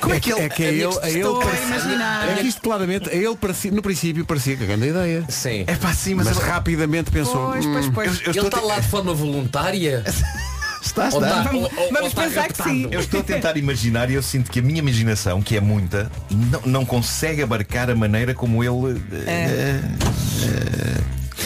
Como 0.00 0.14
é 0.14 0.20
que 0.20 0.30
ele. 0.32 0.40
É 0.42 0.48
que 0.48 0.62
a 0.62 0.68
ele, 0.68 0.84
a 0.84 1.08
ele 1.08 1.18
Estou 1.20 1.40
a 1.40 1.44
parecia- 1.44 1.66
imaginar. 1.66 2.28
é 2.28 2.34
que 2.34 2.46
isto 2.46 2.60
claramente, 2.60 3.08
a 3.08 3.14
ele 3.14 3.36
parecia, 3.36 3.70
no 3.70 3.80
princípio 3.80 4.24
parecia 4.26 4.56
que 4.56 4.64
a 4.64 4.66
grande 4.66 4.88
ideia. 4.88 5.24
Sim. 5.28 5.64
É 5.66 5.74
pá, 5.76 5.94
sim, 5.94 6.14
mas, 6.14 6.26
Mas 6.26 6.36
rapidamente 6.38 7.10
pensou. 7.10 7.50
Pois, 7.52 7.64
pois, 7.64 7.86
"Hum, 7.86 7.92
pois. 7.92 8.20
eu, 8.20 8.26
eu 8.26 8.30
Ele 8.32 8.40
a 8.40 8.42
está 8.44 8.58
te- 8.60 8.66
lá 8.66 8.78
de 8.80 8.88
forma 8.88 9.14
voluntária? 9.14 10.04
Está, 10.84 11.08
Ou 11.12 11.22
está. 11.22 11.38
está- 11.40 11.50
ou- 11.52 11.62
ou- 11.62 11.70
Vamos 11.70 12.00
ou 12.00 12.06
está 12.08 12.22
pensar 12.22 12.48
que 12.52 12.62
sim. 12.62 12.88
Eu 12.90 13.00
estou 13.00 13.20
a 13.20 13.22
tentar 13.22 13.56
imaginar 13.56 14.10
e 14.10 14.14
eu 14.14 14.22
sinto 14.22 14.50
que 14.50 14.58
a 14.58 14.62
minha 14.62 14.78
imaginação, 14.80 15.40
que 15.40 15.56
é 15.56 15.60
muita, 15.60 16.10
não, 16.30 16.60
não 16.66 16.84
consegue 16.84 17.42
abarcar 17.42 17.88
a 17.90 17.94
maneira 17.94 18.34
como 18.34 18.62
ele. 18.62 19.00
eh, 19.26 19.80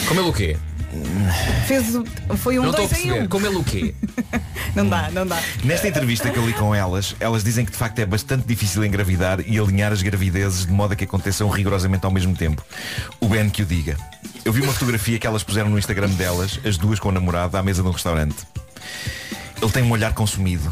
Como 0.07 0.19
ele 0.19 0.29
o 0.29 0.33
quê? 0.33 0.57
Fez 1.67 1.95
o- 1.95 2.03
foi 2.35 2.57
um 2.57 2.63
não 2.63 2.71
estou 2.71 2.85
a 2.85 2.87
dois 2.89 3.05
em 3.05 3.11
um. 3.13 3.27
Como 3.27 3.45
ele 3.45 3.55
o 3.57 3.63
quê? 3.63 3.93
Não 4.75 4.87
dá, 4.87 5.09
não 5.11 5.25
dá. 5.25 5.39
Nesta 5.63 5.87
entrevista 5.87 6.29
que 6.29 6.37
eu 6.37 6.45
li 6.45 6.53
com 6.53 6.75
elas, 6.75 7.15
elas 7.19 7.43
dizem 7.43 7.65
que 7.65 7.71
de 7.71 7.77
facto 7.77 7.97
é 7.99 8.05
bastante 8.05 8.45
difícil 8.47 8.85
engravidar 8.85 9.39
e 9.45 9.57
alinhar 9.57 9.91
as 9.91 10.03
gravidezes 10.03 10.65
de 10.67 10.71
modo 10.71 10.93
a 10.93 10.95
que 10.95 11.03
aconteçam 11.05 11.49
rigorosamente 11.49 12.05
ao 12.05 12.11
mesmo 12.11 12.35
tempo. 12.35 12.63
O 13.19 13.27
Ben 13.27 13.49
que 13.49 13.63
o 13.63 13.65
diga. 13.65 13.97
Eu 14.45 14.53
vi 14.53 14.61
uma 14.61 14.71
fotografia 14.71 15.17
que 15.17 15.25
elas 15.25 15.41
puseram 15.43 15.69
no 15.71 15.79
Instagram 15.79 16.09
delas, 16.09 16.59
as 16.63 16.77
duas 16.77 16.99
com 16.99 17.09
o 17.09 17.11
namorado, 17.11 17.57
à 17.57 17.63
mesa 17.63 17.81
de 17.81 17.87
um 17.87 17.91
restaurante. 17.91 18.35
Ele 19.61 19.71
tem 19.71 19.83
um 19.83 19.91
olhar 19.91 20.13
consumido. 20.13 20.71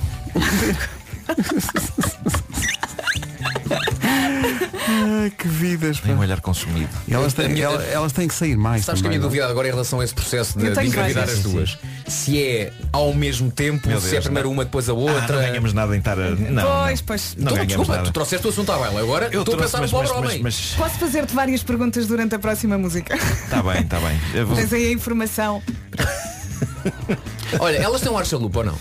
Ai, 4.89 5.31
que 5.37 5.47
vidas. 5.47 5.99
Tem 5.99 6.13
um 6.15 6.19
olhar 6.19 6.39
consumido. 6.39 6.89
E 7.07 7.13
elas, 7.13 7.33
têm, 7.33 7.49
minha- 7.49 7.65
ela- 7.65 7.83
elas 7.83 8.11
têm 8.13 8.27
que 8.27 8.33
sair 8.33 8.55
mais. 8.55 8.85
Sabes 8.85 9.01
que 9.01 9.07
a 9.07 9.09
também, 9.09 9.19
minha 9.19 9.23
não? 9.23 9.29
dúvida 9.29 9.49
agora 9.49 9.67
em 9.67 9.71
relação 9.71 9.99
a 9.99 10.03
esse 10.03 10.13
processo 10.13 10.57
de, 10.57 10.65
Eu 10.65 10.69
de 10.71 10.75
tenho 10.75 10.87
engravidar 10.87 11.25
várias. 11.25 11.45
as 11.45 11.51
duas. 11.51 11.77
Se 12.07 12.41
é 12.41 12.71
ao 12.93 13.13
mesmo 13.13 13.51
tempo, 13.51 13.87
Meu 13.89 13.99
se 13.99 14.07
é 14.07 14.11
Deus, 14.11 14.23
primeiro 14.25 14.47
não. 14.47 14.53
uma, 14.53 14.65
depois 14.65 14.87
a 14.87 14.93
Ah, 14.93 14.95
outra. 14.95 15.35
não 15.35 15.41
ganhamos 15.41 15.73
nada 15.73 15.95
em 15.95 15.99
estar 15.99 16.17
a. 16.17 16.29
Não, 16.31 16.37
Pois, 16.37 16.99
não. 16.99 17.05
pois. 17.05 17.35
Não 17.35 17.41
Então, 17.43 17.53
ganhamos 17.53 17.67
desculpa, 17.67 17.91
nada. 17.97 18.03
tu 18.05 18.11
trouxeste 18.13 18.47
o 18.47 18.49
assunto 18.49 18.71
à 18.71 18.77
baila. 18.77 19.01
Agora 19.01 19.25
Eu 19.31 19.41
estou 19.41 19.55
a 19.55 19.57
trouxe, 19.57 19.63
pensar 19.63 19.77
no 19.77 19.81
mas, 19.83 19.91
pobre 19.91 20.07
mas, 20.09 20.17
homem. 20.31 20.43
mas, 20.43 20.73
Posso 20.77 20.97
fazer-te 20.99 21.33
várias 21.33 21.63
perguntas 21.63 22.07
durante 22.07 22.35
a 22.35 22.39
próxima 22.39 22.77
música? 22.77 23.15
Está 23.15 23.61
bem, 23.61 23.81
está 23.81 23.99
bem. 23.99 24.19
Eu 24.33 24.47
vou- 24.47 24.55
Tens 24.55 24.71
aí 24.71 24.87
a 24.87 24.91
informação. 24.91 25.61
Olha, 27.59 27.77
elas 27.77 28.01
têm 28.01 28.11
um 28.11 28.17
ar 28.17 28.25
chalupa 28.25 28.59
ou 28.59 28.65
não? 28.65 28.77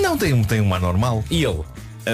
Não 0.00 0.18
tem, 0.18 0.32
um- 0.32 0.44
tem 0.44 0.60
uma 0.60 0.78
normal. 0.78 1.24
E 1.30 1.44
ele? 1.44 1.58
Uh, 1.58 1.64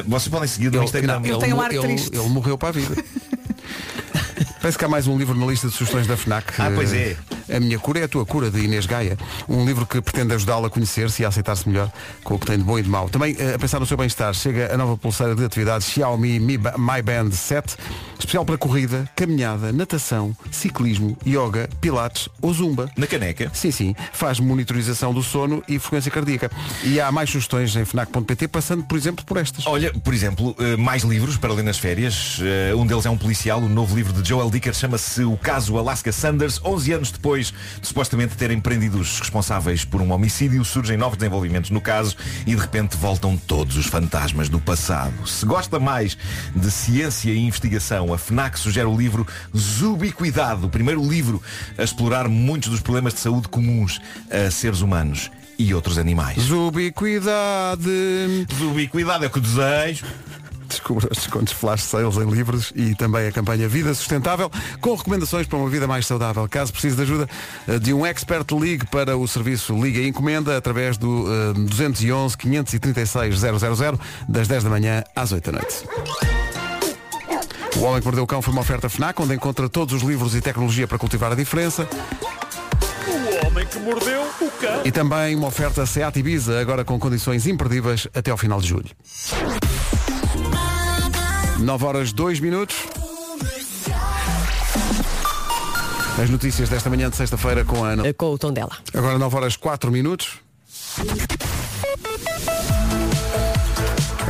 vocês 0.06 0.28
podem 0.28 0.46
seguir 0.48 0.70
no 0.70 0.82
Instagram. 0.84 1.20
Ele 1.24 1.38
tem 1.38 1.52
um 1.52 1.60
ar 1.60 1.72
ele, 1.72 1.80
triste. 1.80 2.10
ele 2.16 2.28
morreu 2.28 2.56
para 2.56 2.68
a 2.68 2.72
vida. 2.72 2.94
Parece 4.60 4.76
que 4.76 4.84
há 4.84 4.88
mais 4.88 5.06
um 5.06 5.16
livro 5.16 5.34
na 5.34 5.46
lista 5.46 5.68
de 5.68 5.74
sugestões 5.74 6.06
da 6.06 6.16
FNAC. 6.16 6.52
Ah, 6.58 6.70
pois 6.74 6.92
é. 6.92 7.16
A 7.54 7.60
Minha 7.60 7.78
Cura 7.78 8.00
é 8.00 8.04
a 8.04 8.08
Tua 8.08 8.24
Cura, 8.24 8.50
de 8.50 8.60
Inês 8.60 8.86
Gaia. 8.86 9.16
Um 9.48 9.64
livro 9.64 9.86
que 9.86 10.00
pretende 10.00 10.34
ajudá-la 10.34 10.68
a 10.68 10.70
conhecer-se 10.70 11.22
e 11.22 11.24
a 11.24 11.28
aceitar-se 11.28 11.68
melhor 11.68 11.90
com 12.22 12.34
o 12.34 12.38
que 12.38 12.46
tem 12.46 12.58
de 12.58 12.64
bom 12.64 12.78
e 12.78 12.82
de 12.82 12.88
mau. 12.88 13.08
Também, 13.08 13.36
eh, 13.38 13.54
a 13.54 13.58
pensar 13.58 13.80
no 13.80 13.86
seu 13.86 13.96
bem-estar, 13.96 14.32
chega 14.34 14.72
a 14.72 14.76
nova 14.76 14.96
pulseira 14.96 15.34
de 15.34 15.44
atividades 15.44 15.88
Xiaomi 15.88 16.38
Mi 16.38 16.58
My 16.58 17.02
Band 17.02 17.30
7, 17.32 17.76
especial 18.18 18.44
para 18.44 18.56
corrida, 18.58 19.08
caminhada, 19.16 19.72
natação, 19.72 20.36
ciclismo, 20.50 21.16
yoga, 21.26 21.68
pilates 21.80 22.28
ou 22.40 22.52
zumba. 22.52 22.90
Na 22.96 23.06
caneca. 23.06 23.50
Sim, 23.54 23.70
sim. 23.70 23.94
Faz 24.12 24.38
monitorização 24.38 25.12
do 25.12 25.22
sono 25.22 25.62
e 25.68 25.78
frequência 25.78 26.10
cardíaca. 26.10 26.50
E 26.84 27.00
há 27.00 27.10
mais 27.10 27.30
sugestões 27.30 27.74
em 27.74 27.84
FNAC.pt, 27.84 28.48
passando, 28.48 28.84
por 28.84 28.96
exemplo, 28.96 29.24
por 29.24 29.36
estas. 29.36 29.66
Olha, 29.66 29.92
por 29.92 30.14
exemplo, 30.14 30.54
eh, 30.58 30.76
mais 30.76 31.02
livros 31.02 31.36
para 31.36 31.52
ler 31.52 31.62
nas 31.64 31.78
férias. 31.78 32.38
Eh, 32.42 32.74
Um 32.74 32.86
deles 32.86 33.04
é 33.06 33.10
um 33.10 33.18
policial, 33.18 33.60
o 33.60 33.68
novo 33.68 33.94
livro 33.96 34.12
de 34.12 34.26
Joel 34.28 34.50
Dicker 34.50 34.74
chama-se 34.74 35.24
O 35.24 35.36
Caso 35.36 35.76
Alaska 35.76 36.12
Sanders. 36.12 36.60
11 36.64 36.92
anos 36.92 37.10
depois 37.10 37.39
de 37.48 37.88
supostamente 37.88 38.36
terem 38.36 38.60
prendido 38.60 38.98
os 38.98 39.18
responsáveis 39.18 39.84
por 39.84 40.00
um 40.00 40.12
homicídio, 40.12 40.64
surgem 40.64 40.96
novos 40.96 41.18
desenvolvimentos 41.18 41.70
no 41.70 41.80
caso 41.80 42.16
e 42.46 42.54
de 42.54 42.60
repente 42.60 42.96
voltam 42.96 43.36
todos 43.36 43.76
os 43.76 43.86
fantasmas 43.86 44.48
do 44.48 44.60
passado. 44.60 45.26
Se 45.26 45.46
gosta 45.46 45.80
mais 45.80 46.16
de 46.54 46.70
ciência 46.70 47.30
e 47.30 47.38
investigação, 47.38 48.12
a 48.12 48.18
FNAC 48.18 48.58
sugere 48.58 48.86
o 48.86 48.96
livro 48.96 49.26
Zubiquidade, 49.56 50.64
o 50.64 50.68
primeiro 50.68 51.02
livro 51.02 51.42
a 51.78 51.82
explorar 51.82 52.28
muitos 52.28 52.68
dos 52.68 52.80
problemas 52.80 53.14
de 53.14 53.20
saúde 53.20 53.48
comuns 53.48 54.00
a 54.30 54.50
seres 54.50 54.80
humanos 54.80 55.30
e 55.58 55.74
outros 55.74 55.98
animais. 55.98 56.40
Zubiquidade. 56.40 58.46
Zubiquidade 58.54 59.24
é 59.24 59.26
o 59.26 59.30
que 59.30 59.40
desejo. 59.40 60.06
Descubra 60.90 61.08
os 61.12 61.18
descontos 61.18 61.52
flash 61.52 61.82
sales 61.84 62.16
em 62.16 62.28
livros 62.28 62.72
e 62.74 62.96
também 62.96 63.28
a 63.28 63.30
campanha 63.30 63.68
Vida 63.68 63.94
Sustentável 63.94 64.50
com 64.80 64.96
recomendações 64.96 65.46
para 65.46 65.56
uma 65.56 65.68
vida 65.70 65.86
mais 65.86 66.04
saudável. 66.04 66.48
Caso 66.48 66.72
precise 66.72 66.96
de 66.96 67.02
ajuda 67.02 67.28
eh, 67.68 67.78
de 67.78 67.94
um 67.94 68.04
expert, 68.04 68.44
ligue 68.58 68.84
para 68.86 69.16
o 69.16 69.28
serviço 69.28 69.72
Liga 69.80 70.00
e 70.00 70.08
Encomenda 70.08 70.56
através 70.56 70.98
do 70.98 71.26
eh, 71.28 71.52
211 71.54 72.36
536 72.36 73.38
000 73.38 74.00
das 74.28 74.48
10 74.48 74.64
da 74.64 74.70
manhã 74.70 75.04
às 75.14 75.30
8 75.30 75.52
da 75.52 75.58
noite. 75.60 75.84
O 77.76 77.82
Homem 77.82 78.00
que 78.00 78.06
Mordeu 78.06 78.24
o 78.24 78.26
Cão 78.26 78.42
foi 78.42 78.52
uma 78.52 78.62
oferta 78.62 78.88
FNAC 78.88 79.22
onde 79.22 79.34
encontra 79.34 79.68
todos 79.68 79.94
os 79.94 80.02
livros 80.02 80.34
e 80.34 80.40
tecnologia 80.40 80.88
para 80.88 80.98
cultivar 80.98 81.30
a 81.30 81.36
diferença 81.36 81.88
O 83.06 83.46
homem 83.46 83.64
que 83.64 83.78
mordeu 83.78 84.22
o 84.40 84.50
cão. 84.50 84.82
e 84.84 84.90
também 84.90 85.36
uma 85.36 85.46
oferta 85.46 85.86
Seat 85.86 86.18
Ibiza 86.18 86.60
agora 86.60 86.84
com 86.84 86.98
condições 86.98 87.46
imperdíveis 87.46 88.08
até 88.12 88.32
ao 88.32 88.36
final 88.36 88.60
de 88.60 88.66
julho. 88.66 88.90
9 91.60 91.84
horas 91.84 92.12
2 92.12 92.40
minutos. 92.40 92.76
As 96.22 96.30
notícias 96.30 96.68
desta 96.68 96.88
manhã 96.88 97.10
de 97.10 97.16
sexta-feira 97.16 97.64
com 97.64 97.84
a 97.84 97.90
Ana. 97.90 98.14
Com 98.14 98.32
o 98.32 98.38
tom 98.38 98.52
dela. 98.52 98.76
Agora 98.94 99.18
9 99.18 99.36
horas 99.36 99.56
4 99.56 99.90
minutos. 99.90 100.38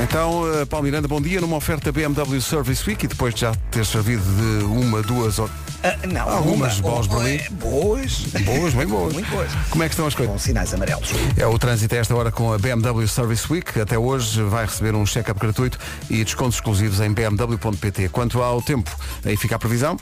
Então, 0.03 0.43
uh, 0.63 0.67
Paulo 0.67 0.85
Miranda, 0.85 1.07
bom 1.07 1.21
dia. 1.21 1.41
Numa 1.41 1.57
oferta 1.57 1.93
BMW 1.93 2.41
Service 2.41 2.89
Week 2.89 3.05
e 3.05 3.09
depois 3.09 3.35
de 3.35 3.43
já 3.43 3.55
ter 3.71 3.85
servido 3.85 4.23
de 4.23 4.65
uma, 4.65 5.03
duas 5.03 5.39
ou 5.39 5.49
Ah, 5.83 5.95
não, 6.07 6.29
algumas 6.29 6.79
uma- 6.81 6.95
oh, 7.01 7.03
Berlim. 7.03 7.37
é, 7.37 7.49
Boas. 7.51 8.19
Boas, 8.45 8.75
bem 8.75 8.87
boas. 8.87 9.13
Muito 9.13 9.31
boas. 9.31 9.51
Como 9.69 9.83
é 9.85 9.89
que 9.89 9.93
estão 9.95 10.07
as 10.07 10.15
coisas? 10.15 10.33
Com 10.33 10.39
sinais 10.39 10.73
amarelos. 10.75 11.11
É 11.37 11.47
o 11.47 11.59
trânsito 11.59 11.95
a 11.95 11.99
esta 11.99 12.15
hora 12.15 12.31
com 12.33 12.53
a 12.53 12.59
BMW 12.59 13.07
Service 13.07 13.51
Week. 13.51 13.79
Até 13.81 13.99
hoje 13.99 14.43
vai 14.43 14.65
receber 14.67 14.95
um 14.95 15.05
check-up 15.07 15.39
gratuito 15.39 15.79
e 16.09 16.25
descontos 16.25 16.57
exclusivos 16.57 17.01
em 17.01 17.13
bmw.pt. 17.13 18.09
Quanto 18.09 18.43
ao 18.43 18.61
tempo, 18.63 18.91
aí 19.25 19.37
fica 19.37 19.57
a 19.57 19.59
previsão. 19.59 19.97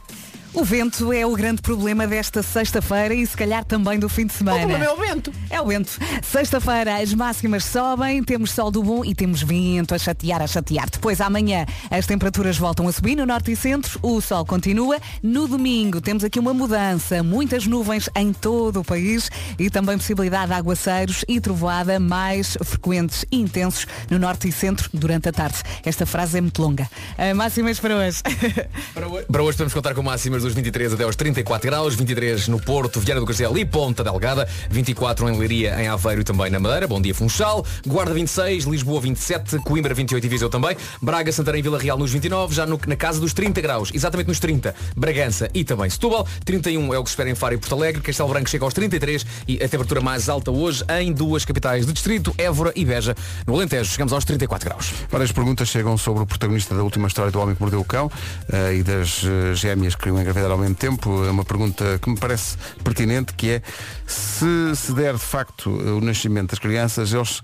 O 0.58 0.64
vento 0.64 1.12
é 1.12 1.24
o 1.24 1.36
grande 1.36 1.62
problema 1.62 2.04
desta 2.04 2.42
sexta-feira 2.42 3.14
e 3.14 3.24
se 3.24 3.36
calhar 3.36 3.64
também 3.64 3.96
do 3.96 4.08
fim 4.08 4.26
de 4.26 4.32
semana. 4.32 4.56
O 4.56 4.60
problema 4.62 4.84
é 4.86 4.90
o 4.90 4.96
vento. 4.96 5.32
É 5.50 5.60
o 5.60 5.66
vento. 5.66 5.96
Sexta-feira 6.20 6.96
as 7.00 7.14
máximas 7.14 7.64
sobem, 7.64 8.24
temos 8.24 8.50
sol 8.50 8.68
do 8.68 8.82
bom 8.82 9.04
e 9.04 9.14
temos 9.14 9.40
vento 9.40 9.94
a 9.94 9.98
chatear, 9.98 10.42
a 10.42 10.48
chatear. 10.48 10.90
Depois 10.90 11.20
amanhã 11.20 11.64
as 11.88 12.06
temperaturas 12.06 12.58
voltam 12.58 12.88
a 12.88 12.92
subir 12.92 13.14
no 13.14 13.24
norte 13.24 13.52
e 13.52 13.56
centro, 13.56 14.00
o 14.02 14.20
sol 14.20 14.44
continua. 14.44 14.98
No 15.22 15.46
domingo 15.46 16.00
temos 16.00 16.24
aqui 16.24 16.40
uma 16.40 16.52
mudança, 16.52 17.22
muitas 17.22 17.64
nuvens 17.64 18.10
em 18.16 18.32
todo 18.32 18.80
o 18.80 18.84
país 18.84 19.30
e 19.60 19.70
também 19.70 19.96
possibilidade 19.96 20.48
de 20.48 20.54
aguaceiros 20.54 21.24
e 21.28 21.40
trovoada 21.40 22.00
mais 22.00 22.58
frequentes 22.64 23.24
e 23.30 23.36
intensos 23.36 23.86
no 24.10 24.18
norte 24.18 24.48
e 24.48 24.52
centro 24.52 24.90
durante 24.92 25.28
a 25.28 25.32
tarde. 25.32 25.58
Esta 25.84 26.04
frase 26.04 26.38
é 26.38 26.40
muito 26.40 26.60
longa. 26.60 26.90
Ah, 27.16 27.32
máximas 27.32 27.78
para 27.78 27.94
hoje. 27.94 28.22
Para 28.92 29.42
hoje 29.42 29.56
podemos 29.56 29.72
contar 29.72 29.94
com 29.94 30.02
máximas 30.02 30.47
dos 30.48 30.54
23 30.54 30.94
até 30.94 31.04
aos 31.04 31.14
34 31.14 31.68
graus, 31.70 31.94
23 31.94 32.48
no 32.48 32.58
Porto, 32.58 32.98
Viana 33.00 33.20
do 33.20 33.26
Castelo 33.26 33.58
e 33.58 33.64
Ponta 33.64 34.02
Delgada, 34.02 34.48
24 34.70 35.28
em 35.28 35.38
Leiria, 35.38 35.80
em 35.82 35.88
Aveiro 35.88 36.22
e 36.22 36.24
também 36.24 36.50
na 36.50 36.58
Madeira, 36.58 36.86
Bom 36.88 37.00
Dia 37.00 37.14
Funchal, 37.14 37.64
Guarda 37.86 38.14
26, 38.14 38.64
Lisboa 38.64 39.00
27, 39.00 39.58
Coimbra 39.58 39.92
28 39.92 40.24
e 40.24 40.28
Viseu 40.28 40.48
também, 40.48 40.74
Braga, 41.02 41.30
Santarém 41.30 41.58
e 41.60 41.62
Vila 41.62 41.78
Real 41.78 41.98
nos 41.98 42.10
29, 42.10 42.54
já 42.54 42.64
no- 42.66 42.80
na 42.86 42.96
casa 42.96 43.20
dos 43.20 43.32
30 43.34 43.60
graus, 43.60 43.90
exatamente 43.92 44.28
nos 44.28 44.40
30, 44.40 44.74
Bragança 44.96 45.50
e 45.52 45.64
também 45.64 45.90
Setúbal, 45.90 46.26
31 46.44 46.94
é 46.94 46.98
o 46.98 47.02
que 47.04 47.10
se 47.10 47.12
espera 47.12 47.28
em 47.28 47.34
Faro 47.34 47.54
e 47.54 47.58
Porto 47.58 47.74
Alegre, 47.74 48.00
Castelo 48.00 48.28
Branco 48.30 48.48
chega 48.48 48.64
aos 48.64 48.72
33 48.72 49.26
e 49.46 49.56
a 49.56 49.68
temperatura 49.68 50.00
mais 50.00 50.28
alta 50.28 50.50
hoje 50.50 50.82
em 51.00 51.12
duas 51.12 51.44
capitais 51.44 51.84
do 51.84 51.92
distrito, 51.92 52.34
Évora 52.38 52.72
e 52.74 52.84
Beja. 52.84 53.14
No 53.46 53.54
Alentejo 53.54 53.90
chegamos 53.90 54.12
aos 54.14 54.24
34 54.24 54.68
graus. 54.68 54.92
Várias 55.10 55.30
perguntas 55.32 55.68
chegam 55.68 55.98
sobre 55.98 56.22
o 56.22 56.26
protagonista 56.26 56.74
da 56.74 56.82
última 56.82 57.06
história 57.08 57.30
do 57.30 57.38
Homem 57.40 57.54
que 57.54 57.60
Mordeu 57.60 57.80
o 57.80 57.84
Cão 57.84 58.10
eh, 58.50 58.76
e 58.76 58.82
das 58.82 59.22
eh, 59.24 59.54
gêmeas 59.54 59.94
que 59.94 60.02
queriam 60.02 60.20
engravidar 60.20 60.37
ao 60.46 60.58
mesmo 60.58 60.74
tempo. 60.74 61.24
É 61.24 61.30
uma 61.30 61.44
pergunta 61.44 61.98
que 62.00 62.10
me 62.10 62.18
parece 62.18 62.56
pertinente, 62.82 63.34
que 63.34 63.50
é 63.50 63.62
se 64.06 64.74
se 64.74 64.92
der 64.92 65.14
de 65.14 65.20
facto 65.20 65.70
eh, 65.84 65.90
o 65.90 66.00
nascimento 66.00 66.50
das 66.50 66.58
crianças, 66.58 67.12
eles 67.12 67.42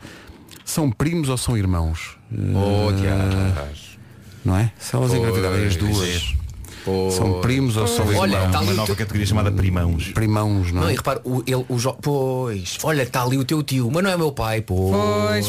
são 0.65 0.91
primos 0.91 1.29
ou 1.29 1.37
são 1.37 1.57
irmãos? 1.57 2.17
Oh, 2.33 2.93
Tiago. 2.93 3.75
Não 4.45 4.57
é? 4.57 4.73
Se 4.79 4.95
elas 4.95 5.13
engravidarem 5.13 5.67
as 5.67 5.77
duas. 5.77 6.35
São 7.11 7.41
primos 7.41 7.77
ou 7.77 7.87
são 7.87 8.07
Olha, 8.17 8.37
irmãos? 8.37 8.53
tá 8.53 8.59
ali 8.59 8.67
Uma 8.67 8.73
o 8.73 8.77
nova 8.77 8.87
teu- 8.87 8.97
categoria 8.97 9.27
chamada 9.27 9.51
primãos. 9.51 10.09
Primãos, 10.09 10.71
não 10.73 10.83
Não, 10.83 10.89
é? 10.89 10.93
e 10.93 10.97
repara, 10.97 11.21
o, 11.25 11.43
ele, 11.47 11.65
o 11.69 11.79
jo... 11.79 11.93
Pois, 11.95 12.79
olha, 12.83 13.03
está 13.03 13.23
ali 13.23 13.39
o 13.39 13.45
teu 13.45 13.63
tio, 13.63 13.91
mas 13.91 14.03
não 14.05 14.11
é 14.11 14.17
meu 14.17 14.33
pai, 14.33 14.61
pois. 14.61 14.91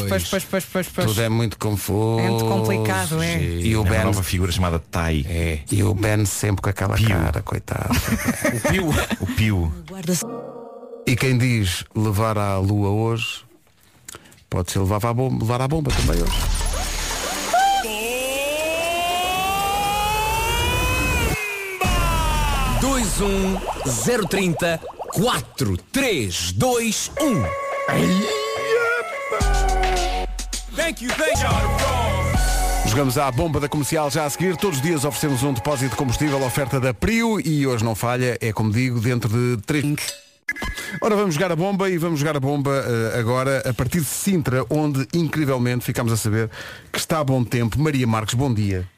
pois, 0.02 0.24
pois, 0.24 0.44
pois, 0.44 0.64
pois, 0.64 0.88
pois. 0.88 1.06
Tudo 1.08 1.20
é 1.22 1.28
muito 1.28 1.58
confuso. 1.58 2.20
É 2.20 2.30
muito 2.30 2.44
complicado, 2.46 3.22
é. 3.22 3.42
E 3.42 3.76
o 3.76 3.80
É 3.80 3.82
uma 3.82 3.90
Ben, 3.90 4.04
nova 4.04 4.22
figura 4.22 4.50
chamada 4.50 4.78
Tai. 4.78 5.24
É. 5.28 5.58
e 5.70 5.82
o 5.82 5.94
Ben 5.94 6.24
sempre 6.24 6.62
com 6.62 6.70
aquela 6.70 6.94
Pio. 6.94 7.08
cara, 7.08 7.42
coitado. 7.42 7.90
O 8.56 8.68
Pio. 8.70 8.88
O 9.20 9.26
Pio. 9.26 9.72
E 11.06 11.14
quem 11.14 11.36
diz 11.38 11.84
levar 11.94 12.36
à 12.38 12.58
lua 12.58 12.88
hoje, 12.88 13.42
pode 14.50 14.70
ser 14.72 14.78
levar 14.80 15.04
à 15.04 15.12
bomba, 15.14 15.38
levar 15.44 15.60
à 15.62 15.68
bomba 15.68 15.90
também 15.92 16.20
hoje. 16.22 16.65
Dois 23.16 23.20
um 23.20 23.56
zero 23.88 24.26
trinta 24.26 24.80
quatro 25.12 25.76
três 25.92 26.52
dois 26.52 27.10
um 27.20 27.42
Thank 30.74 31.04
you, 31.04 31.10
thank 31.10 31.40
you. 31.40 31.48
Jogamos 32.88 33.18
à 33.18 33.30
bomba 33.30 33.58
da 33.58 33.68
comercial 33.68 34.10
já 34.10 34.24
a 34.24 34.30
seguir. 34.30 34.56
Todos 34.56 34.78
os 34.78 34.82
dias 34.82 35.04
oferecemos 35.04 35.42
um 35.42 35.52
depósito 35.52 35.90
de 35.90 35.96
combustível, 35.96 36.42
oferta 36.42 36.78
da 36.78 36.94
Prio 36.94 37.40
e 37.40 37.66
hoje 37.66 37.84
não 37.84 37.94
falha, 37.94 38.38
é 38.40 38.52
como 38.52 38.70
digo, 38.70 39.00
dentro 39.00 39.28
de 39.28 39.62
3. 39.62 39.96
Ora, 41.00 41.16
vamos 41.16 41.34
jogar 41.34 41.52
a 41.52 41.56
bomba 41.56 41.90
e 41.90 41.98
vamos 41.98 42.20
jogar 42.20 42.36
a 42.36 42.40
bomba 42.40 42.70
eh, 42.70 43.18
agora 43.18 43.62
a 43.68 43.74
partir 43.74 44.00
de 44.00 44.06
Sintra, 44.06 44.64
onde 44.70 45.06
incrivelmente 45.14 45.84
ficamos 45.84 46.12
a 46.12 46.16
saber 46.16 46.50
que 46.92 46.98
está 46.98 47.18
a 47.18 47.24
bom 47.24 47.42
tempo. 47.44 47.78
Maria 47.80 48.06
Marques, 48.06 48.34
bom 48.34 48.52
dia. 48.52 48.88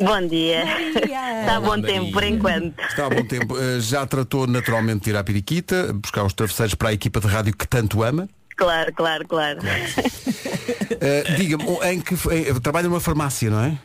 Bom 0.00 0.26
dia. 0.28 0.64
Está 0.94 1.56
a 1.56 1.60
bom 1.60 1.80
tempo 1.80 2.12
por 2.12 2.22
enquanto. 2.22 2.78
Está 2.88 3.06
a 3.06 3.10
bom 3.10 3.24
tempo. 3.24 3.56
Eh, 3.58 3.80
já 3.80 4.06
tratou 4.06 4.46
naturalmente 4.46 5.04
de 5.04 5.10
ir 5.10 5.16
à 5.16 5.24
Piriquita, 5.24 5.92
buscar 5.92 6.24
os 6.24 6.32
travesseiros 6.32 6.74
para 6.74 6.90
a 6.90 6.92
equipa 6.92 7.20
de 7.20 7.26
rádio 7.26 7.56
que 7.56 7.66
tanto 7.66 8.02
ama. 8.02 8.28
Claro, 8.56 8.92
claro, 8.94 9.26
claro. 9.26 9.58
Eh, 11.00 11.24
Diga-me, 11.36 11.64
em 11.92 12.00
que 12.00 12.14
em- 12.14 12.60
trabalha 12.60 12.88
numa 12.88 13.00
farmácia, 13.00 13.50
não 13.50 13.60
é? 13.64 13.78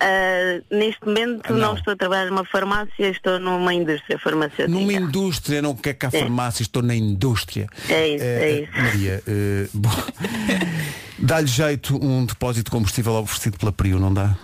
Ah, 0.00 0.60
neste 0.70 1.04
momento 1.04 1.52
não. 1.52 1.58
Não. 1.58 1.74
estou 1.74 1.92
a 1.92 1.96
trabalhar 1.96 2.26
numa 2.26 2.44
farmácia, 2.44 3.08
estou 3.10 3.38
numa 3.40 3.74
indústria 3.74 4.18
farmacêutica. 4.18 4.68
Numa 4.68 4.92
indústria, 4.92 5.60
não 5.60 5.74
quer 5.74 5.94
cá 5.94 6.08
É. 6.12 6.20
farmácia, 6.20 6.62
estou 6.62 6.82
na 6.82 6.94
indústria. 6.94 7.66
É 7.88 8.08
isso, 8.08 8.24
Eh, 8.24 8.28
é 8.28 8.50
eh, 8.50 8.60
isso. 8.62 8.72
Maria, 8.80 9.22
eh, 9.26 9.68
bom, 9.74 9.90
dá-lhe 11.18 11.48
jeito 11.48 11.96
um 12.02 12.24
depósito 12.24 12.64
de 12.66 12.70
combustível 12.70 13.12
oferecido 13.14 13.58
pela 13.58 13.72
Prio, 13.72 13.98
não 13.98 14.12
dá? 14.14 14.36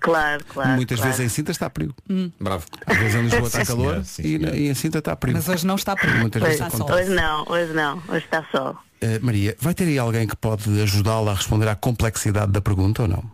Claro, 0.00 0.44
claro. 0.44 0.70
Muitas 0.70 0.98
claro. 0.98 1.12
vezes 1.16 1.26
em 1.26 1.34
Sinta 1.34 1.52
está 1.52 1.68
Prio. 1.70 1.94
Bravo. 2.40 2.64
Às 2.86 2.96
vezes 2.96 3.14
em 3.14 3.22
Lisboa 3.22 3.46
está 3.46 3.60
Sim, 3.64 3.66
calor 3.66 4.04
senhora, 4.04 4.04
sim, 4.04 4.22
e, 4.58 4.60
e 4.66 4.68
em 4.68 4.74
Sinta 4.74 4.98
está 4.98 5.16
Prio. 5.16 5.34
Mas 5.34 5.48
hoje 5.48 5.66
não 5.66 5.74
está 5.76 5.96
por 5.96 6.08
Muitas 6.16 6.42
Pois, 6.42 6.58
vezes 6.58 6.72
está 6.74 6.94
hoje 6.94 7.10
não, 7.10 7.44
hoje 7.48 7.72
não, 7.72 7.96
hoje 8.08 8.24
está 8.24 8.44
sol. 8.50 8.76
Eh, 9.00 9.18
Maria, 9.20 9.56
vai 9.60 9.74
ter 9.74 9.84
aí 9.84 9.98
alguém 9.98 10.26
que 10.26 10.36
pode 10.36 10.80
ajudá-la 10.82 11.32
a 11.32 11.34
responder 11.34 11.68
à 11.68 11.74
complexidade 11.76 12.50
da 12.52 12.60
pergunta 12.60 13.02
ou 13.02 13.08
não? 13.08 13.24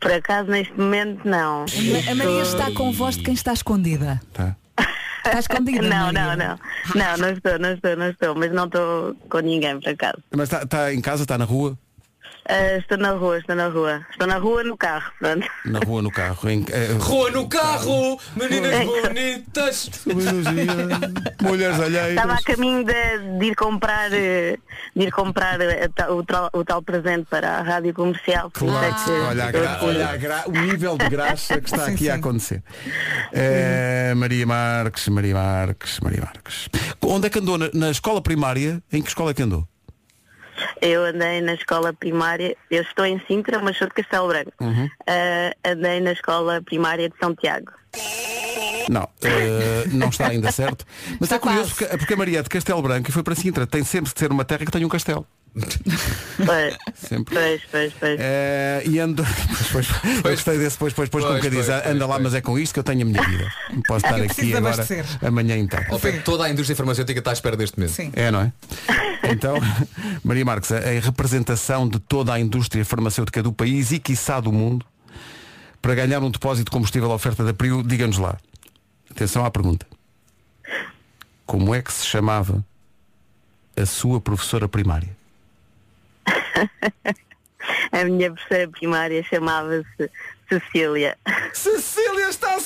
Por 0.00 0.12
acaso 0.12 0.50
neste 0.50 0.78
momento 0.78 1.26
não. 1.26 1.64
A 2.10 2.14
Maria 2.14 2.42
está 2.42 2.70
com 2.72 2.92
voz 2.92 3.16
de 3.16 3.22
quem 3.22 3.34
está 3.34 3.52
escondida. 3.52 4.20
Tá. 4.32 4.56
Está 5.26 5.38
escondida, 5.38 5.80
Não, 5.82 6.06
não, 6.12 6.22
Maria? 6.22 6.36
não. 6.36 6.58
Não, 6.94 7.16
não 7.16 7.30
estou, 7.30 7.58
não 7.58 7.72
estou, 7.72 7.96
não 7.96 8.10
estou, 8.10 8.34
mas 8.34 8.52
não 8.52 8.64
estou 8.66 9.14
com 9.30 9.38
ninguém 9.40 9.80
por 9.80 9.88
acaso. 9.88 10.18
Mas 10.34 10.44
está 10.52 10.62
está 10.62 10.92
em 10.92 11.00
casa, 11.00 11.22
está 11.22 11.38
na 11.38 11.44
rua? 11.46 11.78
Ah, 12.46 12.76
estou 12.76 12.98
na 12.98 13.12
rua, 13.12 13.38
estou 13.38 13.56
na 13.56 13.68
rua. 13.68 14.06
Estou 14.10 14.26
na 14.26 14.36
rua 14.36 14.62
no 14.62 14.76
carro, 14.76 15.10
pronto. 15.18 15.46
Na 15.64 15.78
rua, 15.78 16.02
no 16.02 16.10
carro. 16.10 16.48
Em, 16.50 16.64
eh, 16.70 16.92
Rua 17.00 17.30
no 17.30 17.48
carro, 17.48 18.18
meninas 18.36 18.72
É. 18.72 18.84
bonitas. 18.84 19.90
Mulheres 21.42 21.80
alheiras. 21.80 22.10
Estava 22.10 22.34
a 22.34 22.42
caminho 22.42 22.84
de, 22.84 23.38
de 23.38 23.46
ir 23.46 23.54
comprar, 23.56 24.12
eh, 24.12 24.58
de 24.94 25.04
ir 25.04 25.10
comprar 25.10 25.58
o, 26.10 26.22
tal, 26.24 26.50
o 26.52 26.64
tal 26.64 26.82
presente 26.82 27.26
para 27.30 27.58
a 27.58 27.62
rádio 27.62 27.94
comercial. 27.94 28.50
é 28.54 28.58
que 28.58 29.10
Olha, 29.10 29.44
a 29.46 29.50
gra- 29.50 29.78
olha 29.82 30.08
a 30.10 30.16
gra- 30.16 30.44
o 30.46 30.50
nível 30.52 30.98
de 30.98 31.08
graça 31.08 31.60
que 31.60 31.66
está 31.66 31.86
Sim, 31.86 31.94
aqui 31.94 32.10
a 32.10 32.14
sim. 32.14 32.18
acontecer. 32.20 32.62
Eh, 33.32 34.12
Maria 34.16 34.46
Marques, 34.46 35.08
Maria 35.08 35.34
Marques, 35.34 35.98
Maria 36.00 36.20
Marques. 36.22 36.68
Onde 37.02 37.26
é 37.26 37.30
que 37.30 37.38
andou? 37.38 37.56
Na, 37.58 37.70
na 37.72 37.90
escola 37.90 38.20
primária? 38.20 38.82
Em 38.92 39.00
que 39.02 39.08
escola 39.08 39.30
é 39.30 39.34
que 39.34 39.42
andou? 39.42 39.66
Eu 40.80 41.04
andei 41.04 41.40
na 41.40 41.54
escola 41.54 41.92
primária, 41.92 42.56
eu 42.70 42.82
estou 42.82 43.04
em 43.04 43.20
Sintra, 43.26 43.58
mas 43.60 43.76
sou 43.76 43.88
de 43.88 43.94
Castelo 43.94 44.28
Branco. 44.28 44.52
Uhum. 44.60 44.88
Ah, 45.06 45.54
andei 45.64 46.00
na 46.00 46.12
escola 46.12 46.62
primária 46.62 47.08
de 47.08 47.16
São 47.18 47.34
Tiago. 47.34 47.72
Não, 48.88 49.08
eh, 49.22 49.84
não 49.92 50.08
está 50.08 50.28
ainda 50.28 50.52
certo. 50.52 50.84
Mas 51.12 51.22
Está 51.22 51.36
é 51.36 51.38
curioso 51.38 51.74
porque, 51.74 51.96
porque 51.96 52.14
a 52.14 52.16
Maria 52.16 52.38
é 52.40 52.42
de 52.42 52.48
Castelo 52.48 52.82
Branco 52.82 53.08
e 53.08 53.12
foi 53.12 53.22
para 53.22 53.34
Sintra. 53.34 53.66
Tem 53.66 53.82
sempre 53.82 54.12
de 54.12 54.18
ser 54.18 54.30
uma 54.30 54.44
terra 54.44 54.64
que 54.64 54.70
tenha 54.70 54.86
um 54.86 54.90
castelo. 54.90 55.26
Pois, 55.54 56.76
Sempre. 56.96 57.34
pois, 57.34 57.62
pois, 57.70 57.92
pois. 58.00 58.16
Eh, 58.20 58.82
e 58.86 58.98
ando. 58.98 59.24
Pois, 59.72 59.86
pois, 59.88 60.14
eu 60.24 60.30
gostei 60.32 60.58
desse, 60.58 60.76
pois, 60.78 60.92
pois, 60.92 61.08
pois, 61.08 61.24
como 61.24 61.38
Pois, 61.38 61.44
que 61.52 61.56
diz, 61.56 61.68
anda 61.68 62.06
lá, 62.06 62.18
mas 62.18 62.34
é 62.34 62.40
com 62.40 62.58
isto 62.58 62.72
que 62.74 62.78
eu 62.80 62.84
tenho 62.84 63.02
a 63.02 63.04
minha 63.04 63.22
vida. 63.22 63.52
Posso 63.88 64.04
estar 64.06 64.18
aqui 64.22 64.54
agora 64.54 64.74
abastecer. 64.74 65.04
amanhã. 65.22 65.54
Ao 65.90 65.98
pé, 65.98 66.12
toda 66.18 66.44
a 66.44 66.50
indústria 66.50 66.76
farmacêutica 66.76 67.18
está 67.18 67.30
à 67.30 67.32
espera 67.32 67.56
deste 67.56 67.78
momento. 67.78 67.92
Sim. 67.94 68.10
É, 68.14 68.30
não 68.30 68.40
é? 68.40 68.52
Então, 69.30 69.56
Maria 70.24 70.44
Marques, 70.44 70.70
a- 70.72 70.94
em 70.94 71.00
representação 71.00 71.88
de 71.88 71.98
toda 71.98 72.32
a 72.32 72.38
indústria 72.40 72.84
farmacêutica 72.84 73.42
do 73.42 73.52
país 73.52 73.90
e 73.92 73.98
quiçá 73.98 74.38
do 74.40 74.52
mundo, 74.52 74.84
para 75.82 75.94
ganhar 75.94 76.22
um 76.22 76.30
depósito 76.30 76.66
de 76.66 76.70
combustível 76.70 77.10
à 77.10 77.14
oferta 77.14 77.44
da 77.44 77.52
Priu, 77.54 77.82
diga-nos 77.82 78.18
lá. 78.18 78.36
Atenção 79.10 79.44
à 79.44 79.50
pergunta. 79.50 79.86
Como 81.46 81.74
é 81.74 81.82
que 81.82 81.92
se 81.92 82.06
chamava 82.06 82.64
a 83.76 83.86
sua 83.86 84.20
professora 84.20 84.68
primária? 84.68 85.16
A 87.92 88.04
minha 88.04 88.30
professora 88.32 88.68
primária 88.68 89.22
chamava-se 89.24 90.10
Cecília. 90.48 91.16
Cecília 91.52 92.28
está 92.28 92.56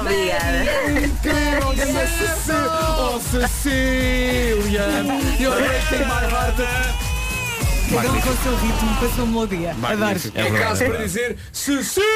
Obrigada. 0.00 0.64
Incrível, 1.04 1.74
grande 1.74 2.06
Cecília! 2.06 2.70
Oh, 2.98 3.20
Cecília! 3.20 4.86
Eu 5.38 5.52
breaking 5.52 6.06
my 6.06 6.24
heart! 6.30 7.09
Cada 7.90 8.12
um 8.12 8.20
com 8.20 8.30
o 8.30 8.36
seu 8.36 8.56
ritmo, 8.56 8.96
com 9.00 9.04
a 9.04 9.08
sua 9.08 9.26
melodia. 9.26 9.70
Adoro. 9.72 9.98
Magnífico. 9.98 10.38
É 10.38 10.50
caso 10.52 10.84
para 10.84 10.98
dizer 10.98 11.36
Cecília. 11.52 12.06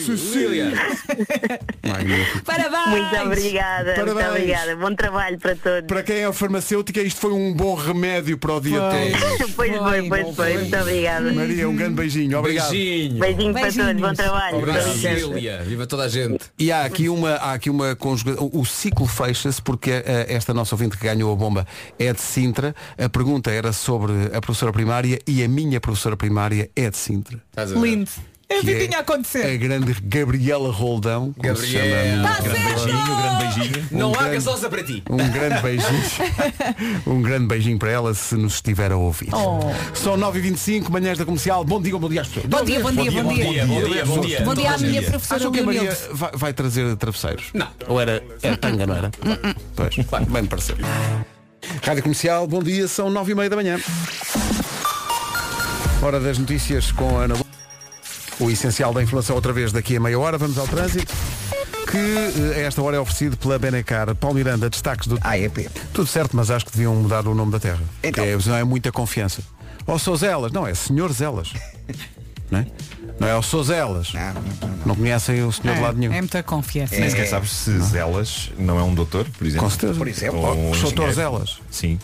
Cecília. 0.00 0.72
Magnífico. 1.86 2.44
Parabéns! 2.44 2.88
Muito 2.88 3.26
obrigada, 3.26 3.92
Parabéns. 3.92 4.14
muito 4.14 4.28
obrigada. 4.28 4.76
Bom 4.76 4.94
trabalho 4.94 5.38
para 5.38 5.54
todos. 5.54 5.86
Para 5.86 6.02
quem 6.02 6.16
é 6.16 6.32
farmacêutica, 6.32 7.02
isto 7.02 7.20
foi 7.20 7.32
um 7.32 7.52
bom 7.52 7.74
remédio 7.74 8.38
para 8.38 8.54
o 8.54 8.60
dia 8.60 8.78
todo. 8.80 9.52
Pois 9.54 9.72
foi, 9.80 10.08
pois 10.08 10.34
foi. 10.34 10.54
Muito 10.54 10.76
obrigada. 10.78 11.32
Maria, 11.32 11.68
um 11.68 11.76
grande 11.76 11.94
beijinho. 11.94 12.38
Obrigado. 12.38 12.70
Beijinho. 12.70 13.20
Beijinho 13.20 13.52
para 13.52 13.70
todos. 13.70 14.00
Bom 14.00 14.14
trabalho. 14.14 14.58
Obrigado. 14.58 14.92
Cecília. 14.94 15.62
Viva 15.62 15.86
toda 15.86 16.04
a 16.04 16.08
gente. 16.08 16.38
E 16.58 16.72
há 16.72 16.84
aqui 16.86 17.10
uma, 17.10 17.32
há 17.32 17.52
aqui 17.52 17.68
uma 17.68 17.94
conjugação. 17.94 18.50
O 18.50 18.64
ciclo 18.64 19.06
fecha-se 19.06 19.60
porque 19.60 19.90
eh, 19.90 20.26
esta 20.30 20.54
nossa 20.54 20.74
ouvinte 20.74 20.96
que 20.96 21.04
ganhou 21.04 21.30
a 21.30 21.36
bomba 21.36 21.66
é 21.98 22.14
de 22.14 22.20
Sintra. 22.22 22.74
A 22.96 23.10
pergunta 23.10 23.50
era 23.50 23.74
sobre 23.74 24.12
a 24.32 24.40
professora 24.40 24.72
primária 24.72 25.01
e 25.26 25.42
a 25.42 25.48
minha 25.48 25.80
professora 25.80 26.16
primária 26.16 26.70
é 26.76 26.90
de 26.90 26.96
Sintra. 26.96 27.42
Lindo. 27.80 28.10
Eu 28.48 28.60
Que 28.60 28.66
vi 28.66 28.72
é 28.72 28.86
tinha 28.86 28.98
a 28.98 29.00
acontecer. 29.00 29.46
A 29.46 29.56
grande 29.56 29.94
Gabriela 30.02 30.70
Roldão. 30.70 31.34
Gabriela. 31.38 31.96
chama. 32.12 32.28
Tá 32.28 32.40
Grande 32.42 32.64
beijinho, 32.64 33.16
grande 33.16 33.38
beijinho. 33.56 33.88
Não 33.92 34.10
Um 34.10 34.14
há 34.14 34.18
grande- 34.18 34.34
gasosa 34.34 34.68
para 34.68 34.82
ti. 34.84 35.02
Um 35.08 35.16
grande 35.16 35.62
beijinho. 35.62 36.02
um 37.06 37.22
grande 37.22 37.46
beijinho 37.46 37.78
para 37.78 37.90
ela 37.90 38.12
se 38.12 38.34
nos 38.34 38.54
estiver 38.56 38.92
a 38.92 38.96
ouvir. 38.98 39.30
Oh. 39.34 39.58
São 39.94 40.18
9h25, 40.18 40.90
manhãs 40.90 41.16
da 41.16 41.24
comercial. 41.24 41.64
Bom 41.64 41.80
dia, 41.80 41.96
bom 41.96 42.08
dia 42.10 42.20
às 42.20 42.28
pessoas. 42.28 42.44
Bom 42.46 42.62
dia, 42.62 42.80
bom 42.80 42.90
dia, 42.92 43.10
bom 43.22 43.32
dia. 43.32 43.66
Bom 43.66 43.82
dia, 43.84 44.04
bom 44.04 44.20
dia. 44.20 44.40
Bom 44.42 44.54
dia 44.54 44.70
à 44.72 44.76
minha 44.78 45.02
professora 45.02 45.40
Acham 45.40 45.50
que 45.52 45.60
a 45.60 45.62
Maria 45.62 45.98
vai, 46.12 46.30
vai 46.34 46.52
trazer 46.52 46.94
travesseiros? 46.96 47.46
Não. 47.54 47.68
Ou 47.88 47.98
era, 47.98 48.22
era 48.42 48.56
tanga, 48.58 48.86
não 48.86 48.96
era? 48.96 49.10
Pois, 49.74 49.94
bem 50.28 50.42
me 50.42 50.48
pareceu. 50.48 50.76
Rádio 51.82 52.02
Comercial, 52.02 52.46
bom 52.46 52.62
dia, 52.62 52.86
são 52.86 53.08
nove 53.08 53.32
e 53.32 53.34
meia 53.34 53.48
da 53.48 53.56
manhã. 53.56 53.80
Hora 56.02 56.18
das 56.18 56.36
notícias 56.36 56.90
com 56.90 57.18
a 57.18 57.22
Ana 57.24 57.34
Lu. 57.34 57.46
O 58.40 58.50
essencial 58.50 58.92
da 58.92 59.02
informação 59.02 59.36
outra 59.36 59.52
vez 59.52 59.70
daqui 59.70 59.96
a 59.96 60.00
meia 60.00 60.18
hora. 60.18 60.36
Vamos 60.36 60.58
ao 60.58 60.66
trânsito. 60.66 61.12
Que 61.88 61.96
eh, 61.96 62.56
a 62.56 62.60
esta 62.60 62.82
hora 62.82 62.96
é 62.96 63.00
oferecido 63.00 63.36
pela 63.36 63.58
Benecar. 63.58 64.12
Paulo 64.16 64.34
Miranda, 64.36 64.68
destaques 64.68 65.06
do. 65.06 65.18
AEP. 65.22 65.68
Tudo 65.92 66.06
certo, 66.08 66.36
mas 66.36 66.50
acho 66.50 66.64
que 66.66 66.72
deviam 66.72 66.94
mudar 66.96 67.26
o 67.28 67.34
nome 67.34 67.52
da 67.52 67.60
terra. 67.60 67.80
Então. 68.02 68.24
É, 68.24 68.36
não 68.46 68.56
é 68.56 68.64
muita 68.64 68.90
confiança. 68.90 69.42
Ou 69.86 69.98
sou 69.98 70.16
Zelas. 70.16 70.50
Não, 70.50 70.66
é 70.66 70.74
Senhor 70.74 71.12
Zelas. 71.12 71.52
não 72.50 72.58
é? 72.60 72.66
Não 73.20 73.28
é 73.28 73.36
o 73.36 73.42
sou 73.42 73.62
Zelas. 73.62 74.12
Não, 74.12 74.20
não, 74.34 74.42
não. 74.42 74.86
Não 74.86 74.94
conhecem 74.96 75.42
o 75.44 75.52
senhor 75.52 75.76
de 75.76 75.82
lado 75.82 75.96
É, 75.96 76.00
nenhum. 76.00 76.12
é 76.12 76.20
muita 76.20 76.42
confiança. 76.42 76.96
Nem 76.96 77.10
sequer 77.10 77.28
sabes 77.28 77.52
se 77.52 77.78
Zelas 77.80 78.50
não 78.58 78.78
é 78.78 78.82
um 78.82 78.94
doutor, 78.94 79.26
por 79.38 79.46
exemplo. 79.46 79.64
Com 79.64 79.70
certeza. 79.70 79.94
Por 79.94 80.08
exemplo. 80.08 80.40
Ou 80.40 80.70
um 80.72 80.80
Doutor. 80.80 81.12
Zelas. 81.12 81.60
Sim. 81.70 81.98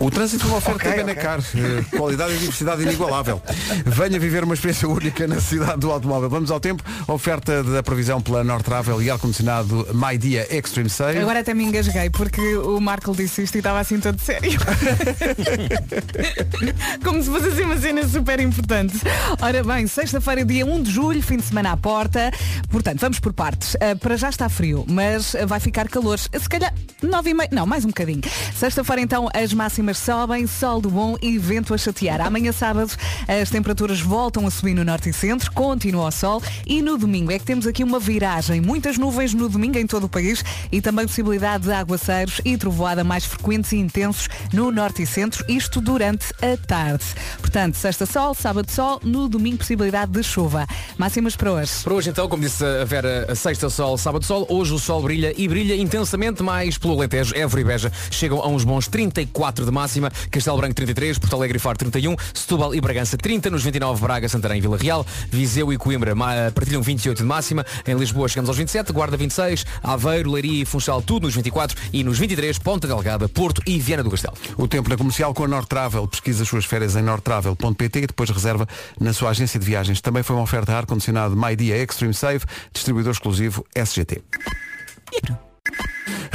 O 0.00 0.12
trânsito 0.12 0.44
foi 0.44 0.52
uma 0.52 0.58
oferta 0.58 0.88
Ok, 0.88 0.90
da 0.90 0.96
Benacar. 1.04 1.40
Eh, 1.40 1.96
Qualidade 1.96 2.32
e 2.34 2.38
diversidade 2.38 2.82
inigualável. 2.82 3.42
Venha 3.84 4.16
viver 4.20 4.44
uma 4.44 4.54
experiência 4.54 4.88
única 4.88 5.26
na 5.26 5.40
cidade 5.40 5.80
do 5.80 5.90
automóvel. 5.90 6.30
Vamos 6.30 6.52
ao 6.52 6.60
tempo. 6.60 6.84
Oferta 7.08 7.64
da 7.64 7.82
previsão 7.82 8.20
pela 8.20 8.44
North 8.44 8.64
Travel 8.64 9.02
e 9.02 9.10
ar-condicionado 9.10 9.88
My 9.92 10.16
Dia 10.16 10.46
Extreme 10.56 10.88
Sale. 10.88 11.18
Agora 11.18 11.40
até 11.40 11.52
me 11.52 11.64
engasguei 11.64 12.10
porque 12.10 12.40
o 12.58 12.80
Marco 12.80 13.12
disse 13.12 13.42
isto 13.42 13.56
e 13.56 13.58
estava 13.58 13.80
assim 13.80 13.98
todo 13.98 14.20
sério. 14.20 14.56
Como 17.02 17.20
se 17.20 17.28
fosse 17.28 17.48
assim 17.48 17.62
uma 17.62 17.76
cena 17.76 18.06
super 18.06 18.38
importante. 18.38 19.00
Ora 19.40 19.64
bem, 19.64 19.88
sexta-feira, 19.88 20.44
dia 20.44 20.64
1 20.64 20.82
de 20.84 20.92
julho, 20.92 21.20
fim 21.20 21.38
de 21.38 21.42
semana 21.42 21.72
à 21.72 21.76
porta. 21.76 22.30
Portanto, 22.70 23.00
vamos 23.00 23.18
por 23.18 23.32
partes. 23.32 23.76
Ah, 23.80 23.96
para 23.96 24.16
já 24.16 24.28
está 24.28 24.48
frio, 24.48 24.86
mas 24.88 25.34
vai 25.46 25.58
ficar 25.58 25.88
calor. 25.88 26.20
Se 26.20 26.48
calhar 26.48 26.72
9 27.02 27.30
e 27.30 27.34
meia, 27.34 27.48
não, 27.52 27.66
mais 27.66 27.84
um 27.84 27.88
bocadinho. 27.88 28.22
Sexta-feira 28.54 29.02
então 29.02 29.28
as 29.34 29.52
máximas 29.52 29.87
sobem, 29.94 30.46
sol 30.46 30.80
do 30.80 30.90
bom 30.90 31.16
e 31.20 31.38
vento 31.38 31.74
a 31.74 31.78
chatear. 31.78 32.20
Amanhã 32.20 32.52
sábado 32.52 32.92
as 33.26 33.50
temperaturas 33.50 34.00
voltam 34.00 34.46
a 34.46 34.50
subir 34.50 34.74
no 34.74 34.84
norte 34.84 35.10
e 35.10 35.12
centro, 35.12 35.50
continua 35.52 36.08
o 36.08 36.10
sol 36.10 36.42
e 36.66 36.82
no 36.82 36.96
domingo 36.96 37.32
é 37.32 37.38
que 37.38 37.44
temos 37.44 37.66
aqui 37.66 37.82
uma 37.82 37.98
viragem. 37.98 38.60
Muitas 38.60 38.98
nuvens 38.98 39.34
no 39.34 39.48
domingo 39.48 39.78
em 39.78 39.86
todo 39.86 40.04
o 40.04 40.08
país 40.08 40.44
e 40.70 40.80
também 40.80 41.06
possibilidade 41.06 41.64
de 41.64 41.72
aguaceiros 41.72 42.40
e 42.44 42.56
trovoada 42.56 43.02
mais 43.04 43.24
frequentes 43.24 43.72
e 43.72 43.76
intensos 43.76 44.28
no 44.52 44.70
norte 44.70 45.02
e 45.02 45.06
centro, 45.06 45.44
isto 45.48 45.80
durante 45.80 46.26
a 46.42 46.56
tarde. 46.66 47.04
Portanto, 47.40 47.76
sexta 47.76 48.06
sol, 48.06 48.34
sábado 48.34 48.70
sol, 48.70 49.00
no 49.02 49.28
domingo 49.28 49.58
possibilidade 49.58 50.12
de 50.12 50.22
chuva. 50.22 50.66
Máximas 50.96 51.36
para 51.36 51.52
hoje. 51.52 51.72
Para 51.82 51.94
hoje 51.94 52.10
então, 52.10 52.28
como 52.28 52.42
disse 52.42 52.64
a 52.64 52.84
Vera, 52.84 53.34
sexta 53.34 53.70
sol, 53.70 53.96
sábado 53.98 54.24
sol, 54.24 54.46
hoje 54.48 54.72
o 54.72 54.78
sol 54.78 55.02
brilha 55.02 55.32
e 55.36 55.48
brilha 55.48 55.76
intensamente 55.76 56.42
mais 56.42 56.78
pelo 56.78 56.94
Alentejo, 56.94 57.34
Évora 57.36 57.60
e 57.60 57.64
Beja 57.64 57.92
chegam 58.10 58.40
a 58.40 58.48
uns 58.48 58.64
bons 58.64 58.88
34 58.88 59.64
de 59.64 59.70
máxima, 59.78 60.10
Castelo 60.30 60.56
Branco 60.56 60.74
33, 60.74 61.18
Porto 61.18 61.34
Alegre 61.36 61.56
e 61.56 61.60
Faro 61.60 61.78
31, 61.78 62.16
Setúbal 62.34 62.74
e 62.74 62.80
Bragança 62.80 63.16
30, 63.16 63.48
nos 63.50 63.62
29 63.62 64.00
Braga, 64.02 64.28
Santarém 64.28 64.58
e 64.58 64.60
Vila 64.60 64.76
Real, 64.76 65.06
Viseu 65.30 65.72
e 65.72 65.78
Coimbra 65.78 66.14
ma- 66.14 66.50
partilham 66.54 66.82
28 66.82 67.18
de 67.18 67.24
máxima, 67.24 67.64
em 67.86 67.94
Lisboa 67.94 68.28
chegamos 68.28 68.48
aos 68.48 68.58
27, 68.58 68.92
Guarda 68.92 69.16
26, 69.16 69.64
Aveiro, 69.82 70.32
Leiria 70.32 70.62
e 70.62 70.64
Funchal 70.64 71.00
tudo 71.02 71.24
nos 71.26 71.34
24 71.34 71.76
e 71.92 72.02
nos 72.02 72.18
23 72.18 72.58
Ponta 72.58 72.86
Delgada, 72.88 73.28
Porto 73.28 73.62
e 73.66 73.78
Viana 73.78 74.02
do 74.02 74.10
Castelo. 74.10 74.36
O 74.56 74.66
tempo 74.66 74.88
na 74.88 74.96
comercial 74.96 75.32
com 75.32 75.44
a 75.44 75.48
North 75.48 75.68
Travel. 75.68 76.06
Pesquisa 76.08 76.42
as 76.42 76.48
suas 76.48 76.64
férias 76.64 76.96
em 76.96 77.02
northtravel.pt 77.02 77.98
e 78.00 78.06
depois 78.06 78.30
reserva 78.30 78.66
na 79.00 79.12
sua 79.12 79.30
agência 79.30 79.58
de 79.60 79.66
viagens. 79.66 80.00
Também 80.00 80.22
foi 80.22 80.34
uma 80.36 80.42
oferta 80.42 80.72
ar-condicionado 80.74 81.36
My 81.36 81.54
Dia 81.54 81.76
Extreme 81.76 82.14
Safe, 82.14 82.44
distribuidor 82.72 83.12
exclusivo 83.12 83.64
SGT. 83.74 84.22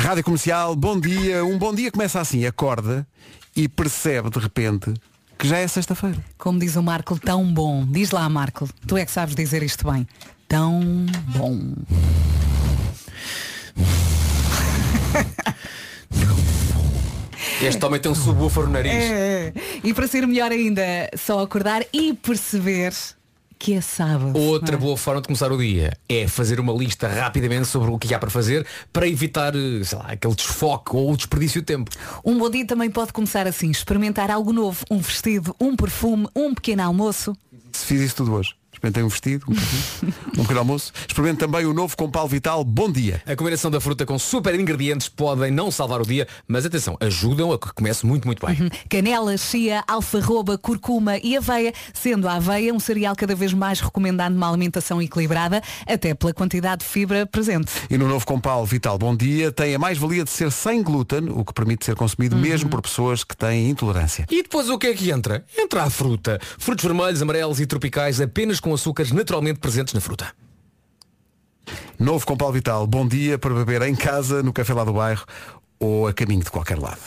Rádio 0.04 0.22
Comercial, 0.26 0.76
bom 0.76 0.99
dia. 0.99 1.45
Um 1.45 1.58
bom 1.58 1.74
dia 1.74 1.89
começa 1.89 2.20
assim, 2.20 2.45
acorda 2.45 3.08
e 3.56 3.70
percebe 3.70 4.30
de 4.30 4.38
repente 4.38 4.93
que 5.39 5.47
já 5.47 5.60
é 5.60 5.66
sexta-feira. 5.66 6.18
Como 6.38 6.60
diz 6.60 6.76
o 6.76 6.84
Marco, 6.84 7.18
tão 7.18 7.45
bom. 7.45 7.86
Diz 7.86 8.12
lá, 8.12 8.28
Marco, 8.28 8.68
tu 8.86 8.97
é 8.97 9.06
que 9.06 9.12
sabes 9.14 9.34
dizer 9.34 9.64
isto 9.64 9.89
bem. 9.89 10.06
Tão 10.45 11.06
bom. 11.38 11.74
Este 17.62 17.86
homem 17.86 18.01
tem 18.01 18.12
um 18.12 18.16
subwoofer 18.16 18.64
no 18.66 18.72
nariz. 18.72 18.91
É. 18.93 19.54
E 19.86 19.93
para 19.93 20.06
ser 20.06 20.28
melhor 20.28 20.51
ainda, 20.51 20.84
só 21.16 21.39
acordar 21.39 21.82
e 21.93 22.14
perceber 22.14 22.91
que 23.64 23.74
é 23.74 23.80
sábado. 23.80 24.38
Outra 24.38 24.76
é? 24.76 24.78
boa 24.78 24.97
forma 24.97 25.22
de 25.22 25.28
começar 25.28 25.49
o 25.49 25.57
dia 25.57 25.97
é 26.09 26.28
fazer 26.28 26.59
uma 26.59 26.74
lista 26.74 27.07
rapidamente 27.07 27.66
sobre 27.66 27.89
o 27.89 27.97
que 27.97 28.14
há 28.14 28.20
para 28.20 28.30
fazer 28.30 28.68
para 28.91 29.07
evitar, 29.07 29.55
eh, 29.55 29.82
sei 29.86 29.97
lá, 29.97 30.07
aquele 30.09 30.36
desfoque 30.36 30.93
ou 30.93 31.14
o 31.14 31.16
desperdício 31.16 31.61
de 31.61 31.68
tempo. 31.68 31.89
Um 32.26 32.38
bom 32.38 32.49
dia 32.49 32.68
também 32.68 32.91
pode 32.91 33.14
começar 33.14 33.47
assim, 33.47 33.72
experimentar 33.72 34.30
algo 34.30 34.51
novo, 34.51 34.84
um 34.91 34.97
vestido, 34.97 35.55
um 35.61 35.78
perfume, 35.78 36.28
um 36.36 36.53
pequeno 36.53 36.84
almoço. 36.84 37.38
Se 37.72 37.86
fiz 37.86 38.01
isso 38.01 38.18
tudo 38.18 38.34
hoje. 38.34 38.53
Experimentei 38.84 39.04
um 39.04 39.08
vestido, 39.08 39.46
um, 39.48 39.56
perfume, 39.56 40.14
um 40.38 40.42
pequeno 40.42 40.60
almoço. 40.60 40.92
Experimente 41.08 41.40
também 41.40 41.66
o 41.66 41.74
novo 41.74 41.96
Compal 41.96 42.28
Vital 42.28 42.66
Bom 42.66 42.92
Dia. 42.92 43.22
A 43.26 43.34
combinação 43.34 43.72
da 43.72 43.80
fruta 43.80 44.06
com 44.06 44.20
super 44.20 44.60
ingredientes 44.60 45.08
podem 45.08 45.52
não 45.52 45.72
salvar 45.72 46.02
o 46.02 46.06
dia, 46.06 46.28
mas 46.46 46.66
atenção, 46.66 46.98
ajudam 47.00 47.54
a 47.54 47.58
que 47.58 47.72
comece 47.74 48.06
muito, 48.06 48.28
muito 48.28 48.46
bem. 48.46 48.70
Canela, 48.90 49.38
chia, 49.38 49.86
alfarroba, 49.88 50.58
curcuma 50.58 51.18
e 51.20 51.38
aveia, 51.38 51.72
sendo 51.94 52.28
a 52.28 52.34
aveia 52.34 52.74
um 52.74 52.80
cereal 52.80 53.16
cada 53.16 53.34
vez 53.34 53.54
mais 53.54 53.80
recomendado 53.80 54.34
numa 54.34 54.50
alimentação 54.50 55.02
equilibrada, 55.02 55.62
até 55.88 56.14
pela 56.14 56.34
quantidade 56.34 56.84
de 56.84 56.90
fibra 56.90 57.26
presente. 57.26 57.72
E 57.90 57.98
no 57.98 58.10
novo 58.10 58.26
Compal 58.26 58.66
Vital 58.66 58.98
Bom 58.98 59.16
Dia 59.16 59.50
tem 59.50 59.74
a 59.74 59.80
mais-valia 59.80 60.26
de 60.26 60.30
ser 60.30 60.52
sem 60.52 60.84
glúten, 60.84 61.30
o 61.30 61.46
que 61.46 61.54
permite 61.54 61.86
ser 61.86 61.96
consumido 61.96 62.36
mesmo 62.36 62.70
por 62.70 62.82
pessoas 62.82 63.24
que 63.24 63.38
têm 63.38 63.70
intolerância. 63.70 64.26
E 64.30 64.44
depois 64.44 64.70
o 64.70 64.78
que 64.78 64.88
é 64.88 64.94
que 64.94 65.10
entra? 65.10 65.46
Entra 65.58 65.84
a 65.84 65.90
fruta. 65.90 66.38
Frutos 66.58 66.84
vermelhos, 66.84 67.22
amarelos 67.22 67.62
e 67.62 67.66
tropicais 67.66 68.20
apenas 68.20 68.60
com 68.60 68.72
açúcares 68.74 69.11
naturalmente 69.11 69.59
presentes 69.59 69.93
na 69.93 70.01
fruta. 70.01 70.34
Novo 71.99 72.26
Compal 72.26 72.51
Vital 72.51 72.86
Bom 72.88 73.07
Dia 73.07 73.38
para 73.38 73.53
beber 73.53 73.82
em 73.84 73.95
casa, 73.95 74.43
no 74.43 74.51
café 74.51 74.74
lá 74.74 74.84
do 74.84 74.93
bairro 74.93 75.26
ou 75.80 76.07
a 76.07 76.13
caminho 76.13 76.43
de 76.43 76.51
qualquer 76.51 76.80
lado. 76.80 76.99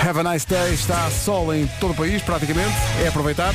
Have 0.00 0.20
a 0.20 0.22
nice 0.22 0.46
day, 0.46 0.72
está 0.72 1.10
sol 1.10 1.52
em 1.52 1.66
todo 1.80 1.90
o 1.90 1.94
país, 1.94 2.22
praticamente. 2.22 2.72
É 3.04 3.08
aproveitar. 3.08 3.52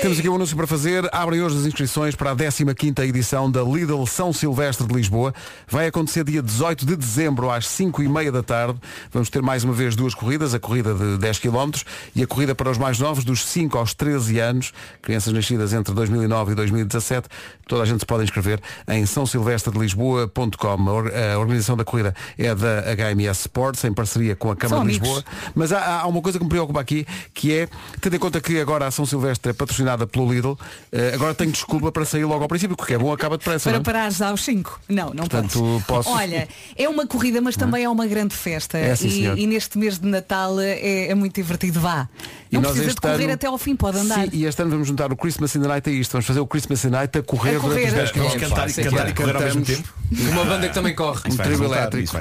Temos 0.00 0.18
aqui 0.18 0.28
um 0.28 0.34
anúncio 0.36 0.56
para 0.56 0.66
fazer. 0.66 1.08
Abrem 1.12 1.42
hoje 1.42 1.58
as 1.58 1.66
inscrições 1.66 2.14
para 2.14 2.30
a 2.30 2.36
15ª 2.36 3.04
edição 3.04 3.50
da 3.50 3.62
Lidl 3.62 4.06
São 4.06 4.32
Silvestre 4.32 4.86
de 4.86 4.94
Lisboa. 4.94 5.34
Vai 5.68 5.88
acontecer 5.88 6.22
dia 6.24 6.40
18 6.40 6.86
de 6.86 6.94
dezembro 6.94 7.50
às 7.50 7.66
5h30 7.66 8.30
da 8.30 8.42
tarde. 8.42 8.78
Vamos 9.12 9.28
ter 9.28 9.42
mais 9.42 9.64
uma 9.64 9.72
vez 9.72 9.96
duas 9.96 10.14
corridas, 10.14 10.54
a 10.54 10.60
corrida 10.60 10.94
de 10.94 11.18
10 11.18 11.38
km 11.40 11.70
e 12.14 12.22
a 12.22 12.26
corrida 12.28 12.54
para 12.54 12.70
os 12.70 12.78
mais 12.78 12.98
novos, 13.00 13.24
dos 13.24 13.44
5 13.44 13.76
aos 13.76 13.92
13 13.92 14.38
anos, 14.38 14.72
crianças 15.02 15.32
nascidas 15.32 15.72
entre 15.72 15.92
2009 15.92 16.52
e 16.52 16.54
2017. 16.54 17.28
Toda 17.66 17.82
a 17.82 17.86
gente 17.86 18.00
se 18.00 18.06
pode 18.06 18.22
inscrever 18.22 18.60
em 18.88 19.04
sãosilvestredelisboa.com. 19.04 20.68
A 20.88 20.92
or- 20.92 21.12
A 21.34 21.38
organização 21.38 21.76
da 21.76 21.84
corrida 21.84 22.14
é 22.38 22.54
da 22.54 22.82
HMS 22.94 23.40
Sports, 23.40 23.82
em 23.84 23.92
parceria 23.92 24.36
com 24.36 24.50
a 24.50 24.56
Câmara 24.56 24.80
São 24.80 24.86
de 24.86 24.96
amigos. 24.96 25.08
Lisboa. 25.08 25.24
Mas 25.56 25.72
há, 25.72 26.00
há 26.02 26.06
uma 26.06 26.22
coisa 26.22 26.38
que 26.38 26.44
me 26.44 26.50
preocupa 26.50 26.80
aqui, 26.80 27.04
que 27.34 27.52
é, 27.52 27.68
tendo 28.00 28.14
em 28.14 28.18
conta 28.18 28.40
que 28.40 28.60
agora 28.60 28.86
a 28.86 28.90
São 28.92 29.04
Silvestre 29.04 29.50
é 29.50 29.52
patrocinada 29.52 29.87
pelo 29.96 30.32
Lidl, 30.32 30.52
eh, 30.92 31.12
agora 31.14 31.34
tenho 31.34 31.50
desculpa 31.52 31.90
para 31.92 32.04
sair 32.04 32.24
logo 32.24 32.42
ao 32.42 32.48
princípio, 32.48 32.76
porque 32.76 32.94
é 32.94 32.98
bom, 32.98 33.12
acaba 33.12 33.38
depressa. 33.38 33.64
Para 33.70 33.72
não 33.78 33.80
é? 33.80 33.84
parares 33.84 34.20
aos 34.20 34.42
5. 34.44 34.80
Não, 34.88 35.06
não 35.06 35.26
Portanto, 35.26 35.58
podes. 35.58 35.86
posso- 35.86 36.10
Olha, 36.10 36.48
é 36.76 36.88
uma 36.88 37.06
corrida, 37.06 37.40
mas 37.40 37.56
também 37.56 37.84
é 37.84 37.88
uma 37.88 38.06
grande 38.06 38.34
festa. 38.34 38.76
É, 38.78 38.94
sim, 38.94 39.08
e, 39.08 39.42
e 39.42 39.46
neste 39.46 39.78
mês 39.78 39.98
de 39.98 40.06
Natal 40.06 40.60
é, 40.60 41.08
é 41.08 41.14
muito 41.14 41.34
divertido. 41.36 41.80
Vá. 41.80 42.08
E 42.50 42.54
Não 42.54 42.62
nós 42.62 42.72
precisa 42.72 42.94
de 42.94 43.00
correr 43.00 43.24
ano- 43.24 43.32
até 43.34 43.46
ao 43.46 43.58
fim, 43.58 43.76
pode 43.76 43.98
andar. 43.98 44.24
Sim, 44.24 44.30
e 44.32 44.44
este 44.44 44.60
ano 44.62 44.70
vamos 44.70 44.88
juntar 44.88 45.12
o 45.12 45.16
Christmas 45.16 45.54
in 45.54 45.60
the 45.60 45.68
Night 45.68 45.88
a 45.88 45.92
isto. 45.92 46.12
Vamos 46.12 46.26
fazer 46.26 46.40
o 46.40 46.46
Christmas 46.46 46.84
in 46.84 46.90
the 46.90 46.96
Night 46.96 47.18
a 47.18 47.22
correr, 47.22 47.56
A 47.56 47.60
correr. 47.60 47.74
durante 47.74 47.88
os 47.88 47.94
10 47.94 48.10
Vamos 48.12 48.32
km. 48.34 48.40
cantar, 48.40 48.66
cantar 48.72 48.90
claro. 48.90 49.08
e 49.10 49.14
correr 49.14 49.36
ao 49.36 49.42
mesmo 49.42 49.62
tempo. 49.64 49.94
Uma 50.32 50.44
banda 50.44 50.68
que 50.68 50.74
também 50.74 50.94
corre. 50.94 51.20
Um 51.26 51.28
Isso 51.28 51.42
trio 51.42 51.64
elétrico. 51.64 52.16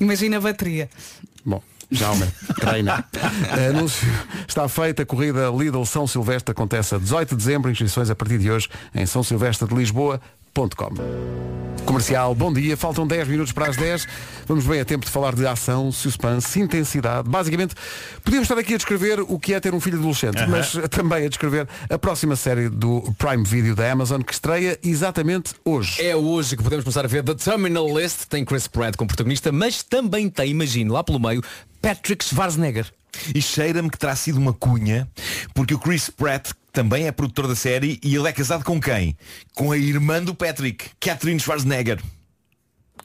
Imagina 0.00 0.38
a 0.38 0.40
bateria. 0.40 0.88
Bom, 1.44 1.62
já 1.90 2.10
homem, 2.10 2.28
treina. 2.60 3.04
Anúncio 3.70 4.08
está 4.46 4.68
feita 4.68 5.02
a 5.02 5.06
corrida 5.06 5.50
Lidl 5.50 5.84
São 5.84 6.06
Silvestre 6.06 6.52
acontece 6.52 6.94
a 6.94 6.98
18 6.98 7.30
de 7.30 7.36
dezembro, 7.36 7.70
inscrições 7.70 8.10
a 8.10 8.14
partir 8.14 8.38
de 8.38 8.50
hoje 8.50 8.68
em 8.94 9.06
São 9.06 9.22
Silvestre 9.22 9.66
de 9.66 9.74
Lisboa.com. 9.74 10.90
Comercial, 11.88 12.34
bom 12.34 12.52
dia, 12.52 12.76
faltam 12.76 13.06
10 13.06 13.28
minutos 13.28 13.50
para 13.50 13.70
as 13.70 13.76
10. 13.76 14.06
Vamos 14.46 14.66
bem 14.66 14.78
a 14.78 14.84
tempo 14.84 15.06
de 15.06 15.10
falar 15.10 15.34
de 15.34 15.46
ação, 15.46 15.90
suspense, 15.90 16.60
intensidade. 16.60 17.26
Basicamente, 17.26 17.74
podíamos 18.22 18.44
estar 18.44 18.60
aqui 18.60 18.74
a 18.74 18.76
descrever 18.76 19.20
o 19.20 19.38
que 19.38 19.54
é 19.54 19.60
ter 19.60 19.72
um 19.72 19.80
filho 19.80 19.98
adolescente, 19.98 20.36
mas 20.48 20.72
também 20.90 21.24
a 21.24 21.28
descrever 21.30 21.66
a 21.88 21.98
próxima 21.98 22.36
série 22.36 22.68
do 22.68 23.00
Prime 23.16 23.42
Video 23.42 23.74
da 23.74 23.90
Amazon 23.90 24.20
que 24.20 24.34
estreia 24.34 24.78
exatamente 24.82 25.54
hoje. 25.64 26.02
É 26.04 26.14
hoje 26.14 26.58
que 26.58 26.62
podemos 26.62 26.84
começar 26.84 27.06
a 27.06 27.08
ver 27.08 27.22
The 27.22 27.34
Terminal 27.34 27.86
List. 27.98 28.26
Tem 28.28 28.44
Chris 28.44 28.66
Pratt 28.66 28.94
como 28.94 29.08
protagonista, 29.08 29.50
mas 29.50 29.82
também 29.82 30.28
tem, 30.28 30.50
imagino, 30.50 30.92
lá 30.92 31.02
pelo 31.02 31.18
meio, 31.18 31.42
Patrick 31.80 32.24
Schwarzenegger. 32.24 32.86
E 33.34 33.42
cheira-me 33.42 33.90
que 33.90 33.98
terá 33.98 34.14
sido 34.14 34.38
uma 34.38 34.52
cunha, 34.52 35.08
porque 35.54 35.74
o 35.74 35.78
Chris 35.78 36.08
Pratt 36.08 36.52
também 36.72 37.06
é 37.06 37.12
produtor 37.12 37.48
da 37.48 37.56
série 37.56 37.98
e 38.02 38.14
ele 38.14 38.28
é 38.28 38.32
casado 38.32 38.62
com 38.64 38.80
quem? 38.80 39.16
Com 39.54 39.72
a 39.72 39.78
irmã 39.78 40.22
do 40.22 40.34
Patrick, 40.34 40.90
Catherine 41.00 41.40
Schwarzenegger. 41.40 41.98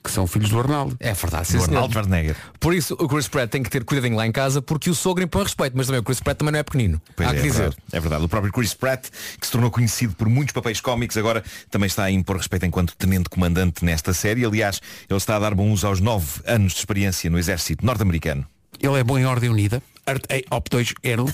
Que 0.03 0.11
são 0.11 0.27
filhos 0.27 0.49
do 0.49 0.59
Arnaldo. 0.59 0.97
É 0.99 1.13
verdade, 1.13 1.47
sim, 1.47 1.57
Do 1.57 1.63
senhor. 1.63 1.75
Arnold 1.77 1.93
Schwarzenegger. 1.93 2.35
Por 2.59 2.75
isso 2.75 2.93
o 2.99 3.07
Chris 3.07 3.27
Pratt 3.29 3.49
tem 3.49 3.63
que 3.63 3.69
ter 3.69 3.85
cuidadinho 3.85 4.17
lá 4.17 4.27
em 4.27 4.31
casa 4.33 4.61
porque 4.61 4.89
o 4.89 4.93
sogro 4.93 5.23
impõe 5.23 5.43
respeito, 5.43 5.77
mas 5.77 5.87
também 5.87 6.01
o 6.01 6.03
Chris 6.03 6.19
Pratt 6.19 6.37
também 6.37 6.51
não 6.51 6.59
é 6.59 6.63
pequenino. 6.63 7.01
Pois 7.15 7.29
Há 7.29 7.31
é, 7.31 7.33
que 7.35 7.39
é 7.39 7.43
dizer. 7.43 7.57
verdade, 7.59 7.81
é 7.93 7.99
verdade. 7.99 8.25
O 8.25 8.29
próprio 8.29 8.51
Chris 8.51 8.73
Pratt, 8.73 9.07
que 9.39 9.45
se 9.45 9.51
tornou 9.51 9.71
conhecido 9.71 10.13
por 10.13 10.27
muitos 10.27 10.53
papéis 10.53 10.81
cómicos, 10.81 11.15
agora 11.15 11.41
também 11.71 11.87
está 11.87 12.03
a 12.03 12.11
impor 12.11 12.35
respeito 12.37 12.65
enquanto 12.65 12.95
tenente 12.97 13.29
comandante 13.29 13.85
nesta 13.85 14.13
série. 14.13 14.45
Aliás, 14.45 14.81
ele 15.09 15.17
está 15.17 15.37
a 15.37 15.39
dar 15.39 15.55
bom 15.55 15.71
uso 15.71 15.87
aos 15.87 16.01
nove 16.01 16.41
anos 16.45 16.73
de 16.73 16.79
experiência 16.79 17.29
no 17.29 17.39
exército 17.39 17.85
norte-americano. 17.85 18.45
Ele 18.83 18.99
é 18.99 19.03
bom 19.03 19.17
em 19.17 19.25
ordem 19.25 19.49
unida. 19.49 19.81
Art 20.05 20.23
A 20.29 20.55
Op 20.57 20.69
2 20.69 20.93
Ero. 21.03 21.25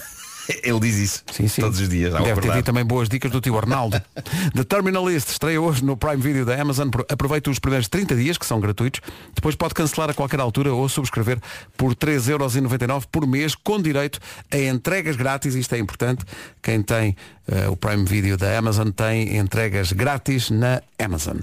Ele 0.64 0.80
diz 0.80 0.96
isso 0.96 1.24
Sim, 1.32 1.48
sim. 1.48 1.62
todos 1.62 1.80
os 1.80 1.88
dias. 1.88 2.12
Deve 2.12 2.42
ter 2.42 2.52
tido 2.52 2.64
também 2.64 2.84
boas 2.84 3.08
dicas 3.08 3.30
do 3.30 3.40
tio 3.40 3.56
Arnaldo. 3.56 4.02
The 4.56 4.64
Terminalist 4.64 5.30
estreia 5.30 5.62
hoje 5.62 5.84
no 5.86 5.96
Prime 5.96 6.18
Video 6.18 6.44
da 6.44 6.60
Amazon. 6.60 6.90
Pro- 6.90 7.06
Aproveite 7.08 7.52
os 7.52 7.60
primeiros 7.60 7.88
30 7.88 8.16
dias, 8.16 8.36
que 8.36 8.46
são 8.48 8.60
gratuitos. 8.60 9.00
Depois 9.36 9.56
pode 9.56 9.76
cancelar 9.76 10.10
a 10.10 10.14
qualquer 10.14 10.40
altura 10.40 10.74
ou 10.74 10.90
subscrever 10.90 11.40
por 11.78 11.94
3,99€ 11.96 13.04
por 13.12 13.28
mês, 13.28 13.54
com 13.54 13.80
direito 13.80 14.20
a 14.52 14.58
entregas 14.58 15.16
grátis. 15.16 15.54
Isto 15.54 15.76
é 15.76 15.78
importante. 15.78 16.26
Quem 16.64 16.82
tem 16.82 17.16
eh, 17.48 17.68
o 17.70 17.76
Prime 17.78 18.06
Video 18.06 18.36
da 18.36 18.58
Amazon 18.58 18.90
tem 18.90 19.38
entregas 19.38 19.92
grátis 19.92 20.50
na 20.50 20.82
Amazon. 20.98 21.38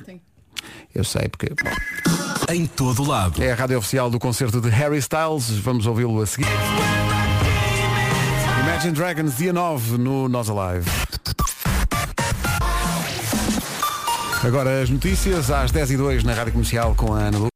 Eu 0.92 1.04
sei 1.04 1.28
porque. 1.28 1.46
bom, 1.50 2.25
Em 2.48 2.64
todo 2.64 3.02
lado. 3.02 3.42
é 3.42 3.52
a 3.52 3.54
rádio 3.54 3.78
oficial 3.78 4.08
do 4.08 4.18
concerto 4.18 4.60
de 4.60 4.68
Harry 4.68 4.98
Styles. 4.98 5.50
Vamos 5.50 5.86
ouvi-lo 5.86 6.22
a 6.22 6.26
seguir. 6.26 6.46
Imagine 8.62 8.92
Dragons, 8.92 9.36
dia 9.36 9.52
9 9.52 9.98
no 9.98 10.28
Nós 10.28 10.48
Alive. 10.48 10.88
Agora 14.44 14.82
as 14.82 14.90
notícias 14.90 15.50
às 15.50 15.72
10 15.72 15.90
e 15.90 15.96
2 15.96 16.24
na 16.24 16.34
Rádio 16.34 16.52
Comercial 16.52 16.94
com 16.94 17.12
a 17.12 17.18
Ana 17.18 17.38
Lu. 17.38 17.48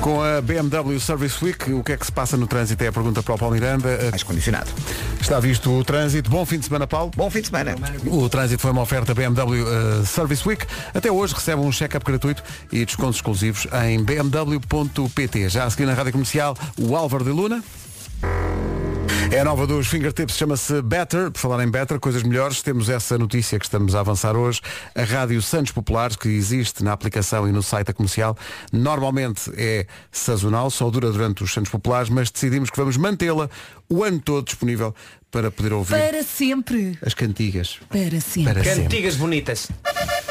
Com 0.00 0.22
a 0.22 0.40
BMW 0.40 0.98
Service 0.98 1.44
Week, 1.44 1.72
o 1.74 1.84
que 1.84 1.92
é 1.92 1.96
que 1.96 2.06
se 2.06 2.12
passa 2.12 2.34
no 2.34 2.46
trânsito? 2.46 2.82
É 2.82 2.86
a 2.86 2.92
pergunta 2.92 3.22
para 3.22 3.34
o 3.34 3.38
Paulo 3.38 3.54
Miranda. 3.54 3.98
Mais 4.10 4.22
condicionado. 4.22 4.70
Está 5.20 5.38
visto 5.38 5.70
o 5.70 5.84
trânsito. 5.84 6.30
Bom 6.30 6.46
fim 6.46 6.58
de 6.58 6.64
semana, 6.64 6.86
Paulo. 6.86 7.10
Bom 7.14 7.30
fim 7.30 7.42
de 7.42 7.48
semana. 7.48 7.74
O 8.06 8.26
trânsito 8.28 8.62
foi 8.62 8.70
uma 8.70 8.80
oferta 8.80 9.12
BMW 9.12 9.62
uh, 9.62 10.06
Service 10.06 10.46
Week. 10.48 10.64
Até 10.94 11.12
hoje 11.12 11.34
recebe 11.34 11.60
um 11.60 11.70
check-up 11.70 12.04
gratuito 12.04 12.42
e 12.72 12.84
descontos 12.86 13.16
exclusivos 13.16 13.66
em 13.84 14.02
bmw.pt. 14.02 15.50
Já 15.50 15.64
a 15.64 15.70
seguir 15.70 15.84
na 15.84 15.92
Rádio 15.92 16.12
Comercial, 16.12 16.56
o 16.78 16.96
Álvaro 16.96 17.24
de 17.24 17.30
Luna. 17.30 17.62
É 19.32 19.38
a 19.38 19.44
nova 19.44 19.64
dos 19.64 19.86
Fingertips, 19.86 20.36
chama-se 20.36 20.82
Better. 20.82 21.30
Por 21.30 21.38
falar 21.38 21.62
em 21.62 21.70
Better, 21.70 22.00
coisas 22.00 22.24
melhores, 22.24 22.62
temos 22.62 22.88
essa 22.88 23.16
notícia 23.16 23.60
que 23.60 23.64
estamos 23.64 23.94
a 23.94 24.00
avançar 24.00 24.36
hoje. 24.36 24.60
A 24.92 25.04
Rádio 25.04 25.40
Santos 25.40 25.70
Populares, 25.70 26.16
que 26.16 26.28
existe 26.28 26.82
na 26.82 26.92
aplicação 26.92 27.48
e 27.48 27.52
no 27.52 27.62
site 27.62 27.86
da 27.86 27.92
comercial, 27.92 28.36
normalmente 28.72 29.48
é 29.56 29.86
sazonal, 30.10 30.68
só 30.68 30.90
dura 30.90 31.12
durante 31.12 31.44
os 31.44 31.52
Santos 31.52 31.70
Populares, 31.70 32.08
mas 32.08 32.28
decidimos 32.28 32.70
que 32.70 32.76
vamos 32.76 32.96
mantê-la 32.96 33.48
o 33.88 34.02
ano 34.02 34.18
todo 34.18 34.44
disponível 34.46 34.92
para 35.30 35.48
poder 35.48 35.72
ouvir 35.74 35.96
Para 35.96 36.24
sempre. 36.24 36.98
as 37.00 37.14
cantigas. 37.14 37.78
Para 37.88 38.20
sempre. 38.20 38.52
Para 38.52 38.64
sempre. 38.64 38.82
Cantigas 38.82 39.14
bonitas. 39.14 39.68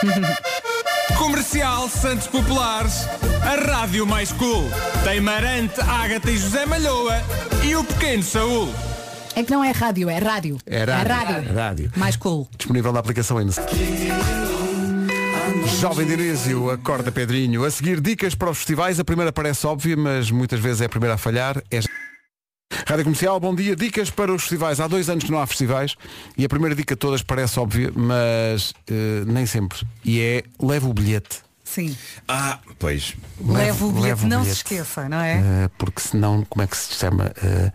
Comercial 1.17 1.89
Santos 1.89 2.27
Populares, 2.27 3.07
a 3.41 3.55
rádio 3.71 4.05
mais 4.05 4.31
cool. 4.31 4.69
Tem 5.03 5.19
Marante, 5.19 5.79
Ágata 5.81 6.29
e 6.31 6.37
José 6.37 6.65
Malhoa 6.65 7.21
e 7.63 7.75
o 7.75 7.83
pequeno 7.83 8.23
Saúl. 8.23 8.69
É 9.35 9.43
que 9.43 9.51
não 9.51 9.63
é 9.63 9.71
rádio, 9.71 10.09
é 10.09 10.17
rádio. 10.17 10.57
É 10.65 10.79
rádio. 10.79 10.91
É 10.91 11.13
rádio. 11.13 11.49
É 11.49 11.53
rádio. 11.53 11.91
Mais 11.95 12.15
cool. 12.15 12.47
Disponível 12.57 12.91
na 12.91 12.99
aplicação 12.99 13.37
ainda. 13.37 13.53
Jovem 15.79 16.05
Dinésio, 16.05 16.69
acorda 16.69 17.11
Pedrinho. 17.11 17.63
A 17.63 17.71
seguir, 17.71 18.01
dicas 18.01 18.35
para 18.35 18.49
os 18.49 18.57
festivais. 18.57 18.99
A 18.99 19.03
primeira 19.05 19.31
parece 19.31 19.65
óbvia, 19.65 19.95
mas 19.95 20.29
muitas 20.29 20.59
vezes 20.59 20.81
é 20.81 20.85
a 20.85 20.89
primeira 20.89 21.15
a 21.15 21.17
falhar. 21.17 21.61
É... 21.71 21.79
Rádio 22.71 23.03
Comercial, 23.03 23.39
bom 23.39 23.53
dia. 23.55 23.75
Dicas 23.75 24.09
para 24.09 24.31
os 24.31 24.43
festivais. 24.43 24.79
Há 24.79 24.87
dois 24.87 25.09
anos 25.09 25.23
que 25.23 25.31
não 25.31 25.39
há 25.39 25.47
festivais 25.47 25.95
e 26.37 26.45
a 26.45 26.49
primeira 26.49 26.75
dica 26.75 26.95
de 26.95 26.99
todas 26.99 27.21
parece 27.23 27.59
óbvia, 27.59 27.91
mas 27.95 28.73
eh, 28.89 29.23
nem 29.25 29.45
sempre. 29.45 29.79
E 30.05 30.19
é 30.19 30.43
leva 30.59 30.87
o 30.87 30.93
bilhete. 30.93 31.39
Sim. 31.63 31.95
Ah, 32.27 32.59
pois. 32.77 33.15
Leva 33.43 33.85
o 33.85 33.91
bilhete, 33.91 34.25
não 34.25 34.43
se 34.43 34.51
esqueça, 34.51 35.09
não 35.09 35.19
é? 35.19 35.37
Eh, 35.37 35.69
porque 35.77 35.99
senão, 36.01 36.45
como 36.47 36.63
é 36.63 36.67
que 36.67 36.77
se 36.77 36.93
chama? 36.93 37.31
Eh, 37.43 37.71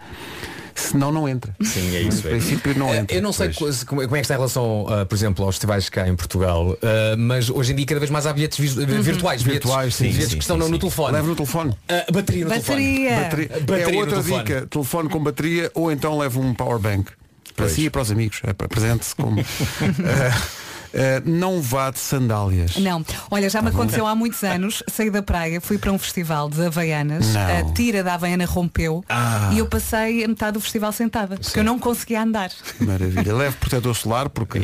senão 0.75 1.11
não 1.13 1.29
entra. 1.29 1.55
Sim, 1.63 1.95
é 1.97 2.03
isso. 2.03 2.27
é. 2.27 2.31
princípio 2.31 2.77
não 2.79 2.95
entra. 2.95 3.17
Eu 3.17 3.23
não 3.23 3.33
sei 3.33 3.53
co- 3.53 3.69
como 3.87 4.03
é 4.03 4.07
que 4.09 4.17
está 4.17 4.35
em 4.35 4.39
relação, 4.39 4.87
ah, 4.89 5.05
por 5.07 5.15
exemplo, 5.15 5.45
aos 5.45 5.55
festivais 5.57 5.89
cá 5.89 6.07
em 6.09 6.15
Portugal, 6.17 6.77
ah, 6.83 7.15
mas 7.17 7.49
hoje 7.51 7.73
em 7.73 7.77
dia 7.77 7.87
cada 7.87 8.01
vez 8.01 8.11
mais 8.11 8.27
há 8.27 8.33
bilhetes 8.33 8.59
visu- 8.59 8.81
Uhum. 8.81 8.87
virtuais, 9.03 9.43
bilhetes, 9.43 9.65
Virtuais, 9.69 9.95
sim, 9.95 10.05
bilhetes 10.09 10.29
sim, 10.31 10.37
que 10.37 10.43
estão 10.45 10.57
no, 10.57 10.69
no 10.69 10.79
telefone. 10.79 11.13
Leva 11.13 11.29
no 11.29 11.37
telefone. 11.37 11.75
Ah, 11.89 12.05
bateria 12.13 12.45
no 12.45 12.51
Bateria. 12.51 13.09
telefone. 13.11 13.25
Bateria. 13.25 13.49
Bateria 13.61 13.85
é 13.85 13.93
no 13.93 13.99
outra 13.99 14.23
telefone. 14.23 14.45
dica. 14.45 14.67
Telefone 14.67 15.09
com 15.09 15.23
bateria 15.23 15.71
ou 15.75 15.93
então 15.93 16.19
leva 16.19 16.39
um 16.41 16.55
power 16.55 16.79
bank. 16.79 17.11
Para 17.57 17.67
Pois. 17.67 17.73
si 17.73 17.83
e 17.85 17.91
para 17.91 18.03
os 18.03 18.11
amigos. 18.11 18.41
É 18.43 18.53
presente-se 18.53 19.15
como. 19.15 19.37
Eh, 20.95 21.17
eh, 21.17 21.23
não 21.25 21.61
vá 21.61 21.91
de 21.91 21.99
sandálias. 21.99 22.77
Não, 22.77 23.05
olha, 23.31 23.51
já 23.51 23.61
me 23.61 23.71
Tá 23.71 23.77
aconteceu 23.77 24.07
há 24.07 24.15
muitos 24.15 24.43
anos, 24.45 24.83
saí 24.91 25.11
da 25.11 25.23
praia, 25.23 25.61
fui 25.61 25.77
para 25.79 25.91
um 25.93 25.99
festival 25.99 26.49
de 26.49 26.65
Havaianas, 26.67 27.27
Não. 27.35 27.71
a 27.71 27.73
tira 27.73 28.03
da 28.05 28.15
Havaiana 28.15 28.45
rompeu 28.47 29.05
Ah. 29.09 29.51
e 29.53 29.59
eu 29.59 29.67
passei 29.67 30.25
a 30.25 30.29
metade 30.29 30.53
do 30.53 30.61
festival 30.61 30.93
sentada, 30.93 31.37
porque 31.37 31.59
eu 31.59 31.65
não 31.65 31.79
conseguia 31.79 32.23
andar. 32.23 32.51
Maravilha. 32.81 33.35
Leve 33.35 33.57
protetor 33.57 33.95
solar 33.95 34.29
porque 34.29 34.59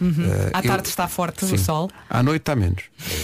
Uhum. 0.00 0.14
eh, 0.30 0.50
À 0.52 0.58
eu- 0.58 0.62
tarde 0.64 0.88
está 0.88 1.06
forte 1.08 1.46
Sim. 1.46 1.54
o 1.54 1.58
sol. 1.58 1.90
À 2.10 2.22
noite 2.22 2.42
está 2.42 2.56
menos. 2.56 2.82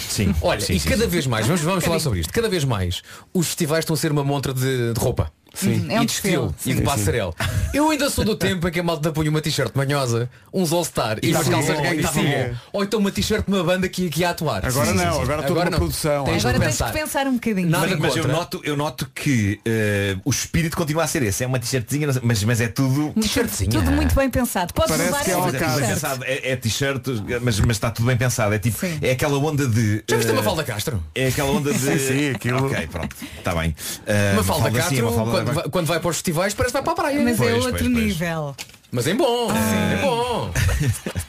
Sim. 0.08 0.34
Olha, 0.40 0.60
sim, 0.60 0.74
e 0.74 0.80
sim, 0.80 0.88
cada 0.88 1.04
sim. 1.04 1.10
vez 1.10 1.26
mais, 1.26 1.46
vamos, 1.46 1.62
vamos 1.62 1.84
falar 1.84 1.98
sobre 1.98 2.20
isto, 2.20 2.32
cada 2.32 2.48
vez 2.48 2.64
mais 2.64 3.02
os 3.32 3.46
festivais 3.46 3.80
estão 3.82 3.94
a 3.94 3.96
ser 3.96 4.12
uma 4.12 4.22
montra 4.24 4.54
de, 4.54 4.92
de 4.92 5.00
roupa. 5.00 5.32
Sim. 5.54 5.86
É 5.90 6.00
um 6.00 6.02
e 6.02 6.06
de 6.06 6.12
estilo 6.12 6.52
desfile, 6.52 6.76
e 6.76 6.80
de 6.80 6.82
passarela. 6.82 7.34
Eu 7.72 7.88
ainda 7.90 8.10
sou 8.10 8.24
do 8.24 8.34
tempo 8.36 8.66
em 8.68 8.70
que 8.72 8.80
a 8.80 8.82
malta 8.82 9.10
punha 9.12 9.30
uma 9.30 9.40
t-shirt 9.40 9.72
manhosa, 9.74 10.28
uns 10.52 10.72
all-star 10.72 11.18
e 11.22 11.28
E 11.30 11.34
umas 11.34 11.48
calças 11.48 11.78
e 11.78 11.82
sim. 11.88 11.96
estavam 11.96 12.22
bom. 12.24 12.54
Ou 12.72 12.84
então 12.84 13.00
uma 13.00 13.10
t-shirt 13.10 13.44
de 13.46 13.52
uma 13.52 13.64
banda 13.64 13.88
que, 13.88 14.08
que 14.10 14.20
ia 14.20 14.30
atuar. 14.30 14.64
Agora 14.66 14.86
Sim, 14.88 14.94
não, 14.94 15.14
sim. 15.14 15.22
agora 15.22 15.42
toda 15.42 15.60
uma 15.60 15.70
não. 15.70 15.78
produção. 15.78 16.24
Tens 16.24 16.44
Agora 16.44 16.60
tens 16.64 16.80
que 16.82 16.92
pensar 16.92 17.26
um 17.26 17.34
bocadinho. 17.34 17.68
Nada 17.70 17.86
Mas, 17.88 17.98
mas 17.98 18.16
eu, 18.16 18.28
noto, 18.28 18.60
eu 18.64 18.76
noto 18.76 19.08
que 19.14 19.60
eh, 19.64 20.16
o 20.24 20.30
espírito 20.30 20.76
continua 20.76 21.04
a 21.04 21.06
ser 21.06 21.22
esse. 21.22 21.44
É 21.44 21.46
uma 21.46 21.58
t-shirtzinha, 21.58 22.08
mas, 22.22 22.42
mas 22.44 22.60
é 22.60 22.68
tudo. 22.68 23.12
T-shirtzinha. 23.20 23.70
Tudo 23.70 23.90
muito 23.92 24.14
bem 24.14 24.28
pensado. 24.30 24.72
Podes 24.74 24.90
Parece 24.90 25.10
levar 25.12 25.24
que 25.24 25.30
é 25.30 25.58
t-shirt. 25.68 25.88
pensado. 25.88 26.24
É, 26.24 26.50
é 26.52 26.56
t-shirt, 26.56 27.02
mas, 27.42 27.60
mas 27.60 27.76
está 27.76 27.90
tudo 27.90 28.06
bem 28.06 28.16
pensado. 28.16 28.54
É 28.54 28.58
tipo, 28.58 28.78
Sim. 28.78 28.98
é 29.02 29.12
aquela 29.12 29.38
onda 29.38 29.66
de. 29.66 30.02
Já 30.08 30.16
viste 30.16 30.28
eh, 30.30 30.32
uma 30.32 30.42
falda 30.42 30.64
Castro? 30.64 31.02
É 31.14 31.28
aquela 31.28 31.50
onda 31.50 31.72
de. 31.74 31.78
Sim, 31.78 31.98
sim, 31.98 32.30
aquilo- 32.30 32.66
Ok, 32.66 32.86
pronto. 32.88 33.16
Está 33.38 33.54
bem. 33.54 33.74
Eh, 34.06 34.32
Uma 34.34 34.44
falda 34.44 34.70
sim, 34.70 34.76
Castro, 34.76 35.43
quando, 35.44 35.54
vai- 35.54 35.64
quando 35.70 35.86
vai 35.86 36.00
para 36.00 36.10
os 36.10 36.16
festivais, 36.16 36.54
parece 36.54 36.72
que 36.74 36.82
vai 36.82 36.82
para 36.82 36.92
a 36.92 36.96
praia. 37.10 37.20
Mas 37.24 37.34
é 37.34 37.36
Pois, 37.36 37.52
outro 37.64 37.70
pois, 37.70 37.82
pois. 37.82 38.04
nível. 38.04 38.56
Mas 38.92 39.06
é 39.06 39.14
bom, 39.14 39.50
é 39.50 39.96
bom. 40.02 40.50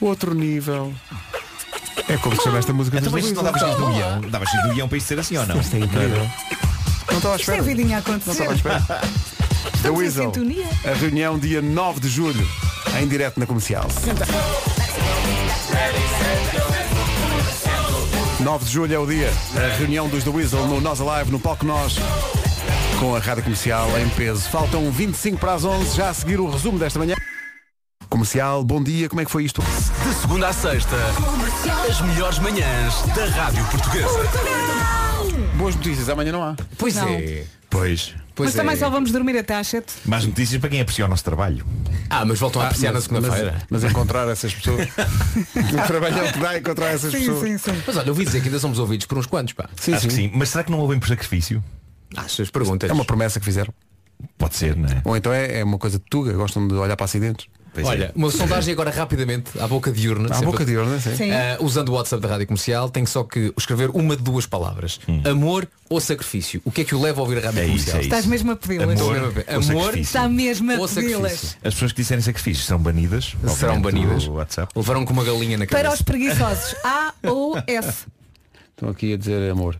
Outro 0.00 0.34
nível. 0.34 0.92
É 2.08 2.16
como 2.18 2.36
se 2.36 2.42
chama 2.44 2.58
esta 2.58 2.72
música 2.72 2.98
Então, 2.98 3.10
dos 3.10 3.20
mas 3.20 3.24
isto 3.30 3.42
não 3.42 3.50
Luísa. 3.50 3.66
dava 3.66 3.76
do 3.80 3.92
guião. 3.92 4.20
Dava 4.30 4.44
do 4.68 4.74
guião 4.74 4.88
para 4.88 4.98
isto 4.98 5.06
ser 5.08 5.18
assim 5.18 5.36
ou 5.36 5.46
não? 5.46 5.58
Isto 5.60 5.74
é 5.76 5.78
incrível. 5.80 6.30
Não 7.10 7.16
estava 7.16 7.34
à 7.34 7.38
Isto 7.38 7.50
é 7.50 7.54
espera. 7.58 7.62
vidinha 7.62 7.98
a 7.98 8.00
Não 8.00 8.14
acontecer. 8.14 8.30
estava 8.52 8.52
à 8.52 8.54
espera. 8.54 8.80
The 9.00 9.06
Estamos 9.74 9.84
em 9.84 9.90
Weasel. 10.02 10.24
sintonia. 10.26 10.66
A 10.84 10.92
reunião 10.94 11.38
dia 11.38 11.60
9 11.60 11.98
de 12.00 12.08
julho, 12.08 12.48
em 13.00 13.08
direto 13.08 13.40
na 13.40 13.46
comercial. 13.46 13.86
9 18.40 18.64
de 18.64 18.70
julho 18.70 18.94
é 18.94 18.98
o 18.98 19.06
dia. 19.06 19.32
A 19.56 19.76
reunião 19.76 20.08
dos 20.08 20.22
The 20.22 20.30
Weasel 20.30 20.66
no 20.68 20.80
Nós 20.80 21.00
Alive, 21.00 21.32
no 21.32 21.40
palco 21.40 21.64
Nós. 21.66 21.96
Com 22.98 23.14
a 23.14 23.18
rádio 23.18 23.42
comercial 23.44 23.88
em 23.98 24.08
peso. 24.10 24.48
Faltam 24.48 24.90
25 24.90 25.38
para 25.38 25.54
as 25.54 25.64
11, 25.64 25.96
já 25.96 26.08
a 26.10 26.14
seguir 26.14 26.40
o 26.40 26.48
resumo 26.48 26.78
desta 26.78 26.98
manhã. 26.98 27.14
Comercial, 28.08 28.64
bom 28.64 28.82
dia, 28.82 29.08
como 29.08 29.20
é 29.20 29.24
que 29.24 29.30
foi 29.30 29.44
isto? 29.44 29.60
De 29.62 30.14
segunda 30.14 30.48
à 30.48 30.52
sexta, 30.52 30.96
as 31.88 32.00
melhores 32.00 32.38
manhãs 32.38 33.02
da 33.14 33.26
Rádio 33.26 33.64
Portuguesa. 33.66 34.08
Boas 35.56 35.74
notícias, 35.74 36.08
amanhã 36.08 36.32
não 36.32 36.42
há. 36.42 36.54
Pois 36.78 36.94
Não. 36.94 37.08
é. 37.08 37.44
Pois. 37.68 38.14
Pois 38.34 38.48
Mas 38.50 38.54
também 38.54 38.74
é. 38.74 38.76
só 38.76 38.88
vamos 38.90 39.10
dormir 39.10 39.36
até 39.38 39.54
às 39.56 39.66
7. 39.68 39.86
Mais 40.04 40.24
notícias 40.24 40.60
para 40.60 40.70
quem 40.70 40.80
aprecia 40.80 41.04
o 41.04 41.08
nosso 41.08 41.24
trabalho. 41.24 41.66
Ah, 42.08 42.24
mas 42.24 42.38
voltam 42.38 42.60
a 42.62 42.66
apreciar 42.66 42.90
na 42.92 42.94
mas, 42.98 43.04
segunda-feira. 43.04 43.62
mas 43.68 43.82
encontrar 43.84 44.28
essas 44.28 44.54
pessoas. 44.54 44.86
o 45.56 45.86
trabalho 45.86 46.18
é 46.18 46.30
o 46.30 46.32
que 46.32 46.38
dá 46.38 46.58
encontrar 46.58 46.86
essas 46.88 47.10
Sim, 47.12 47.18
pessoas. 47.20 47.40
sim, 47.40 47.58
sim. 47.58 47.82
Mas 47.86 47.96
olha, 47.96 48.06
eu 48.06 48.10
ouvi 48.10 48.24
dizer 48.24 48.40
que 48.40 48.46
ainda 48.48 48.58
somos 48.60 48.78
ouvidos 48.78 49.06
por 49.06 49.18
uns 49.18 49.26
quantos, 49.26 49.54
pá. 49.54 49.68
Sim, 49.80 49.94
Acho 49.94 50.06
que 50.06 50.12
sim. 50.14 50.30
Mas 50.34 50.50
será 50.50 50.62
que 50.64 50.70
não 50.70 50.78
ouvem 50.78 50.98
por 50.98 51.08
sacrifício? 51.08 51.62
Achas? 52.14 52.50
Perguntas. 52.50 52.90
É 52.90 52.92
uma 52.92 53.04
promessa 53.04 53.38
que 53.40 53.44
fizeram. 53.46 53.72
Pode 54.38 54.56
ser, 54.56 54.76
não 54.76 54.88
é? 54.88 55.00
Ou 55.04 55.16
então 55.16 55.32
é, 55.32 55.60
é 55.60 55.64
uma 55.64 55.78
coisa 55.78 55.98
de 55.98 56.04
tuga, 56.08 56.32
gostam 56.32 56.66
de 56.66 56.74
olhar 56.74 56.96
para 56.96 57.04
acidentes. 57.04 57.46
Pois 57.74 57.86
Olha, 57.86 58.04
é. 58.06 58.12
uma 58.14 58.30
sondagem 58.30 58.72
agora 58.72 58.90
rapidamente, 58.90 59.50
à 59.60 59.68
boca 59.68 59.92
de 59.92 60.08
urna. 60.08 60.30
À 60.30 60.34
sempre- 60.36 60.46
boca 60.50 60.64
de 60.64 60.74
urna, 60.74 60.98
sim. 60.98 61.14
Sim. 61.14 61.30
Ah, 61.30 61.58
usando 61.60 61.90
o 61.90 61.92
WhatsApp 61.92 62.22
da 62.22 62.28
Rádio 62.30 62.46
Comercial, 62.46 62.88
tem 62.88 63.04
só 63.04 63.22
que 63.22 63.52
escrever 63.58 63.90
uma 63.90 64.16
de 64.16 64.22
duas 64.22 64.46
palavras. 64.46 64.98
Amor 65.30 65.68
ou 65.90 66.00
sacrifício. 66.00 66.62
O 66.64 66.70
que 66.70 66.80
é 66.80 66.84
que 66.84 66.94
o 66.94 67.02
leva 67.02 67.20
a 67.20 67.22
ouvir 67.24 67.36
a 67.36 67.40
Rádio 67.42 67.60
É 67.60 67.64
isso, 67.66 67.72
Comercial? 67.72 67.96
é 67.96 68.00
isso. 68.00 68.06
Estás 68.08 68.24
mesmo 68.24 68.52
a 68.52 68.56
pedi-las. 68.56 68.98
Amor 68.98 69.16
Amor? 69.70 69.98
Está 69.98 70.26
mesmo 70.26 70.72
a 70.72 70.88
pedi-las. 70.88 71.58
As 71.62 71.74
pessoas 71.74 71.92
que 71.92 72.00
disserem 72.00 72.22
sacrifício 72.22 72.64
serão 72.64 72.80
banidas. 72.80 73.36
Serão 73.54 73.82
banidas. 73.82 74.26
WhatsApp. 74.26 74.72
Levaram 74.74 75.04
com 75.04 75.12
uma 75.12 75.24
galinha 75.24 75.58
na 75.58 75.66
Para 75.66 75.76
cabeça. 75.82 75.96
os 75.96 76.00
preguiçosos, 76.02 76.74
A 76.82 77.12
ou 77.24 77.58
S. 77.66 78.06
Estão 78.70 78.88
aqui 78.88 79.12
a 79.12 79.18
dizer 79.18 79.50
amor. 79.50 79.78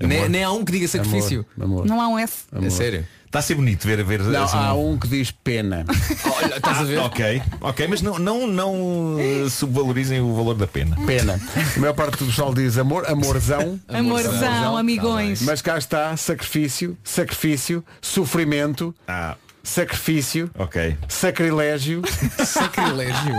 Nem, 0.00 0.28
nem 0.28 0.44
há 0.44 0.50
um 0.52 0.64
que 0.64 0.72
diga 0.72 0.88
sacrifício. 0.88 1.44
Amor. 1.56 1.66
amor. 1.66 1.86
Não 1.86 2.00
há 2.00 2.08
um 2.08 2.18
S. 2.18 2.44
amor. 2.52 2.66
É 2.66 2.70
sério. 2.70 3.06
Está 3.26 3.40
a 3.40 3.42
ser 3.42 3.56
bonito 3.56 3.84
ver, 3.84 4.04
ver 4.04 4.20
Não, 4.22 4.44
assim, 4.44 4.56
há 4.56 4.74
um 4.74 4.96
que 4.96 5.08
diz 5.08 5.32
pena. 5.32 5.84
Olha, 6.36 6.56
estás 6.56 6.78
a 6.78 6.84
ver? 6.84 6.98
Ok, 7.00 7.42
ok, 7.60 7.88
mas 7.88 8.00
não, 8.00 8.16
não, 8.16 8.46
não 8.46 9.16
eh, 9.18 9.50
subvalorizem 9.50 10.20
o 10.20 10.32
valor 10.36 10.54
da 10.54 10.68
pena. 10.68 10.94
Pena. 11.04 11.40
A 11.76 11.80
maior 11.80 11.94
parte 11.94 12.16
do 12.18 12.26
pessoal 12.26 12.54
diz 12.54 12.78
amor, 12.78 13.04
amorzão. 13.10 13.80
Amorzão, 13.88 14.76
amigões. 14.76 15.42
Mas 15.42 15.60
cá 15.60 15.76
está 15.76 16.16
sacrifício, 16.16 16.96
sacrifício, 17.02 17.84
sofrimento, 18.00 18.94
Ah, 19.08 19.34
sacrifício, 19.64 20.48
ok. 20.56 20.96
sacrilégio. 21.08 22.02
Sacrilégio. 22.38 23.34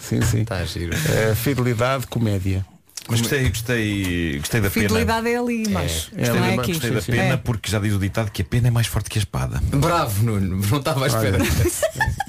Sim, 0.00 0.20
sim. 0.22 0.40
Está 0.40 0.56
a 0.56 0.64
giro. 0.64 0.92
Eh, 0.94 1.32
fidelidade, 1.36 2.08
comédia. 2.08 2.66
Mas 3.08 3.20
gostei, 3.20 3.48
gostei, 3.48 4.38
gostei 4.38 4.60
da 4.60 4.70
pena. 4.70 4.88
Fidelidade 4.88 5.28
é 5.28 5.36
ali, 5.38 5.68
mas 5.68 6.10
É, 6.16 6.28
não 6.28 6.44
é 6.44 6.54
é, 6.56 6.58
aqui. 6.58 6.72
Gostei 6.72 6.90
da 6.90 7.02
pena 7.02 7.34
É. 7.34 7.36
porque 7.36 7.70
já 7.70 7.78
diz 7.78 7.94
o 7.94 7.98
ditado 7.98 8.30
que 8.30 8.42
a 8.42 8.44
pena 8.44 8.68
é 8.68 8.70
mais 8.70 8.86
forte 8.88 9.08
que 9.08 9.18
a 9.18 9.20
espada. 9.20 9.60
Bravo, 9.72 10.24
Nuno. 10.24 10.60
Não 10.68 10.78
estava 10.78 11.04
à 11.04 11.08
espera. 11.08 11.38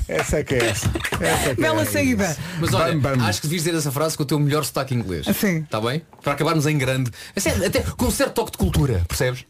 Essa 0.07 0.37
é 0.37 0.43
que 0.43 0.53
é 0.55 0.69
essa. 0.69 0.91
essa 1.19 1.49
é 1.49 1.55
que 1.55 1.61
Bela 1.61 1.81
é. 1.81 1.85
saída. 1.85 2.37
Mas 2.59 2.73
olha, 2.73 2.97
Bam, 2.97 3.17
bam. 3.17 3.25
acho 3.25 3.41
que 3.41 3.47
devias 3.47 3.63
dizer 3.63 3.77
essa 3.77 3.91
frase 3.91 4.15
com 4.15 4.23
o 4.23 4.25
teu 4.25 4.39
melhor 4.39 4.63
sotaque 4.63 4.93
inglês. 4.93 5.25
Sim. 5.35 5.57
Está 5.59 5.81
bem? 5.81 6.01
Para 6.23 6.33
acabarmos 6.33 6.65
em 6.67 6.77
grande. 6.77 7.11
Assim, 7.35 7.49
até 7.65 7.81
com 7.81 8.05
um 8.05 8.11
certo 8.11 8.33
toque 8.33 8.51
de 8.51 8.57
cultura, 8.57 9.03
percebes? 9.07 9.45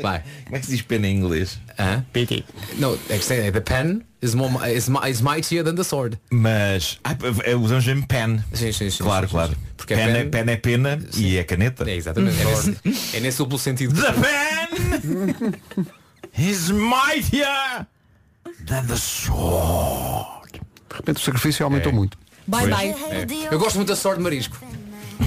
Vai. 0.00 0.22
Como 0.44 0.56
é 0.56 0.60
que 0.60 0.66
se 0.66 0.72
diz 0.72 0.82
pena 0.82 1.06
em 1.08 1.16
inglês? 1.16 1.58
Hã? 1.78 2.04
Não, 2.78 2.98
é 3.08 3.18
que 3.18 3.32
é, 3.32 3.50
the 3.50 3.60
pen 3.60 4.02
is, 4.20 4.34
more, 4.34 4.52
is, 4.74 4.88
is 5.08 5.20
mightier 5.20 5.64
than 5.64 5.74
the 5.74 5.84
sword. 5.84 6.18
Mas 6.30 6.98
ah, 7.04 7.16
é, 7.44 7.54
usamos 7.54 7.86
mesmo 7.86 8.06
pen. 8.06 8.42
Sim, 8.52 8.72
sim, 8.72 8.90
sim. 8.90 9.02
Claro, 9.02 9.26
sim, 9.26 9.30
sim, 9.30 9.36
claro. 9.36 9.52
sim. 9.52 9.58
Porque 9.76 9.94
pen, 9.94 10.04
é 10.04 10.10
é, 10.10 10.24
pen- 10.24 10.30
pen 10.44 10.52
é 10.52 10.56
pena 10.56 10.98
e 11.16 11.36
é 11.36 11.44
caneta. 11.44 11.88
É 11.90 11.96
exatamente. 11.96 12.40
É 12.40 12.44
nesse, 12.44 13.16
é 13.16 13.20
nesse 13.20 13.38
duplo 13.38 13.58
sentido. 13.58 13.94
The 14.00 14.12
pen 14.12 15.54
is 16.38 16.70
mightier 16.70 17.86
than 18.66 18.86
the 18.86 18.96
sword. 18.96 20.52
De 20.88 20.96
repente 20.96 21.16
o 21.16 21.20
sacrifício 21.24 21.64
aumentou 21.64 21.90
É. 21.92 21.94
muito. 21.94 22.18
Bye 22.46 22.68
Pois. 22.68 22.76
bye. 22.76 22.88
É. 23.50 23.54
Eu 23.54 23.58
gosto 23.58 23.76
muito 23.76 23.88
da 23.88 23.96
sword 23.96 24.18
de 24.18 24.24
marisco. 24.24 24.56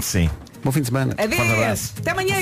Sim. 0.01 0.29
Bom 0.63 0.71
fim 0.71 0.81
de 0.81 0.87
semana. 0.87 1.13
Adeus. 1.17 1.93
Até 1.99 2.11
amanhã. 2.11 2.35